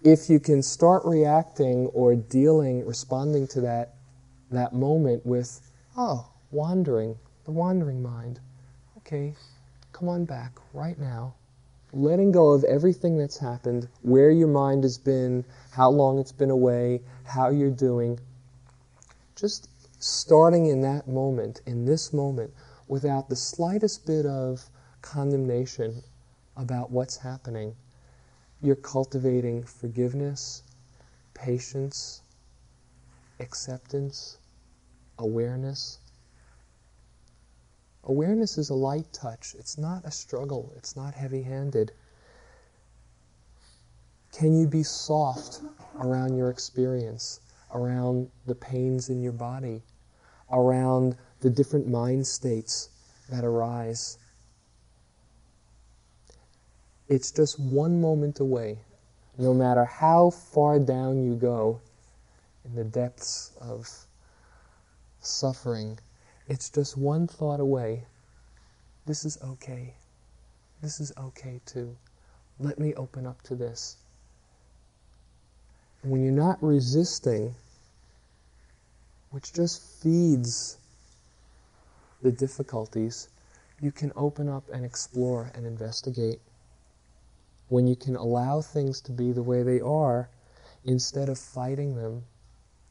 If 0.03 0.31
you 0.31 0.41
can 0.41 0.63
start 0.63 1.03
reacting 1.05 1.87
or 1.89 2.15
dealing, 2.15 2.87
responding 2.87 3.47
to 3.49 3.61
that, 3.63 3.95
that 4.51 4.73
moment 4.73 5.27
with, 5.27 5.61
oh, 5.97 6.27
wandering, 6.51 7.17
the 7.45 7.51
wandering 7.51 8.03
mind. 8.03 8.41
Okay, 8.99 9.35
come 9.93 10.09
on 10.09 10.25
back 10.25 10.53
right 10.73 10.99
now. 10.99 11.35
Letting 11.93 12.33
go 12.33 12.51
of 12.51 12.65
everything 12.65 13.19
that's 13.19 13.39
happened, 13.39 13.89
where 14.03 14.31
your 14.31 14.49
mind 14.49 14.85
has 14.85 14.99
been, 14.99 15.45
how 15.71 15.91
long 15.91 16.19
it's 16.19 16.33
been 16.33 16.51
away, 16.51 17.01
how 17.25 17.51
you're 17.51 17.71
doing. 17.71 18.19
Just 19.39 19.69
starting 20.01 20.67
in 20.67 20.81
that 20.81 21.07
moment, 21.07 21.61
in 21.65 21.85
this 21.85 22.13
moment, 22.13 22.53
without 22.89 23.29
the 23.29 23.37
slightest 23.37 24.05
bit 24.05 24.27
of 24.27 24.69
condemnation 25.01 26.03
about 26.57 26.91
what's 26.91 27.17
happening. 27.17 27.77
You're 28.61 28.75
cultivating 28.75 29.63
forgiveness, 29.63 30.65
patience, 31.35 32.23
acceptance, 33.39 34.39
awareness. 35.19 35.99
Awareness 38.03 38.59
is 38.59 38.71
a 38.71 38.75
light 38.75 39.13
touch. 39.13 39.55
It's 39.57 39.79
not 39.79 40.05
a 40.05 40.11
struggle. 40.11 40.73
It's 40.77 40.97
not 40.97 41.15
heavy 41.15 41.43
handed. 41.43 41.93
Can 44.33 44.59
you 44.59 44.67
be 44.67 44.83
soft 44.83 45.61
around 46.01 46.37
your 46.37 46.51
experience, 46.51 47.41
around 47.73 48.31
the 48.47 48.55
pains 48.55 49.09
in 49.09 49.23
your 49.23 49.33
body, 49.33 49.83
around 50.51 51.17
the 51.41 51.51
different 51.51 51.89
mind 51.89 52.27
states 52.27 52.91
that 53.29 53.45
arise? 53.45 54.19
It's 57.09 57.31
just 57.31 57.59
one 57.59 58.01
moment 58.01 58.41
away. 58.41 58.79
No 59.39 59.55
matter 59.55 59.85
how 59.85 60.31
far 60.31 60.79
down 60.79 61.25
you 61.25 61.35
go 61.35 61.81
in 62.65 62.75
the 62.75 62.85
depths 62.85 63.53
of 63.61 63.89
suffering, 65.21 65.99
it's 66.49 66.71
just 66.71 66.97
one 66.97 67.27
thought 67.27 67.61
away. 67.61 68.05
This 69.07 69.25
is 69.25 69.39
okay. 69.43 69.95
This 70.83 71.01
is 71.01 71.13
okay 71.19 71.61
too. 71.65 71.97
Let 72.59 72.79
me 72.79 72.95
open 72.95 73.27
up 73.27 73.41
to 73.43 73.55
this. 73.55 73.97
When 76.03 76.23
you're 76.23 76.33
not 76.33 76.63
resisting, 76.63 77.55
which 79.31 79.53
just 79.53 79.83
feeds 79.83 80.79
the 82.23 82.33
difficulties, 82.33 83.29
you 83.81 83.93
can 83.93 84.13
open 84.17 84.49
up 84.49 84.65
and 84.73 84.85
explore 84.85 85.51
and 85.55 85.67
investigate 85.67 86.41
when 87.69 87.87
you 87.87 87.97
can 87.97 88.17
allow 88.17 88.61
things 88.61 89.01
to 89.03 89.13
be 89.13 89.33
the 89.33 89.43
way 89.43 89.63
they 89.63 89.81
are 89.81 90.29
instead 90.85 91.29
of 91.29 91.39
fighting 91.39 91.97
them, 91.97 92.25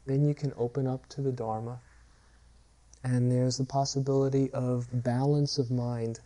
then 0.06 0.24
you 0.24 0.34
can 0.34 0.54
open 0.56 0.88
up 0.88 1.08
to 1.10 1.22
the 1.22 1.32
Dharma. 1.32 1.80
And 3.04 3.32
there's 3.32 3.58
the 3.58 3.66
possibility 3.66 4.52
of 4.52 4.88
balance 4.92 5.58
of 5.58 5.72
mind 5.72 6.20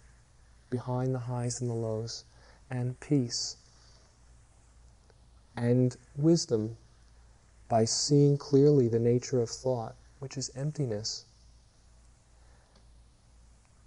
behind 0.69 1.13
the 1.13 1.19
highs 1.19 1.61
and 1.61 1.69
the 1.69 1.75
lows, 1.75 2.23
and 2.69 2.99
peace, 2.99 3.57
and 5.55 5.97
wisdom 6.15 6.77
by 7.69 7.85
seeing 7.85 8.37
clearly 8.37 8.87
the 8.87 8.99
nature 8.99 9.41
of 9.41 9.49
thought, 9.49 9.95
which 10.19 10.37
is 10.37 10.51
emptiness, 10.55 11.25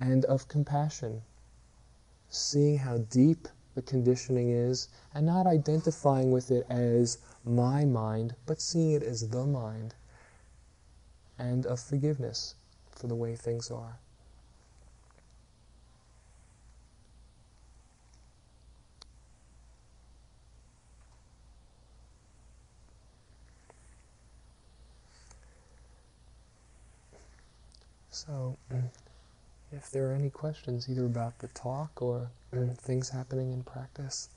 and 0.00 0.24
of 0.24 0.48
compassion, 0.48 1.22
seeing 2.28 2.78
how 2.78 2.98
deep 2.98 3.48
the 3.74 3.82
conditioning 3.82 4.50
is, 4.50 4.88
and 5.14 5.26
not 5.26 5.46
identifying 5.46 6.30
with 6.30 6.50
it 6.50 6.66
as 6.70 7.18
my 7.44 7.84
mind, 7.84 8.34
but 8.46 8.60
seeing 8.60 8.92
it 8.92 9.02
as 9.02 9.28
the 9.28 9.44
mind, 9.44 9.94
and 11.38 11.66
of 11.66 11.80
forgiveness 11.80 12.54
for 12.90 13.06
the 13.06 13.14
way 13.14 13.34
things 13.36 13.70
are. 13.70 13.98
So, 28.14 28.56
if 29.72 29.90
there 29.90 30.08
are 30.08 30.14
any 30.14 30.30
questions 30.30 30.88
either 30.88 31.04
about 31.04 31.36
the 31.40 31.48
talk 31.48 32.00
or 32.00 32.30
things 32.78 33.08
happening 33.08 33.52
in 33.52 33.64
practice. 33.64 34.28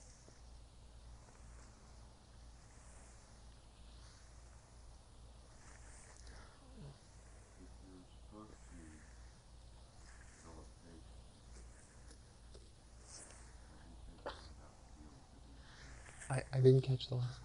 I, 16.31 16.41
I 16.51 16.57
didn't 16.57 16.81
catch 16.81 17.09
the 17.09 17.15
last. 17.15 17.39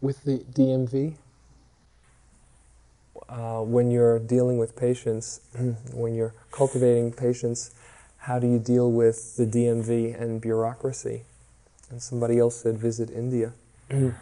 With 0.00 0.24
the 0.24 0.38
DMV? 0.38 1.16
Uh, 3.32 3.62
when 3.62 3.90
you're 3.90 4.18
dealing 4.18 4.58
with 4.58 4.76
patience, 4.76 5.40
when 5.94 6.14
you're 6.14 6.34
cultivating 6.50 7.10
patience, 7.10 7.70
how 8.18 8.38
do 8.38 8.46
you 8.46 8.58
deal 8.58 8.92
with 8.92 9.36
the 9.38 9.46
DMV 9.46 10.20
and 10.20 10.38
bureaucracy? 10.38 11.22
And 11.88 12.02
somebody 12.02 12.38
else 12.38 12.56
said, 12.56 12.76
visit 12.76 13.08
India. 13.10 13.54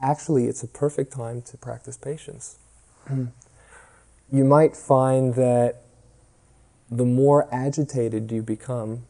Actually, 0.00 0.46
it's 0.46 0.62
a 0.62 0.68
perfect 0.68 1.12
time 1.12 1.42
to 1.42 1.56
practice 1.56 1.96
patience. 1.96 2.56
you 3.10 4.44
might 4.44 4.76
find 4.76 5.34
that 5.34 5.82
the 6.88 7.04
more 7.04 7.52
agitated 7.52 8.30
you 8.30 8.42
become, 8.42 9.06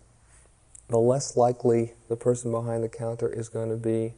the 0.88 0.98
less 0.98 1.36
likely 1.36 1.92
the 2.08 2.16
person 2.16 2.50
behind 2.50 2.82
the 2.82 2.88
counter 2.88 3.28
is 3.28 3.50
going 3.50 3.68
to 3.68 3.76
be 3.76 4.14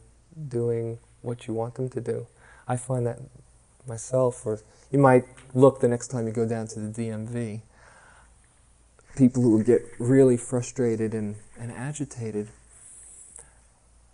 doing 0.48 1.00
what 1.22 1.48
you 1.48 1.54
want 1.54 1.74
them 1.74 1.88
to 1.88 2.00
do. 2.00 2.28
I 2.66 2.76
find 2.76 3.06
that 3.06 3.18
myself, 3.86 4.44
or 4.46 4.60
you 4.90 4.98
might 4.98 5.24
look 5.54 5.80
the 5.80 5.88
next 5.88 6.08
time 6.08 6.26
you 6.26 6.32
go 6.32 6.46
down 6.46 6.66
to 6.68 6.80
the 6.80 6.88
DMV. 6.88 7.62
People 9.16 9.42
who 9.42 9.62
get 9.62 9.82
really 9.98 10.36
frustrated 10.36 11.12
and, 11.12 11.36
and 11.58 11.70
agitated. 11.72 12.48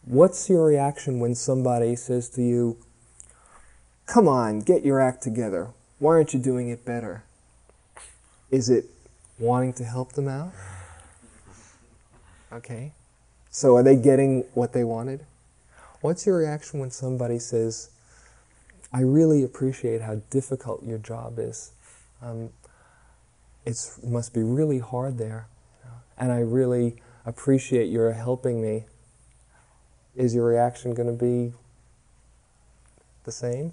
What's 0.04 0.48
your 0.48 0.66
reaction 0.66 1.20
when 1.20 1.34
somebody 1.34 1.94
says 1.94 2.28
to 2.30 2.42
you, 2.42 2.78
Come 4.06 4.26
on, 4.26 4.60
get 4.60 4.86
your 4.86 5.00
act 5.00 5.22
together. 5.22 5.68
Why 5.98 6.12
aren't 6.12 6.32
you 6.32 6.40
doing 6.40 6.70
it 6.70 6.84
better? 6.84 7.24
Is 8.50 8.70
it 8.70 8.86
wanting 9.38 9.74
to 9.74 9.84
help 9.84 10.12
them 10.12 10.28
out? 10.28 10.52
Okay. 12.50 12.92
So 13.50 13.76
are 13.76 13.82
they 13.82 13.96
getting 13.96 14.44
what 14.54 14.72
they 14.72 14.82
wanted? 14.82 15.26
What's 16.00 16.26
your 16.26 16.38
reaction 16.38 16.80
when 16.80 16.90
somebody 16.90 17.38
says, 17.38 17.90
I 18.92 19.00
really 19.00 19.44
appreciate 19.44 20.00
how 20.02 20.22
difficult 20.30 20.84
your 20.84 20.98
job 20.98 21.38
is. 21.38 21.72
Um, 22.22 22.50
it 23.64 23.76
must 24.02 24.32
be 24.32 24.42
really 24.42 24.78
hard 24.78 25.18
there. 25.18 25.48
You 25.84 25.90
know? 25.90 25.96
And 26.18 26.32
I 26.32 26.38
really 26.38 26.96
appreciate 27.26 27.90
your 27.90 28.12
helping 28.12 28.62
me. 28.62 28.86
Is 30.16 30.34
your 30.34 30.46
reaction 30.46 30.94
going 30.94 31.06
to 31.06 31.12
be 31.12 31.52
the 33.24 33.32
same? 33.32 33.72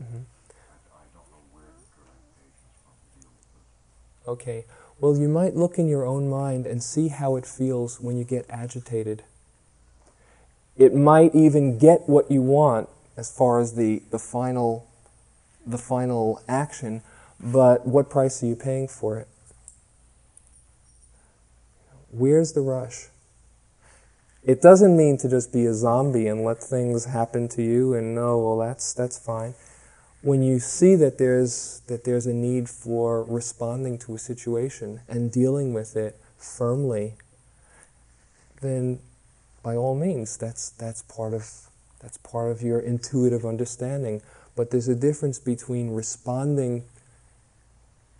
Mm-hmm. 0.00 0.18
Okay. 4.28 4.64
Well, 4.98 5.16
you 5.16 5.28
might 5.28 5.54
look 5.54 5.78
in 5.78 5.88
your 5.88 6.06
own 6.06 6.30
mind 6.30 6.66
and 6.66 6.82
see 6.82 7.08
how 7.08 7.36
it 7.36 7.44
feels 7.44 8.00
when 8.00 8.16
you 8.16 8.24
get 8.24 8.46
agitated. 8.48 9.22
It 10.76 10.94
might 10.94 11.34
even 11.34 11.78
get 11.78 12.08
what 12.08 12.30
you 12.30 12.40
want 12.40 12.88
as 13.16 13.30
far 13.30 13.60
as 13.60 13.74
the, 13.74 14.02
the 14.10 14.18
final 14.18 14.86
the 15.66 15.78
final 15.78 16.40
action, 16.46 17.02
but 17.40 17.84
what 17.84 18.08
price 18.08 18.40
are 18.40 18.46
you 18.46 18.54
paying 18.54 18.86
for 18.86 19.18
it? 19.18 19.26
Where's 22.12 22.52
the 22.52 22.60
rush? 22.60 23.08
It 24.44 24.62
doesn't 24.62 24.96
mean 24.96 25.18
to 25.18 25.28
just 25.28 25.52
be 25.52 25.66
a 25.66 25.74
zombie 25.74 26.28
and 26.28 26.44
let 26.44 26.62
things 26.62 27.06
happen 27.06 27.48
to 27.48 27.62
you 27.62 27.94
and 27.94 28.14
no, 28.14 28.38
well 28.38 28.58
that's 28.58 28.92
that's 28.94 29.18
fine 29.18 29.54
when 30.22 30.42
you 30.42 30.58
see 30.58 30.94
that 30.96 31.18
there's 31.18 31.80
that 31.86 32.04
there's 32.04 32.26
a 32.26 32.32
need 32.32 32.68
for 32.68 33.22
responding 33.24 33.98
to 33.98 34.14
a 34.14 34.18
situation 34.18 35.00
and 35.08 35.30
dealing 35.30 35.72
with 35.72 35.96
it 35.96 36.18
firmly, 36.36 37.14
then 38.60 38.98
by 39.62 39.76
all 39.76 39.94
means 39.94 40.36
that's 40.36 40.70
that's 40.70 41.02
part 41.02 41.34
of 41.34 41.48
that's 42.00 42.18
part 42.18 42.50
of 42.50 42.62
your 42.62 42.80
intuitive 42.80 43.44
understanding. 43.44 44.22
But 44.54 44.70
there's 44.70 44.88
a 44.88 44.94
difference 44.94 45.38
between 45.38 45.90
responding 45.90 46.84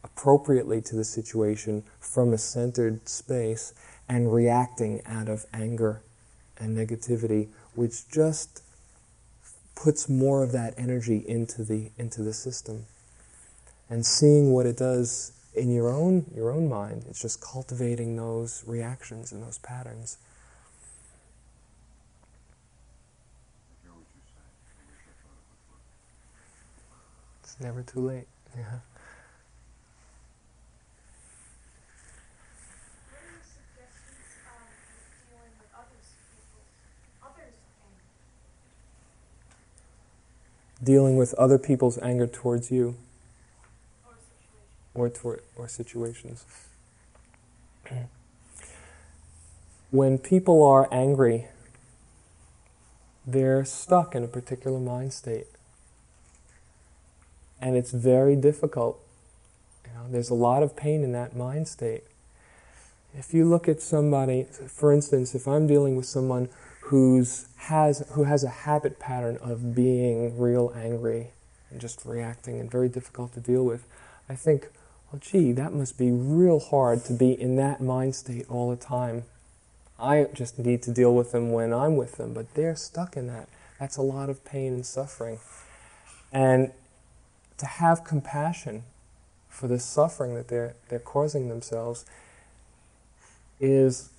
appropriately 0.05 0.81
to 0.83 0.97
the 0.97 1.05
situation 1.05 1.83
from 1.99 2.33
a 2.33 2.39
centered 2.39 3.09
space 3.09 3.73
and 4.09 4.33
reacting 4.33 5.03
out 5.07 5.29
of 5.29 5.47
anger 5.53 6.01
and 6.59 6.77
negativity, 6.77 7.49
which 7.75 8.09
just 8.09 8.63
puts 9.77 10.09
more 10.09 10.43
of 10.43 10.51
that 10.53 10.74
energy 10.77 11.24
into 11.29 11.62
the 11.62 11.91
into 11.99 12.22
the 12.22 12.33
system. 12.33 12.87
And 13.89 14.05
seeing 14.05 14.53
what 14.53 14.66
it 14.66 14.77
does 14.77 15.33
in 15.55 15.70
your 15.70 15.89
own 15.89 16.27
your 16.35 16.51
own 16.51 16.68
mind 16.68 17.05
it's 17.09 17.22
just 17.22 17.41
cultivating 17.41 18.16
those 18.16 18.64
reactions 18.66 19.31
and 19.33 19.43
those 19.43 19.59
patterns. 19.59 20.18
It's 27.45 27.61
never 27.61 27.83
too 27.83 28.01
late. 28.01 28.27
Yeah. 28.57 28.96
Dealing 40.83 41.16
with 41.16 41.35
other 41.35 41.59
people's 41.59 41.99
anger 42.03 42.27
towards 42.27 42.70
you 42.70 42.97
or, 44.95 45.09
toward, 45.09 45.43
or 45.57 45.68
situations. 45.68 46.45
when 49.91 50.18
people 50.18 50.62
are 50.64 50.89
angry, 50.93 51.47
they're 53.27 53.64
stuck 53.64 54.14
in 54.14 54.22
a 54.22 54.29
particular 54.29 54.79
mind 54.79 55.12
state. 55.12 55.47
And 57.61 57.77
it's 57.77 57.91
very 57.91 58.37
difficult. 58.37 59.01
You 59.87 59.93
know, 59.95 60.07
there's 60.11 60.31
a 60.31 60.35
lot 60.35 60.62
of 60.62 60.77
pain 60.77 61.03
in 61.03 61.12
that 61.12 61.35
mind 61.35 61.68
state. 61.68 62.05
If 63.14 63.33
you 63.33 63.49
look 63.49 63.66
at 63.66 63.81
somebody, 63.81 64.45
for 64.45 64.93
instance, 64.93 65.35
if 65.35 65.49
I'm 65.49 65.66
dealing 65.66 65.97
with 65.97 66.05
someone 66.05 66.51
who's 66.87 67.49
has 67.57 68.05
who 68.12 68.24
has 68.24 68.45
a 68.45 68.49
habit 68.49 69.01
pattern 69.01 69.39
of 69.41 69.74
being 69.74 70.39
real 70.39 70.72
angry 70.76 71.30
and 71.70 71.80
just 71.80 72.05
reacting 72.05 72.61
and 72.61 72.70
very 72.70 72.89
difficult 72.89 73.32
to 73.34 73.41
deal 73.41 73.64
with, 73.64 73.84
I 74.28 74.37
think, 74.37 74.68
well, 75.11 75.20
gee, 75.20 75.51
that 75.53 75.72
must 75.72 75.99
be 75.99 76.12
real 76.12 76.61
hard 76.61 77.05
to 77.07 77.12
be 77.12 77.32
in 77.32 77.57
that 77.57 77.80
mind 77.80 78.14
state 78.14 78.47
all 78.49 78.70
the 78.70 78.76
time. 78.76 79.24
I 79.99 80.26
just 80.32 80.61
need 80.61 80.82
to 80.82 80.93
deal 80.93 81.12
with 81.12 81.32
them 81.32 81.51
when 81.51 81.72
I'm 81.72 81.97
with 81.97 82.16
them, 82.16 82.32
but 82.34 82.55
they're 82.55 82.76
stuck 82.76 83.16
in 83.16 83.26
that. 83.26 83.49
That's 83.80 83.97
a 83.97 84.03
lot 84.03 84.30
of 84.30 84.45
pain 84.45 84.74
and 84.74 84.87
suffering. 84.87 85.41
And 86.32 86.70
to 87.59 87.66
have 87.66 88.05
compassion 88.05 88.84
for 89.49 89.66
the 89.66 89.80
suffering 89.80 90.34
that 90.34 90.49
they're, 90.49 90.74
they're 90.89 90.99
causing 90.99 91.49
themselves 91.49 92.05
is 93.59 94.11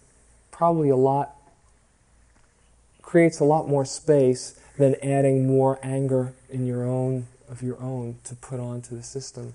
probably 0.51 0.89
a 0.89 0.95
lot 0.95 1.36
creates 3.07 3.39
a 3.39 3.45
lot 3.45 3.69
more 3.69 3.85
space 3.85 4.59
than 4.77 4.93
adding 5.01 5.47
more 5.47 5.79
anger 5.81 6.33
in 6.49 6.67
your 6.67 6.83
own 6.83 7.25
of 7.49 7.63
your 7.63 7.79
own 7.81 8.17
to 8.25 8.35
put 8.35 8.59
onto 8.59 8.97
the 8.97 9.01
system. 9.01 9.53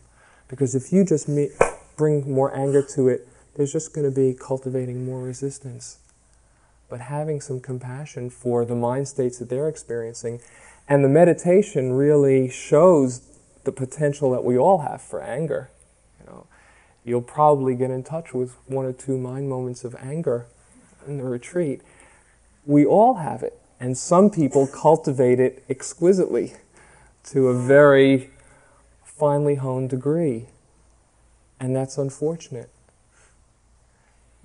Because 0.49 0.75
if 0.75 0.91
you 0.91 1.05
just 1.05 1.29
meet, 1.29 1.51
bring 1.95 2.33
more 2.33 2.57
anger 2.57 2.83
to 2.95 3.09
it, 3.09 3.29
there's 3.55 3.71
just 3.71 3.95
going 3.95 4.09
to 4.09 4.15
be 4.15 4.33
cultivating 4.33 5.05
more 5.05 5.21
resistance. 5.21 5.99
But 6.89 7.01
having 7.01 7.43
some 7.43 7.61
compassion 7.61 8.31
for 8.31 8.65
the 8.65 8.75
mind 8.75 9.07
states 9.09 9.39
that 9.39 9.51
they're 9.51 9.69
experiencing, 9.69 10.41
and 10.89 11.05
the 11.05 11.11
meditation 11.11 11.93
really 11.93 12.49
shows 12.49 13.21
the 13.65 13.73
potential 13.73 14.31
that 14.31 14.45
we 14.45 14.57
all 14.57 14.79
have 14.79 15.03
for 15.03 15.21
anger. 15.23 15.69
You 16.19 16.33
know, 16.33 16.47
you'll 17.05 17.21
probably 17.21 17.75
get 17.75 17.91
in 17.91 18.03
touch 18.03 18.33
with 18.33 18.57
one 18.67 18.87
or 18.87 18.95
two 18.95 19.19
mind 19.19 19.51
moments 19.51 19.85
of 19.85 19.95
anger 20.01 20.47
in 21.07 21.19
the 21.19 21.25
retreat, 21.25 21.83
we 22.65 22.85
all 22.85 23.15
have 23.15 23.43
it. 23.43 23.59
And 23.81 23.99
some 23.99 24.31
people 24.31 24.67
cultivate 24.69 25.41
it 25.41 25.65
exquisitely 25.69 26.53
to 27.25 27.49
a 27.49 27.55
very 27.55 28.31
finely 29.03 29.57
honed 29.57 29.91
degree. 29.91 30.47
And 31.59 31.75
that's 31.75 31.99
unfortunate. 31.99 32.71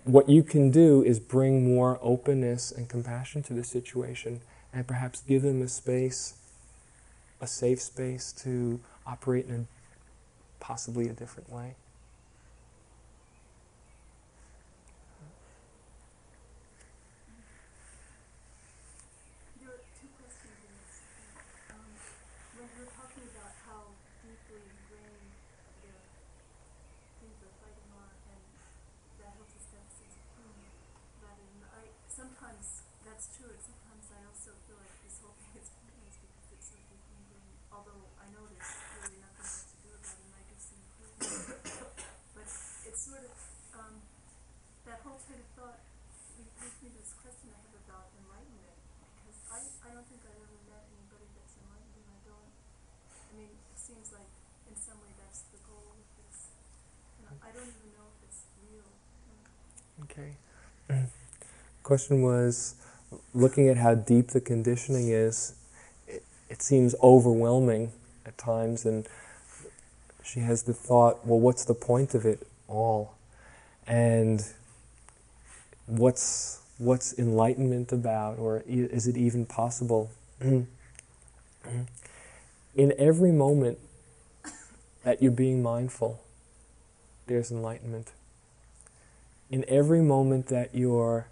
What 0.04 0.30
you 0.30 0.42
can 0.42 0.72
do 0.72 1.04
is 1.04 1.20
bring 1.20 1.76
more 1.76 2.00
openness 2.02 2.72
and 2.72 2.88
compassion 2.88 3.44
to 3.44 3.54
the 3.54 3.64
situation 3.64 4.42
and 4.74 4.88
perhaps 4.88 5.22
give 5.22 5.42
them 5.42 5.62
a 5.62 5.68
space, 5.68 6.36
a 7.42 7.48
safe 7.48 7.82
space 7.82 8.32
to 8.44 8.80
operate 9.06 9.48
in 9.48 9.54
a, 9.56 10.64
possibly 10.64 11.10
a 11.10 11.14
different 11.14 11.52
way. 11.52 11.76
Mm-hmm. 60.18 61.06
question 61.84 62.22
was 62.22 62.76
looking 63.34 63.70
at 63.70 63.78
how 63.78 63.96
deep 63.96 64.30
the 64.30 64.42
conditioning 64.42 65.10
is, 65.10 65.54
it, 66.08 66.24
it 66.50 66.62
seems 66.62 66.96
overwhelming 67.04 67.92
at 68.26 68.38
times, 68.38 68.86
and 68.86 69.08
she 70.24 70.42
has 70.42 70.64
the 70.64 70.74
thought, 70.74 71.26
well, 71.26 71.40
what's 71.40 71.66
the 71.66 71.74
point 71.74 72.14
of 72.14 72.26
it 72.26 72.48
all? 72.68 73.16
And 73.86 74.46
what's 75.86 76.62
what's 76.78 77.18
enlightenment 77.18 77.92
about, 77.92 78.38
or 78.38 78.64
is 78.68 79.08
it 79.08 79.18
even 79.18 79.46
possible? 79.46 80.12
In 80.42 80.68
every 83.00 83.32
moment 83.32 83.80
that 85.04 85.22
you're 85.22 85.32
being 85.32 85.64
mindful, 85.64 86.22
there's 87.26 87.50
enlightenment. 87.50 88.12
In 89.50 89.64
every 89.68 90.02
moment 90.02 90.48
that 90.48 90.76
you're 90.76 91.28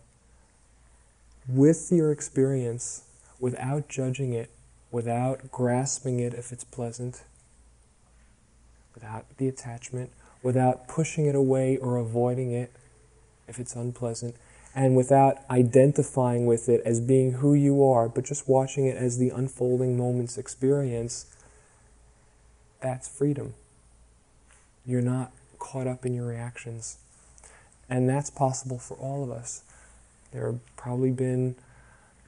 with 1.48 1.92
your 1.92 2.12
experience 2.12 3.04
without 3.40 3.90
judging 3.90 4.34
it, 4.34 4.50
without 4.92 5.52
grasping 5.52 6.20
it 6.20 6.34
if 6.34 6.52
it's 6.52 6.64
pleasant, 6.64 7.24
without 8.94 9.26
the 9.38 9.48
attachment, 9.48 10.10
without 10.42 10.88
pushing 10.88 11.26
it 11.26 11.36
away 11.36 11.78
or 11.78 11.98
avoiding 11.98 12.52
it 12.52 12.72
if 13.48 13.60
it's 13.60 13.76
unpleasant, 13.76 14.36
and 14.74 14.96
without 14.96 15.38
identifying 15.50 16.46
with 16.46 16.68
it 16.70 16.82
as 16.86 17.00
being 17.00 17.34
who 17.34 17.54
you 17.54 17.84
are, 17.84 18.08
but 18.10 18.24
just 18.24 18.48
watching 18.48 18.86
it 18.86 18.96
as 18.96 19.18
the 19.18 19.30
unfolding 19.30 19.98
moment's 19.98 20.38
experience, 20.38 21.26
that's 22.82 23.08
freedom. 23.08 23.54
You're 24.86 25.02
not 25.02 25.32
caught 25.60 25.88
up 25.88 26.06
in 26.06 26.14
your 26.14 26.28
reactions. 26.28 26.98
And 27.90 28.10
that's 28.10 28.30
possible 28.30 28.80
for 28.80 28.96
all 28.96 29.24
of 29.24 29.32
us. 29.32 29.64
There 30.32 30.52
have 30.52 30.76
probably 30.76 31.12
been, 31.12 31.56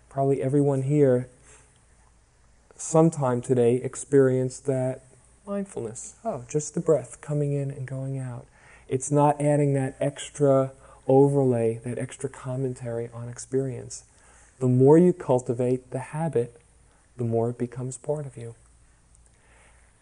probably 0.10 0.42
everyone 0.42 0.84
here 0.84 1.28
sometime 2.76 3.42
today 3.42 3.76
experienced 3.76 4.66
that 4.68 5.02
mindfulness. 5.46 6.16
Oh, 6.24 6.44
just 6.48 6.74
the 6.74 6.80
breath 6.80 7.20
coming 7.22 7.54
in 7.54 7.72
and 7.72 7.88
going 7.88 8.20
out. 8.20 8.46
It's 8.88 9.12
not 9.12 9.42
adding 9.42 9.74
that 9.74 9.96
extra 10.00 10.72
overlay, 11.08 11.80
that 11.84 11.98
extra 11.98 12.30
commentary 12.30 13.10
on 13.14 13.30
experience. 13.30 14.04
The 14.60 14.68
more 14.68 14.98
you 14.98 15.14
cultivate 15.14 15.92
the 15.92 16.00
habit, 16.00 16.60
the 17.18 17.24
more 17.24 17.50
it 17.50 17.58
becomes 17.58 17.98
part 17.98 18.26
of 18.26 18.38
you. 18.38 18.56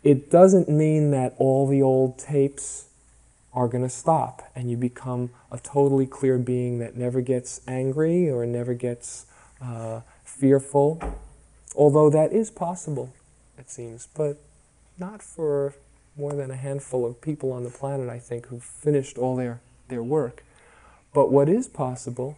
It 0.04 0.30
doesn't 0.30 0.70
mean 0.70 1.12
that 1.12 1.34
all 1.38 1.68
the 1.68 1.82
old 1.82 2.20
tapes 2.20 2.86
are 3.56 3.68
going 3.68 3.84
to 3.84 3.90
stop 3.90 4.44
and 4.56 4.70
you 4.70 4.78
become 4.78 5.30
a 5.52 5.58
totally 5.58 6.06
clear 6.06 6.38
being 6.38 6.80
that 6.80 6.96
never 6.96 7.22
gets 7.22 7.62
angry 7.68 8.30
or 8.30 8.46
never 8.46 8.74
gets 8.74 9.26
uh, 9.62 10.02
fearful. 10.24 11.02
Although 11.76 12.10
that 12.10 12.34
is 12.34 12.52
possible, 12.52 13.14
it 13.58 13.70
seems, 13.70 14.08
but 14.16 14.38
not 14.98 15.22
for 15.22 15.74
more 16.18 16.34
than 16.34 16.52
a 16.52 16.56
handful 16.56 17.06
of 17.06 17.22
people 17.22 17.52
on 17.52 17.64
the 17.64 17.70
planet, 17.70 18.10
I 18.10 18.20
think, 18.20 18.48
who've 18.48 18.64
finished 18.64 19.18
all 19.18 19.36
their, 19.36 19.62
their 19.88 20.04
work. 20.04 20.44
But 21.14 21.32
what 21.32 21.50
is 21.50 21.68
possible 21.68 22.38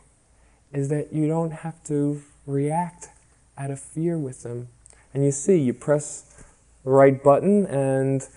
is 0.71 0.89
that 0.89 1.13
you 1.13 1.27
don't 1.27 1.51
have 1.51 1.83
to 1.85 2.21
react 2.45 3.09
out 3.57 3.71
of 3.71 3.79
fear 3.79 4.17
with 4.17 4.43
them. 4.43 4.67
And 5.13 5.23
you 5.23 5.31
see, 5.31 5.57
you 5.57 5.73
press 5.73 6.43
the 6.83 6.91
right 6.91 7.23
button 7.23 7.65
and 7.65 8.27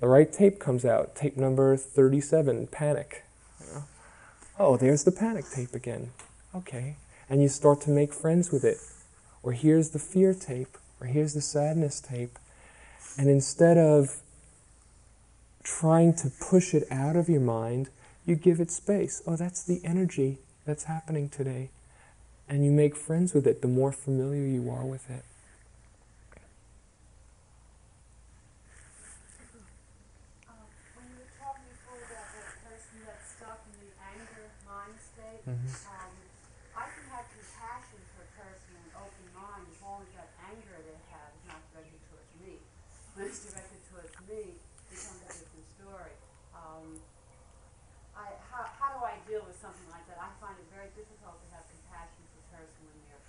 the 0.00 0.08
right 0.08 0.32
tape 0.32 0.58
comes 0.58 0.84
out, 0.84 1.14
tape 1.14 1.36
number 1.36 1.76
37, 1.76 2.66
panic. 2.68 3.24
Oh, 4.58 4.76
there's 4.76 5.04
the 5.04 5.12
panic 5.12 5.44
tape 5.54 5.74
again. 5.74 6.10
Okay. 6.54 6.96
And 7.28 7.40
you 7.40 7.48
start 7.48 7.80
to 7.82 7.90
make 7.90 8.12
friends 8.12 8.50
with 8.50 8.64
it. 8.64 8.78
Or 9.42 9.52
here's 9.52 9.90
the 9.90 9.98
fear 9.98 10.34
tape, 10.34 10.76
or 11.00 11.06
here's 11.06 11.32
the 11.32 11.40
sadness 11.40 12.00
tape. 12.00 12.38
And 13.16 13.28
instead 13.28 13.78
of 13.78 14.20
trying 15.62 16.14
to 16.16 16.30
push 16.30 16.74
it 16.74 16.84
out 16.90 17.16
of 17.16 17.28
your 17.28 17.40
mind, 17.40 17.88
you 18.26 18.36
give 18.36 18.60
it 18.60 18.70
space. 18.70 19.22
Oh, 19.26 19.36
that's 19.36 19.62
the 19.62 19.80
energy 19.84 20.38
that's 20.66 20.84
happening 20.84 21.28
today. 21.28 21.70
And 22.48 22.64
you 22.64 22.70
make 22.70 22.96
friends 22.96 23.32
with 23.32 23.46
it 23.46 23.62
the 23.62 23.68
more 23.68 23.92
familiar 23.92 24.46
you 24.46 24.70
are 24.70 24.84
with 24.84 25.08
it. 25.10 25.24
Mm-hmm. 35.48 35.72
Um, 35.88 36.12
I 36.76 36.84
can 36.92 37.04
have 37.16 37.24
compassion 37.32 38.00
for 38.12 38.28
a 38.28 38.30
person 38.36 38.76
and 38.76 38.92
open 38.92 39.24
mind 39.32 39.64
as 39.72 39.80
long 39.80 40.04
as 40.04 40.12
that 40.20 40.28
anger 40.44 40.76
they 40.84 41.00
have 41.08 41.32
is 41.32 41.44
not 41.48 41.64
directed 41.72 41.96
towards 42.12 42.28
me. 42.44 42.60
When 43.16 43.24
it's 43.24 43.40
directed 43.48 43.80
towards 43.88 44.12
me, 44.28 44.60
it 44.60 44.88
becomes 44.92 45.24
a 45.24 45.32
different 45.32 45.64
story. 45.80 46.12
Um, 46.52 47.00
I, 48.12 48.36
how, 48.52 48.68
how 48.68 49.00
do 49.00 49.00
I 49.00 49.16
deal 49.24 49.40
with 49.48 49.56
something 49.56 49.88
like 49.88 50.04
that? 50.12 50.20
I 50.20 50.28
find 50.44 50.60
it 50.60 50.68
very 50.68 50.92
difficult 50.92 51.40
to 51.40 51.46
have 51.56 51.64
compassion 51.72 52.20
for 52.36 52.44
a 52.44 52.48
person 52.60 52.80
when 52.84 53.00
they're 53.08 53.24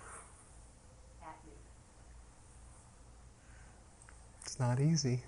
at 1.24 1.40
me. 1.48 1.56
It's 4.44 4.60
not 4.60 4.84
easy. 4.84 5.24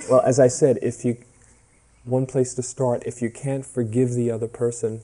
Well, 0.10 0.22
as 0.22 0.40
I 0.40 0.48
said, 0.48 0.80
if 0.82 1.06
you 1.06 1.18
one 2.04 2.26
place 2.26 2.56
to 2.56 2.64
start, 2.64 3.04
if 3.06 3.22
you 3.22 3.30
can't 3.30 3.64
forgive 3.64 4.14
the 4.14 4.32
other 4.32 4.48
person, 4.48 5.02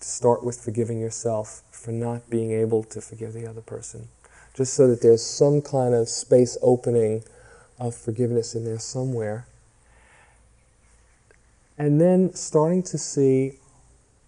to 0.00 0.08
start 0.08 0.42
with 0.42 0.58
forgiving 0.58 0.98
yourself 0.98 1.62
for 1.70 1.92
not 1.92 2.30
being 2.30 2.50
able 2.50 2.82
to 2.84 3.02
forgive 3.02 3.34
the 3.34 3.46
other 3.46 3.60
person. 3.60 4.08
Just 4.54 4.72
so 4.72 4.88
that 4.88 5.02
there's 5.02 5.22
some 5.22 5.60
kind 5.60 5.94
of 5.94 6.08
space 6.08 6.56
opening 6.62 7.24
of 7.78 7.94
forgiveness 7.94 8.54
in 8.54 8.64
there 8.64 8.78
somewhere. 8.78 9.46
And 11.76 12.00
then 12.00 12.34
starting 12.34 12.82
to 12.84 12.96
see 12.96 13.58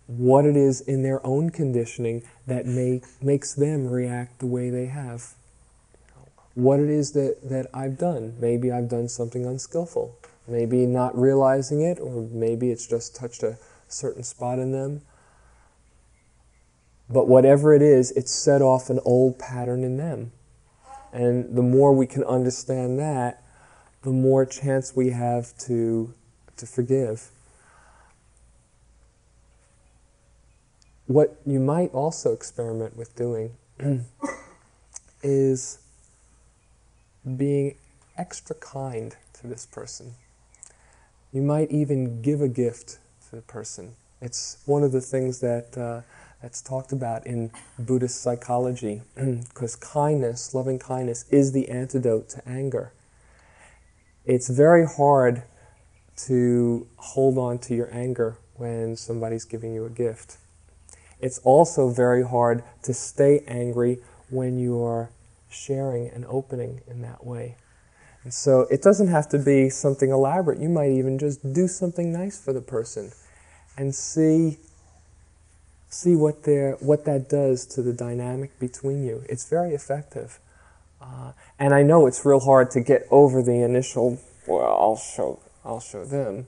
what 0.07 0.45
it 0.45 0.57
is 0.57 0.83
in 0.83 1.03
their 1.03 1.27
own 1.27 1.49
conditioning 1.49 2.25
that 2.47 2.67
make, 2.67 3.05
makes 3.23 3.55
them 3.55 3.89
react 3.89 4.41
the 4.41 4.47
way 4.47 4.69
they 4.69 4.87
have 4.87 5.35
what 6.59 6.81
it 6.81 6.91
is 6.91 7.13
that, 7.13 7.37
that 7.49 7.69
I've 7.73 7.97
done. 7.97 8.35
Maybe 8.41 8.73
I've 8.73 8.89
done 8.89 9.09
something 9.09 9.47
unskillful. 9.47 10.19
Maybe 10.49 10.87
not 10.87 11.17
realizing 11.17 11.83
it, 11.83 12.01
or 12.01 12.23
maybe 12.33 12.73
it's 12.73 12.85
just 12.85 13.15
touched 13.15 13.45
a 13.45 13.59
certain 13.87 14.25
spot 14.25 14.59
in 14.59 14.73
them. 14.73 15.03
But 17.09 17.29
whatever 17.29 17.75
it 17.75 17.83
is, 17.83 18.11
it's 18.11 18.33
set 18.33 18.61
off 18.61 18.91
an 18.91 18.99
old 19.05 19.39
pattern 19.39 19.85
in 19.85 19.99
them. 19.99 20.33
And 21.13 21.55
the 21.57 21.63
more 21.63 21.95
we 21.95 22.09
can 22.09 22.25
understand 22.25 22.99
that, 22.99 23.41
the 24.03 24.11
more 24.11 24.45
chance 24.45 24.97
we 24.97 25.11
have 25.11 25.57
to, 25.59 26.13
to 26.57 26.67
forgive. 26.67 27.31
What 31.07 31.41
you 31.47 31.61
might 31.61 31.95
also 31.95 32.33
experiment 32.33 32.97
with 32.97 33.15
doing 33.15 33.53
is 35.23 35.79
being 37.37 37.77
extra 38.17 38.57
kind 38.57 39.17
to 39.35 39.47
this 39.47 39.67
person. 39.67 40.15
You 41.33 41.43
might 41.43 41.71
even 41.71 42.23
give 42.23 42.41
a 42.41 42.49
gift 42.49 42.99
to 43.29 43.37
the 43.37 43.43
person. 43.43 43.95
It's 44.21 44.59
one 44.67 44.83
of 44.83 44.93
the 44.93 45.01
things 45.01 45.41
that 45.41 45.77
uh, 45.77 46.03
that's 46.43 46.63
talked 46.63 46.93
about 46.93 47.27
in 47.27 47.51
Buddhist 47.79 48.23
psychology, 48.23 49.03
because 49.15 49.77
kindness, 49.77 50.55
loving 50.55 50.79
kindness, 50.79 51.25
is 51.31 51.53
the 51.53 51.69
antidote 51.69 52.29
to 52.31 52.49
anger. 52.49 52.93
It's 54.25 54.49
very 54.49 54.87
hard 54.87 55.43
to 56.27 56.87
hold 56.97 57.39
on 57.39 57.59
to 57.59 57.75
your 57.75 57.93
anger 57.93 58.39
when 58.57 58.97
somebody's 58.97 59.45
giving 59.45 59.73
you 59.73 59.85
a 59.85 59.91
gift. 59.91 60.39
It's 61.21 61.39
also 61.39 61.91
very 61.91 62.23
hard 62.23 62.63
to 62.83 62.95
stay 62.95 63.45
angry 63.47 63.99
when 64.31 64.59
you 64.59 64.83
are 64.83 65.11
sharing 65.51 66.09
and 66.09 66.25
opening 66.27 66.81
in 66.87 67.03
that 67.03 67.25
way. 67.25 67.57
And 68.25 68.35
so 68.35 68.67
it 68.71 68.83
doesn't 68.83 69.09
have 69.09 69.29
to 69.31 69.39
be 69.39 69.71
something 69.71 70.11
elaborate. 70.11 70.61
You 70.61 70.69
might 70.69 70.91
even 70.91 71.19
just 71.19 71.53
do 71.53 71.69
something 71.69 72.13
nice 72.13 72.41
for 72.41 72.53
the 72.53 72.61
person 72.61 73.13
and 73.77 73.95
see 73.95 74.59
see 75.91 76.15
what 76.15 76.43
there 76.43 76.77
what 76.81 77.07
that 77.07 77.31
does 77.31 77.65
to 77.65 77.81
the 77.83 77.93
dynamic 77.93 78.59
between 78.59 79.05
you. 79.05 79.23
It's 79.29 79.49
very 79.49 79.75
effective. 79.75 80.39
Uh, 81.01 81.33
and 81.59 81.73
I 81.73 81.83
know 81.83 82.07
it's 82.07 82.25
real 82.27 82.41
hard 82.41 82.71
to 82.73 82.81
get 82.81 83.07
over 83.11 83.43
the 83.43 83.63
initial 83.63 84.19
well, 84.47 84.67
I'll 84.67 84.97
show 84.97 85.41
I'll 85.65 85.81
show 85.81 86.05
them. 86.05 86.47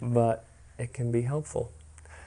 But 0.00 0.44
it 0.78 0.92
can 0.92 1.10
be 1.10 1.22
helpful. 1.22 1.72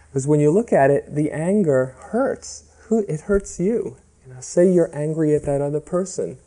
Because 0.10 0.28
when 0.28 0.40
you 0.40 0.52
look 0.52 0.74
at 0.74 0.92
it, 0.92 1.16
the 1.16 1.32
anger 1.32 1.96
hurts. 2.12 2.66
Who 2.88 3.06
it 3.08 3.22
hurts 3.22 3.60
you. 3.60 3.98
Know, 4.34 4.42
say 4.42 4.72
you're 4.72 4.96
angry 4.96 5.36
at 5.36 5.44
that 5.44 5.62
other 5.62 5.80
person. 5.80 6.38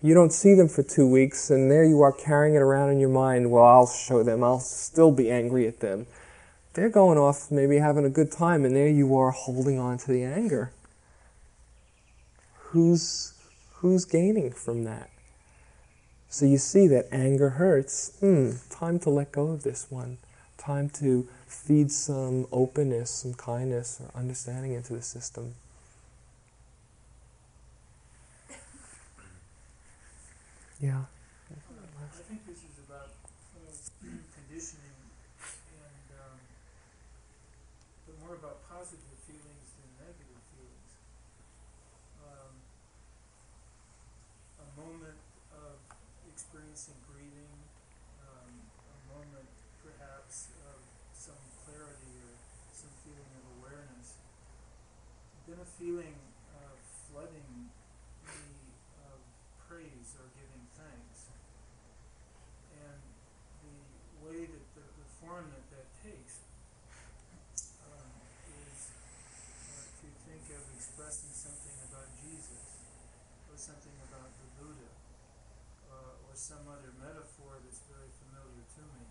You 0.00 0.14
don't 0.14 0.32
see 0.32 0.54
them 0.54 0.68
for 0.68 0.84
two 0.84 1.10
weeks, 1.10 1.50
and 1.50 1.68
there 1.70 1.84
you 1.84 2.00
are 2.02 2.12
carrying 2.12 2.54
it 2.54 2.62
around 2.62 2.90
in 2.90 3.00
your 3.00 3.08
mind. 3.08 3.50
Well, 3.50 3.64
I'll 3.64 3.88
show 3.88 4.22
them. 4.22 4.44
I'll 4.44 4.60
still 4.60 5.10
be 5.10 5.28
angry 5.30 5.66
at 5.66 5.80
them. 5.80 6.06
They're 6.74 6.88
going 6.88 7.18
off, 7.18 7.50
maybe 7.50 7.78
having 7.78 8.04
a 8.04 8.10
good 8.10 8.30
time, 8.30 8.64
and 8.64 8.76
there 8.76 8.88
you 8.88 9.16
are 9.16 9.32
holding 9.32 9.80
on 9.80 9.98
to 9.98 10.12
the 10.12 10.22
anger. 10.22 10.70
Who's 12.70 13.32
who's 13.76 14.04
gaining 14.04 14.52
from 14.52 14.84
that? 14.84 15.10
So 16.28 16.46
you 16.46 16.58
see 16.58 16.86
that 16.88 17.08
anger 17.10 17.50
hurts. 17.50 18.16
Hmm, 18.20 18.50
time 18.70 19.00
to 19.00 19.10
let 19.10 19.32
go 19.32 19.48
of 19.48 19.64
this 19.64 19.86
one. 19.90 20.18
Time 20.58 20.90
to 20.90 21.26
feed 21.46 21.90
some 21.90 22.46
openness, 22.52 23.10
some 23.10 23.34
kindness, 23.34 24.00
or 24.00 24.16
understanding 24.20 24.74
into 24.74 24.92
the 24.92 25.02
system. 25.02 25.54
Yeah. 30.78 31.02
I 31.50 32.22
think 32.30 32.46
this 32.46 32.62
is 32.62 32.78
about 32.86 33.10
conditioning 33.66 34.94
and 35.74 36.06
um, 36.22 36.38
but 38.06 38.14
more 38.22 38.38
about 38.38 38.62
positive 38.70 39.18
feelings 39.26 39.74
than 39.74 39.90
negative 40.06 40.38
feelings. 40.54 40.90
Um, 42.22 42.54
a 44.62 44.68
moment 44.78 45.18
of 45.50 45.82
experiencing 46.30 46.94
grieving, 47.10 47.58
um, 48.22 48.54
a 48.70 48.98
moment 49.18 49.50
perhaps 49.82 50.54
of 50.62 50.78
some 51.10 51.42
clarity 51.66 52.14
or 52.22 52.38
some 52.70 52.94
feeling 53.02 53.30
of 53.34 53.42
awareness, 53.58 54.14
then 55.50 55.58
a 55.58 55.66
feeling 55.74 56.14
of 56.54 56.78
flooding 57.10 57.66
praise 59.68 60.16
or 60.16 60.24
giving 60.32 60.64
thanks. 60.80 61.28
And 62.72 63.00
the 63.60 63.76
way 64.24 64.48
that 64.48 64.64
the, 64.72 64.84
the 64.96 65.08
form 65.20 65.44
that 65.52 65.66
that 65.76 65.88
takes 66.00 66.40
um, 67.84 68.08
is 68.64 68.88
uh, 68.88 69.84
to 70.00 70.08
think 70.24 70.44
of 70.56 70.64
expressing 70.72 71.28
something 71.36 71.76
about 71.84 72.08
Jesus 72.16 72.64
or 73.52 73.60
something 73.60 73.92
about 74.08 74.32
the 74.40 74.48
Buddha 74.56 74.88
uh, 75.92 76.24
or 76.24 76.32
some 76.32 76.64
other 76.72 76.88
metaphor 76.96 77.60
that's 77.60 77.84
very 77.92 78.08
familiar 78.24 78.64
to 78.72 78.82
me. 78.96 79.04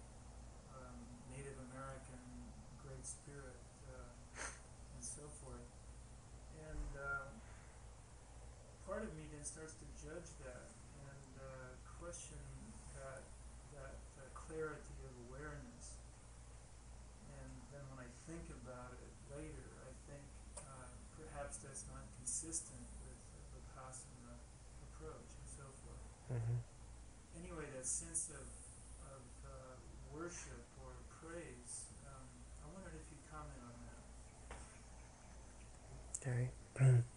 Um, 0.74 0.98
Native 1.38 1.58
American 1.70 2.50
Great 2.82 3.06
Spirit 3.06 3.62
uh, 3.94 4.10
and 4.42 5.06
so 5.06 5.30
forth. 5.38 5.70
And 6.66 6.90
um, 6.98 7.37
part 8.88 9.04
of 9.04 9.12
me 9.20 9.28
then 9.36 9.44
starts 9.44 9.76
to 9.76 9.88
judge 10.00 10.32
that 10.48 10.72
and 11.12 11.32
uh, 11.44 11.76
question 12.00 12.40
that, 12.96 13.20
that 13.76 14.00
that 14.16 14.32
clarity 14.32 14.96
of 15.04 15.12
awareness. 15.28 16.00
And 17.28 17.52
then 17.76 17.84
when 17.92 18.00
I 18.00 18.08
think 18.32 18.48
about 18.64 18.96
it 18.96 19.12
later, 19.28 19.68
I 19.84 19.92
think 20.08 20.24
uh, 20.64 20.88
perhaps 21.20 21.60
that's 21.60 21.84
not 21.92 22.08
consistent 22.16 22.80
with 23.04 23.20
the 23.36 23.60
Vipassana 23.60 24.40
approach 24.88 25.36
and 25.36 25.48
so 25.52 25.68
forth. 25.84 26.08
Mm-hmm. 26.32 26.64
Anyway, 27.44 27.68
that 27.76 27.84
sense 27.84 28.32
of, 28.32 28.48
of 29.04 29.24
uh, 29.44 29.76
worship 30.16 30.64
or 30.80 30.96
praise, 31.20 31.92
um, 32.08 32.24
I 32.64 32.72
wondered 32.72 32.96
if 32.96 33.04
you'd 33.12 33.28
comment 33.28 33.60
on 33.68 33.76
that. 33.84 34.00
Okay. 36.24 37.04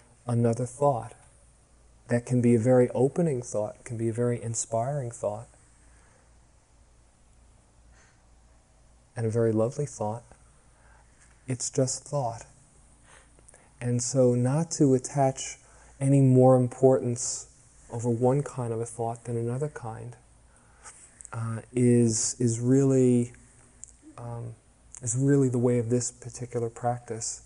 another 0.31 0.65
thought 0.65 1.13
that 2.07 2.25
can 2.25 2.41
be 2.41 2.55
a 2.55 2.59
very 2.59 2.89
opening 2.91 3.41
thought 3.41 3.83
can 3.83 3.97
be 3.97 4.07
a 4.07 4.13
very 4.13 4.41
inspiring 4.41 5.11
thought 5.11 5.47
and 9.15 9.25
a 9.25 9.29
very 9.29 9.51
lovely 9.51 9.85
thought 9.85 10.23
it's 11.47 11.69
just 11.69 12.05
thought 12.05 12.45
and 13.81 14.01
so 14.01 14.33
not 14.33 14.71
to 14.71 14.93
attach 14.93 15.57
any 15.99 16.21
more 16.21 16.55
importance 16.55 17.47
over 17.91 18.09
one 18.09 18.41
kind 18.41 18.71
of 18.71 18.79
a 18.79 18.85
thought 18.85 19.25
than 19.25 19.35
another 19.35 19.67
kind 19.67 20.15
uh, 21.33 21.59
is 21.73 22.37
is 22.39 22.61
really 22.61 23.33
um, 24.17 24.55
is 25.01 25.15
really 25.17 25.49
the 25.49 25.57
way 25.57 25.79
of 25.79 25.89
this 25.89 26.11
particular 26.11 26.69
practice. 26.69 27.41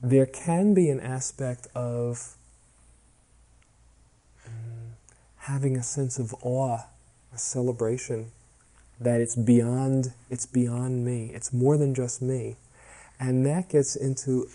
There 0.00 0.26
can 0.26 0.74
be 0.74 0.90
an 0.90 1.00
aspect 1.00 1.66
of 1.74 2.36
um, 4.46 4.94
having 5.38 5.76
a 5.76 5.82
sense 5.82 6.20
of 6.20 6.34
awe, 6.40 6.82
a 7.34 7.38
celebration, 7.38 8.30
that 9.00 9.20
it's 9.20 9.34
beyond 9.34 10.12
it's 10.30 10.46
beyond 10.46 11.04
me. 11.04 11.32
It's 11.34 11.52
more 11.52 11.76
than 11.76 11.94
just 11.94 12.22
me, 12.22 12.56
and 13.18 13.44
that 13.46 13.68
gets 13.70 13.96
into 13.96 14.48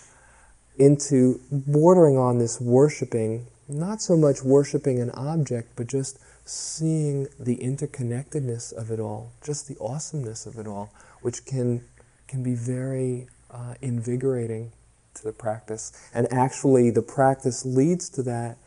into 0.78 1.42
bordering 1.52 2.18
on 2.18 2.38
this 2.38 2.62
worshiping, 2.62 3.48
not 3.68 4.02
so 4.02 4.16
much 4.16 4.44
worshiping 4.44 5.00
an 5.02 5.12
object, 5.12 5.70
but 5.76 5.88
just 5.88 6.20
seeing 6.46 7.28
the 7.38 7.58
interconnectedness 7.58 8.72
of 8.74 8.92
it 8.92 9.00
all, 9.00 9.32
just 9.44 9.68
the 9.68 9.78
awesomeness 9.82 10.46
of 10.46 10.58
it 10.58 10.68
all, 10.68 10.90
which 11.22 11.46
can 11.46 11.84
can 12.28 12.44
be 12.44 12.56
very 12.56 13.28
uh, 13.52 13.76
invigorating 13.82 14.72
to 15.16 15.24
the 15.24 15.32
practice. 15.32 15.92
And 16.14 16.32
actually, 16.32 16.90
the 16.90 17.02
practice 17.02 17.66
leads 17.66 18.10
to 18.10 18.24
that 18.24 18.58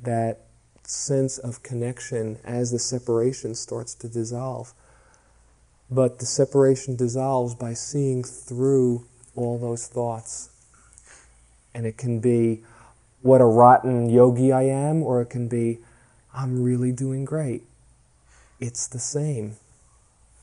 that 0.00 0.40
sense 0.84 1.38
of 1.38 1.62
connection 1.62 2.38
as 2.44 2.70
the 2.70 2.78
separation 2.78 3.54
starts 3.54 3.94
to 3.94 4.08
dissolve. 4.08 4.72
But 5.90 6.18
the 6.18 6.26
separation 6.26 6.96
dissolves 6.96 7.54
by 7.54 7.74
seeing 7.74 8.22
through 8.22 9.06
all 9.34 9.58
those 9.58 9.86
thoughts. 9.86 10.50
And 11.74 11.86
it 11.86 11.96
can 11.96 12.20
be 12.20 12.62
what 13.22 13.40
a 13.40 13.44
rotten 13.44 14.08
yogi 14.08 14.52
I 14.52 14.62
am, 14.62 15.02
or 15.02 15.20
it 15.20 15.30
can 15.30 15.48
be 15.48 15.78
I'm 16.34 16.62
really 16.62 16.92
doing 16.92 17.24
great. 17.24 17.62
It's 18.60 18.86
the 18.86 18.98
same. 18.98 19.56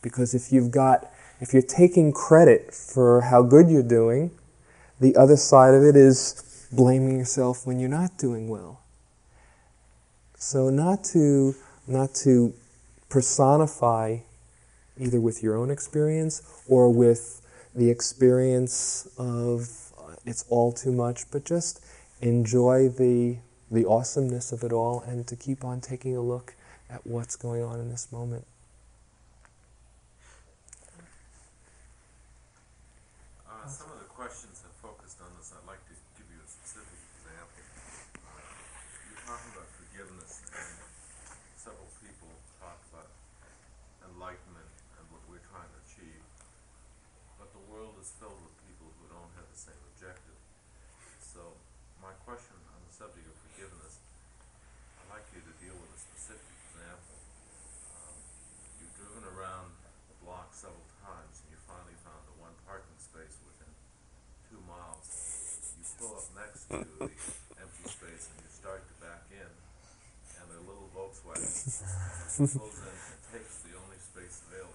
Because 0.02 0.34
if 0.34 0.52
you've 0.52 0.72
got, 0.72 1.10
if 1.40 1.54
you're 1.54 1.62
taking 1.62 2.12
credit 2.12 2.74
for 2.74 3.22
how 3.22 3.44
good 3.44 3.70
you're 3.70 3.84
doing, 3.84 4.32
the 5.00 5.16
other 5.16 5.38
side 5.38 5.74
of 5.74 5.84
it 5.84 5.96
is 5.96 6.68
blaming 6.72 7.20
yourself 7.20 7.66
when 7.66 7.80
you're 7.80 7.90
not 7.90 8.18
doing 8.18 8.48
well. 8.48 8.82
So 10.38 10.70
not 10.70 11.04
to, 11.06 11.56
not 11.88 12.14
to 12.24 12.54
personify 13.10 14.20
either 15.00 15.20
with 15.20 15.44
your 15.44 15.56
own 15.56 15.72
experience 15.72 16.42
or 16.68 16.92
with 16.92 17.42
the 17.76 17.90
experience 17.90 19.08
of 19.18 19.92
uh, 20.00 20.16
it's 20.26 20.46
all 20.50 20.72
too 20.72 20.92
much, 20.92 21.30
but 21.32 21.44
just 21.46 21.84
enjoy 22.22 22.90
the 22.90 23.38
the 23.72 23.86
awesomeness 23.88 24.52
of 24.52 24.64
it 24.64 24.72
all 24.72 25.02
and 25.08 25.26
to 25.28 25.36
keep 25.36 25.66
on 25.66 25.82
taking 25.82 26.16
a 26.16 26.22
look 26.22 26.56
at 26.90 27.06
what's 27.06 27.36
going 27.36 27.64
on 27.64 27.80
in 27.80 27.90
this 27.90 28.12
moment. 28.12 28.46
Uh, 33.50 33.68
some 33.68 33.90
of 33.92 34.00
the 34.00 34.06
questions 34.14 34.62
have 34.62 34.72
focused 34.78 35.18
on 35.20 35.28
this. 35.42 35.52
I'd 35.52 35.66
like 35.68 35.82
to 35.90 35.96
give 36.16 36.30
you 36.30 36.38
a 36.38 36.48
specific 36.48 37.00
example. 37.18 37.66
Uh, 38.22 38.38
you're 39.10 39.24
talking 39.26 39.50
about 39.58 39.70
forgiveness, 39.74 40.46
and 40.54 40.78
several 41.58 41.90
people 41.98 42.30
talk 42.62 42.78
about 42.94 43.10
enlightenment 44.06 44.70
and 45.02 45.04
what 45.10 45.26
we're 45.26 45.44
trying 45.50 45.68
to 45.74 45.80
achieve. 45.90 46.22
But 47.42 47.50
the 47.52 47.64
world 47.74 47.98
is 47.98 48.14
filled 48.22 48.38
with 48.46 48.54
people 48.70 48.88
who 49.02 49.10
don't 49.10 49.34
have 49.36 49.50
the 49.50 49.58
same 49.58 49.82
objective. 49.92 50.38
So, 51.20 51.58
my 52.06 52.14
question 52.22 52.56
on 52.70 52.80
the 52.86 52.94
subject 52.94 53.26
of 53.26 53.36
forgiveness, 53.50 53.98
I'd 55.02 55.10
like 55.10 55.26
you 55.34 55.42
to 55.42 55.54
deal 55.58 55.74
with 55.74 55.90
a 55.90 56.00
specific 56.00 56.46
example. 56.70 57.18
Um, 57.98 58.16
you've 58.78 58.94
driven 58.94 59.26
around 59.36 59.74
the 60.08 60.18
block 60.22 60.54
several 60.54 60.86
times 61.02 61.42
and 61.44 61.50
you 61.50 61.60
finally 61.66 61.98
found 62.06 62.22
the 62.30 62.38
one 62.38 62.54
parking 62.70 63.00
space 63.02 63.42
within 63.42 63.72
two 64.54 64.62
miles. 64.70 65.08
You 66.26 66.36
next 66.40 66.66
to 66.70 66.78
the 66.78 67.06
empty 67.62 67.86
space 67.86 68.30
and 68.32 68.42
you 68.42 68.50
start 68.50 68.82
to 68.88 68.94
back 69.06 69.24
in, 69.32 69.50
and 70.42 70.48
a 70.58 70.62
little 70.66 70.90
Volkswagen 70.96 71.46
pulls 72.36 72.78
in 72.80 72.90
and 72.90 73.22
takes 73.32 73.56
the 73.62 73.74
only 73.78 74.00
space 74.00 74.42
available. 74.48 74.74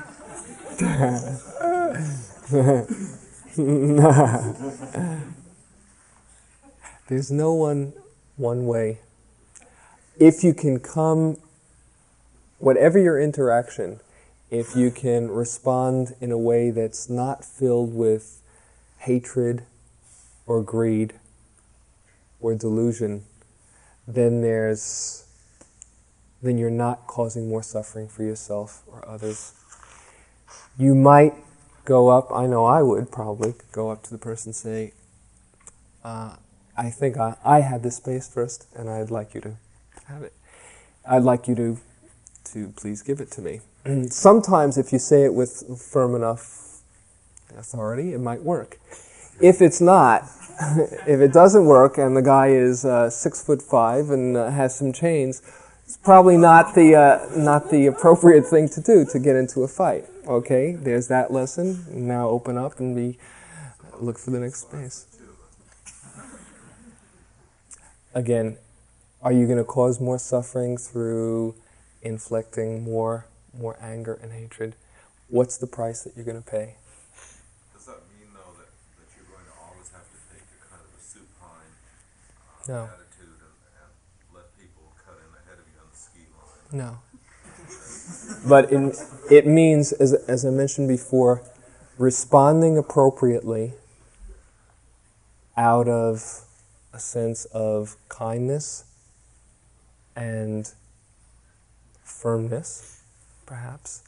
There's 7.09 7.31
no 7.31 7.53
one 7.53 7.93
one 8.37 8.67
way. 8.67 9.01
If 10.19 10.45
you 10.45 10.55
can 10.55 10.79
come, 10.79 11.37
whatever 12.59 12.99
your 12.99 13.21
interaction, 13.21 14.01
if 14.53 14.77
you 14.77 14.91
can 14.91 15.31
respond 15.31 16.15
in 16.21 16.31
a 16.31 16.37
way 16.37 16.71
that's 16.71 17.09
not 17.09 17.43
filled 17.43 17.95
with 17.95 18.43
hatred 18.99 19.65
or 20.47 20.63
greed 20.63 21.15
or 22.39 22.55
delusion, 22.55 23.25
then 24.07 24.43
there's 24.43 25.25
then 26.43 26.59
you're 26.59 26.71
not 26.71 27.07
causing 27.07 27.49
more 27.49 27.63
suffering 27.63 28.07
for 28.09 28.25
yourself 28.25 28.83
or 28.87 29.09
others. 29.09 29.55
You 30.77 30.95
might 30.95 31.33
go 31.87 32.11
up, 32.11 32.31
I 32.31 32.47
know 32.47 32.67
I 32.67 32.83
would 32.83 33.11
probably 33.11 33.55
go 33.71 33.91
up 33.91 34.03
to 34.03 34.11
the 34.11 34.19
person 34.19 34.49
and 34.49 34.57
say, 34.57 34.93
uh, 36.05 36.37
I 36.77 36.91
think 36.91 37.17
I, 37.17 37.37
I 37.45 37.61
had 37.61 37.83
this 37.83 37.97
space 37.97 38.29
first 38.29 38.67
and 38.75 38.91
I'd 38.91 39.11
like 39.11 39.35
you 39.35 39.41
to 39.43 39.55
have 40.07 40.23
it. 40.23 40.33
I'd 41.09 41.23
like 41.23 41.47
you 41.47 41.55
to, 41.55 41.79
to 42.53 42.69
please 42.77 43.03
give 43.03 43.21
it 43.21 43.31
to 43.33 43.41
me. 43.41 43.61
Sometimes 44.11 44.79
if 44.79 44.93
you 44.93 44.99
say 44.99 45.25
it 45.25 45.35
with 45.35 45.81
firm 45.81 46.15
enough 46.15 46.83
authority, 47.57 48.13
it 48.13 48.21
might 48.21 48.43
work. 48.43 48.79
If 49.41 49.61
it's 49.61 49.81
not, 49.81 50.23
if 51.07 51.21
it 51.21 51.33
doesn't 51.33 51.65
work 51.65 51.99
and 51.99 52.17
the 52.17 52.23
guy 52.23 52.49
is 52.49 52.85
uh, 52.85 53.11
six 53.11 53.45
foot 53.45 53.61
five 53.61 54.11
and 54.11 54.37
uh, 54.37 54.51
has 54.51 54.77
some 54.77 54.93
chains, 54.93 55.43
it's 55.85 55.97
probably 55.97 56.37
not 56.37 56.77
the 56.77 56.95
uh, 56.95 57.37
not 57.37 57.71
the 57.71 57.87
appropriate 57.87 58.47
thing 58.47 58.69
to 58.71 58.81
do 58.81 59.05
to 59.05 59.19
get 59.19 59.35
into 59.35 59.63
a 59.63 59.69
fight. 59.69 60.05
Okay, 60.29 60.75
there's 60.75 61.09
that 61.09 61.33
lesson. 61.33 61.85
Now 61.91 62.29
open 62.29 62.57
up 62.57 62.79
and 62.79 62.95
be 62.95 63.19
look 64.01 64.17
for 64.17 64.31
the 64.31 64.39
next 64.39 64.63
space. 64.63 65.07
Again, 68.15 68.59
are 69.23 69.33
you 69.33 69.47
going 69.47 69.59
to 69.59 69.65
cause 69.65 70.01
more 70.01 70.19
suffering 70.19 70.77
through 70.77 71.55
inflicting 72.03 72.85
more 72.85 73.27
more 73.59 73.77
anger 73.81 74.19
and 74.23 74.33
hatred? 74.33 74.75
What's 75.29 75.57
the 75.57 75.67
price 75.67 76.03
that 76.03 76.15
you're 76.17 76.25
going 76.25 76.43
to 76.43 76.51
pay? 76.51 76.77
Does 77.75 77.87
that 77.87 78.01
mean, 78.13 78.29
though, 78.35 78.53
that, 78.59 78.69
that 78.99 79.09
you're 79.17 79.27
going 79.27 79.47
to 79.47 79.55
always 79.65 79.89
have 79.91 80.05
to 80.05 80.19
take 80.33 80.45
a 80.45 80.59
kind 80.69 80.83
of 80.83 80.93
a 80.93 81.03
supine 81.03 81.73
uh, 82.65 82.69
No. 82.69 82.83
attitude 82.85 83.41
and, 83.41 83.57
and 83.81 83.91
let 84.35 84.59
people 84.59 84.93
cut 85.05 85.17
in 85.17 85.31
ahead 85.33 85.59
of 85.59 85.67
you 85.73 85.81
on 85.81 85.89
the 85.91 85.97
ski 85.97 86.27
line? 86.37 86.73
No. 86.73 86.99
But 88.49 88.73
in, 88.73 88.93
it 89.31 89.47
means, 89.47 89.93
as, 89.93 90.13
as 90.13 90.45
I 90.45 90.51
mentioned 90.51 90.89
before, 90.89 91.43
responding 91.99 92.77
appropriately 92.77 93.75
out 95.57 95.89
of 95.89 96.43
a 96.93 96.99
sense 96.99 97.45
of 97.47 97.97
kindness 98.09 98.85
and 100.17 100.73
firmness, 102.03 103.02
perhaps, 103.53 104.03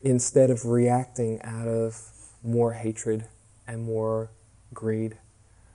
instead 0.00 0.48
of 0.48 0.64
reacting 0.64 1.42
out 1.42 1.66
of 1.66 2.12
more 2.44 2.74
hatred 2.74 3.24
and 3.66 3.82
more 3.82 4.30
greed, 4.72 5.16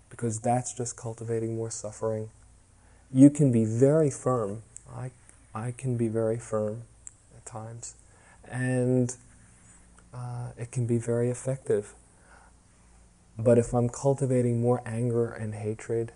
because 0.10 0.40
that's 0.40 0.74
just 0.74 0.96
cultivating 0.96 1.58
more 1.58 1.70
suffering. 1.70 2.30
You 3.12 3.30
can 3.30 3.52
be 3.52 3.66
very 3.66 4.10
firm. 4.10 4.62
I, 4.90 5.12
I 5.54 5.72
can 5.72 5.98
be 5.98 6.08
very 6.08 6.40
firm 6.40 6.84
at 7.36 7.46
times, 7.46 7.96
and 8.50 9.14
uh, 10.14 10.52
it 10.58 10.72
can 10.72 10.88
be 10.88 10.98
very 10.98 11.30
effective. 11.30 11.94
But 13.38 13.58
if 13.58 13.74
I'm 13.74 13.90
cultivating 13.90 14.62
more 14.62 14.82
anger 14.86 15.30
and 15.30 15.54
hatred 15.54 16.14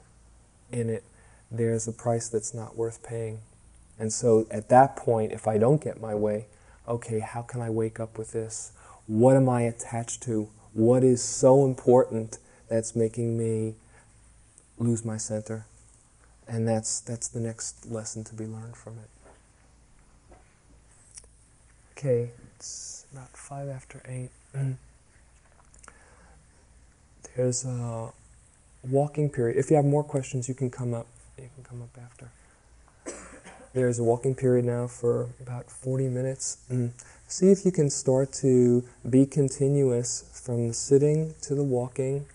in 0.72 0.90
it, 0.90 1.04
there's 1.52 1.90
a 1.90 1.92
price 1.92 2.30
that's 2.30 2.54
not 2.54 2.78
worth 2.78 3.04
paying. 3.04 3.40
And 4.00 4.14
so 4.14 4.46
at 4.52 4.70
that 4.70 4.96
point, 4.96 5.32
if 5.32 5.48
I 5.48 5.58
don't 5.58 5.82
get 5.82 6.00
my 6.00 6.14
way, 6.14 6.48
okay, 6.88 7.20
how 7.20 7.42
can 7.42 7.62
I 7.62 7.70
wake 7.70 8.00
up 8.00 8.18
with 8.18 8.32
this? 8.32 8.72
What 9.08 9.36
am 9.36 9.50
I 9.50 9.62
attached 9.62 10.24
to? 10.24 10.50
What 10.74 11.04
is 11.04 11.24
so 11.24 11.66
important 11.66 12.38
that's 12.70 12.96
making 12.96 13.38
me 13.38 13.76
lose 14.78 15.04
my 15.04 15.18
center? 15.18 15.66
And 16.48 16.68
that's, 16.68 17.00
that's 17.00 17.28
the 17.28 17.40
next 17.40 17.90
lesson 17.90 18.24
to 18.26 18.36
be 18.36 18.46
learned 18.46 18.78
from 18.78 18.94
it. 19.00 19.10
Okay, 21.98 22.30
it's 22.56 23.06
about 23.12 23.30
five 23.30 23.68
after 23.68 24.04
eight. 24.08 24.30
There's 27.36 27.66
a 27.66 28.12
walking 28.84 29.30
period. 29.30 29.58
If 29.58 29.70
you 29.70 29.76
have 29.76 29.86
more 29.86 30.04
questions, 30.04 30.48
you 30.48 30.54
can 30.54 30.70
come 30.70 30.94
up. 30.94 31.08
You 31.38 31.50
can 31.56 31.64
come 31.64 31.82
up 31.82 31.98
after. 32.02 32.30
There's 33.78 34.00
a 34.00 34.04
walking 34.04 34.34
period 34.34 34.66
now 34.66 34.88
for 34.88 35.30
about 35.40 35.70
40 35.70 36.08
minutes. 36.08 36.58
Mm. 36.68 36.94
See 37.28 37.52
if 37.52 37.64
you 37.64 37.72
can 37.72 37.92
start 37.92 38.34
to 38.42 38.84
be 39.08 39.28
continuous 39.28 40.24
from 40.34 40.70
the 40.70 40.74
sitting 40.74 41.36
to 41.44 41.54
the 41.54 41.62
walking. 41.62 42.26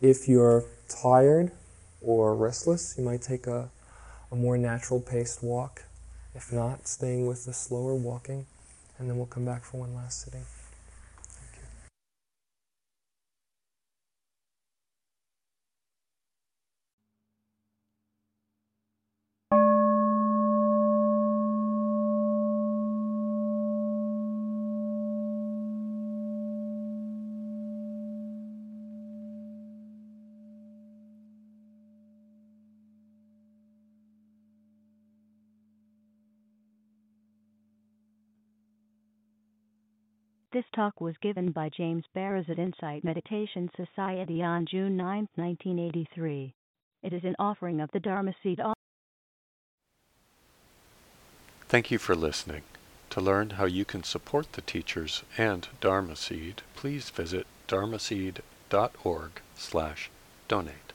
If 0.00 0.26
you're 0.26 0.64
tired 0.88 1.52
or 2.00 2.34
restless, 2.34 2.94
you 2.96 3.04
might 3.04 3.20
take 3.20 3.46
a, 3.46 3.68
a 4.32 4.34
more 4.34 4.56
natural 4.56 4.98
paced 4.98 5.42
walk. 5.42 5.84
If 6.34 6.54
not, 6.54 6.88
staying 6.88 7.26
with 7.26 7.44
the 7.44 7.52
slower 7.52 7.94
walking. 7.94 8.46
And 8.98 9.10
then 9.10 9.18
we'll 9.18 9.26
come 9.26 9.44
back 9.44 9.62
for 9.62 9.76
one 9.76 9.94
last 9.94 10.24
sitting. 10.24 10.46
This 40.58 40.64
talk 40.74 41.00
was 41.00 41.14
given 41.22 41.52
by 41.52 41.68
James 41.68 42.02
Baraz 42.16 42.50
at 42.50 42.58
Insight 42.58 43.04
Meditation 43.04 43.70
Society 43.76 44.42
on 44.42 44.66
June 44.68 44.96
9, 44.96 45.28
1983. 45.36 46.52
It 47.04 47.12
is 47.12 47.22
an 47.22 47.36
offering 47.38 47.80
of 47.80 47.88
the 47.92 48.00
Dharma 48.00 48.34
Seed. 48.42 48.60
Thank 51.68 51.92
you 51.92 51.98
for 51.98 52.16
listening. 52.16 52.62
To 53.10 53.20
learn 53.20 53.50
how 53.50 53.66
you 53.66 53.84
can 53.84 54.02
support 54.02 54.54
the 54.54 54.62
teachers 54.62 55.22
and 55.36 55.68
Dharma 55.80 56.16
Seed, 56.16 56.62
please 56.74 57.08
visit 57.10 57.46
dharmaseed.org 57.68 59.30
slash 59.54 60.10
donate. 60.48 60.87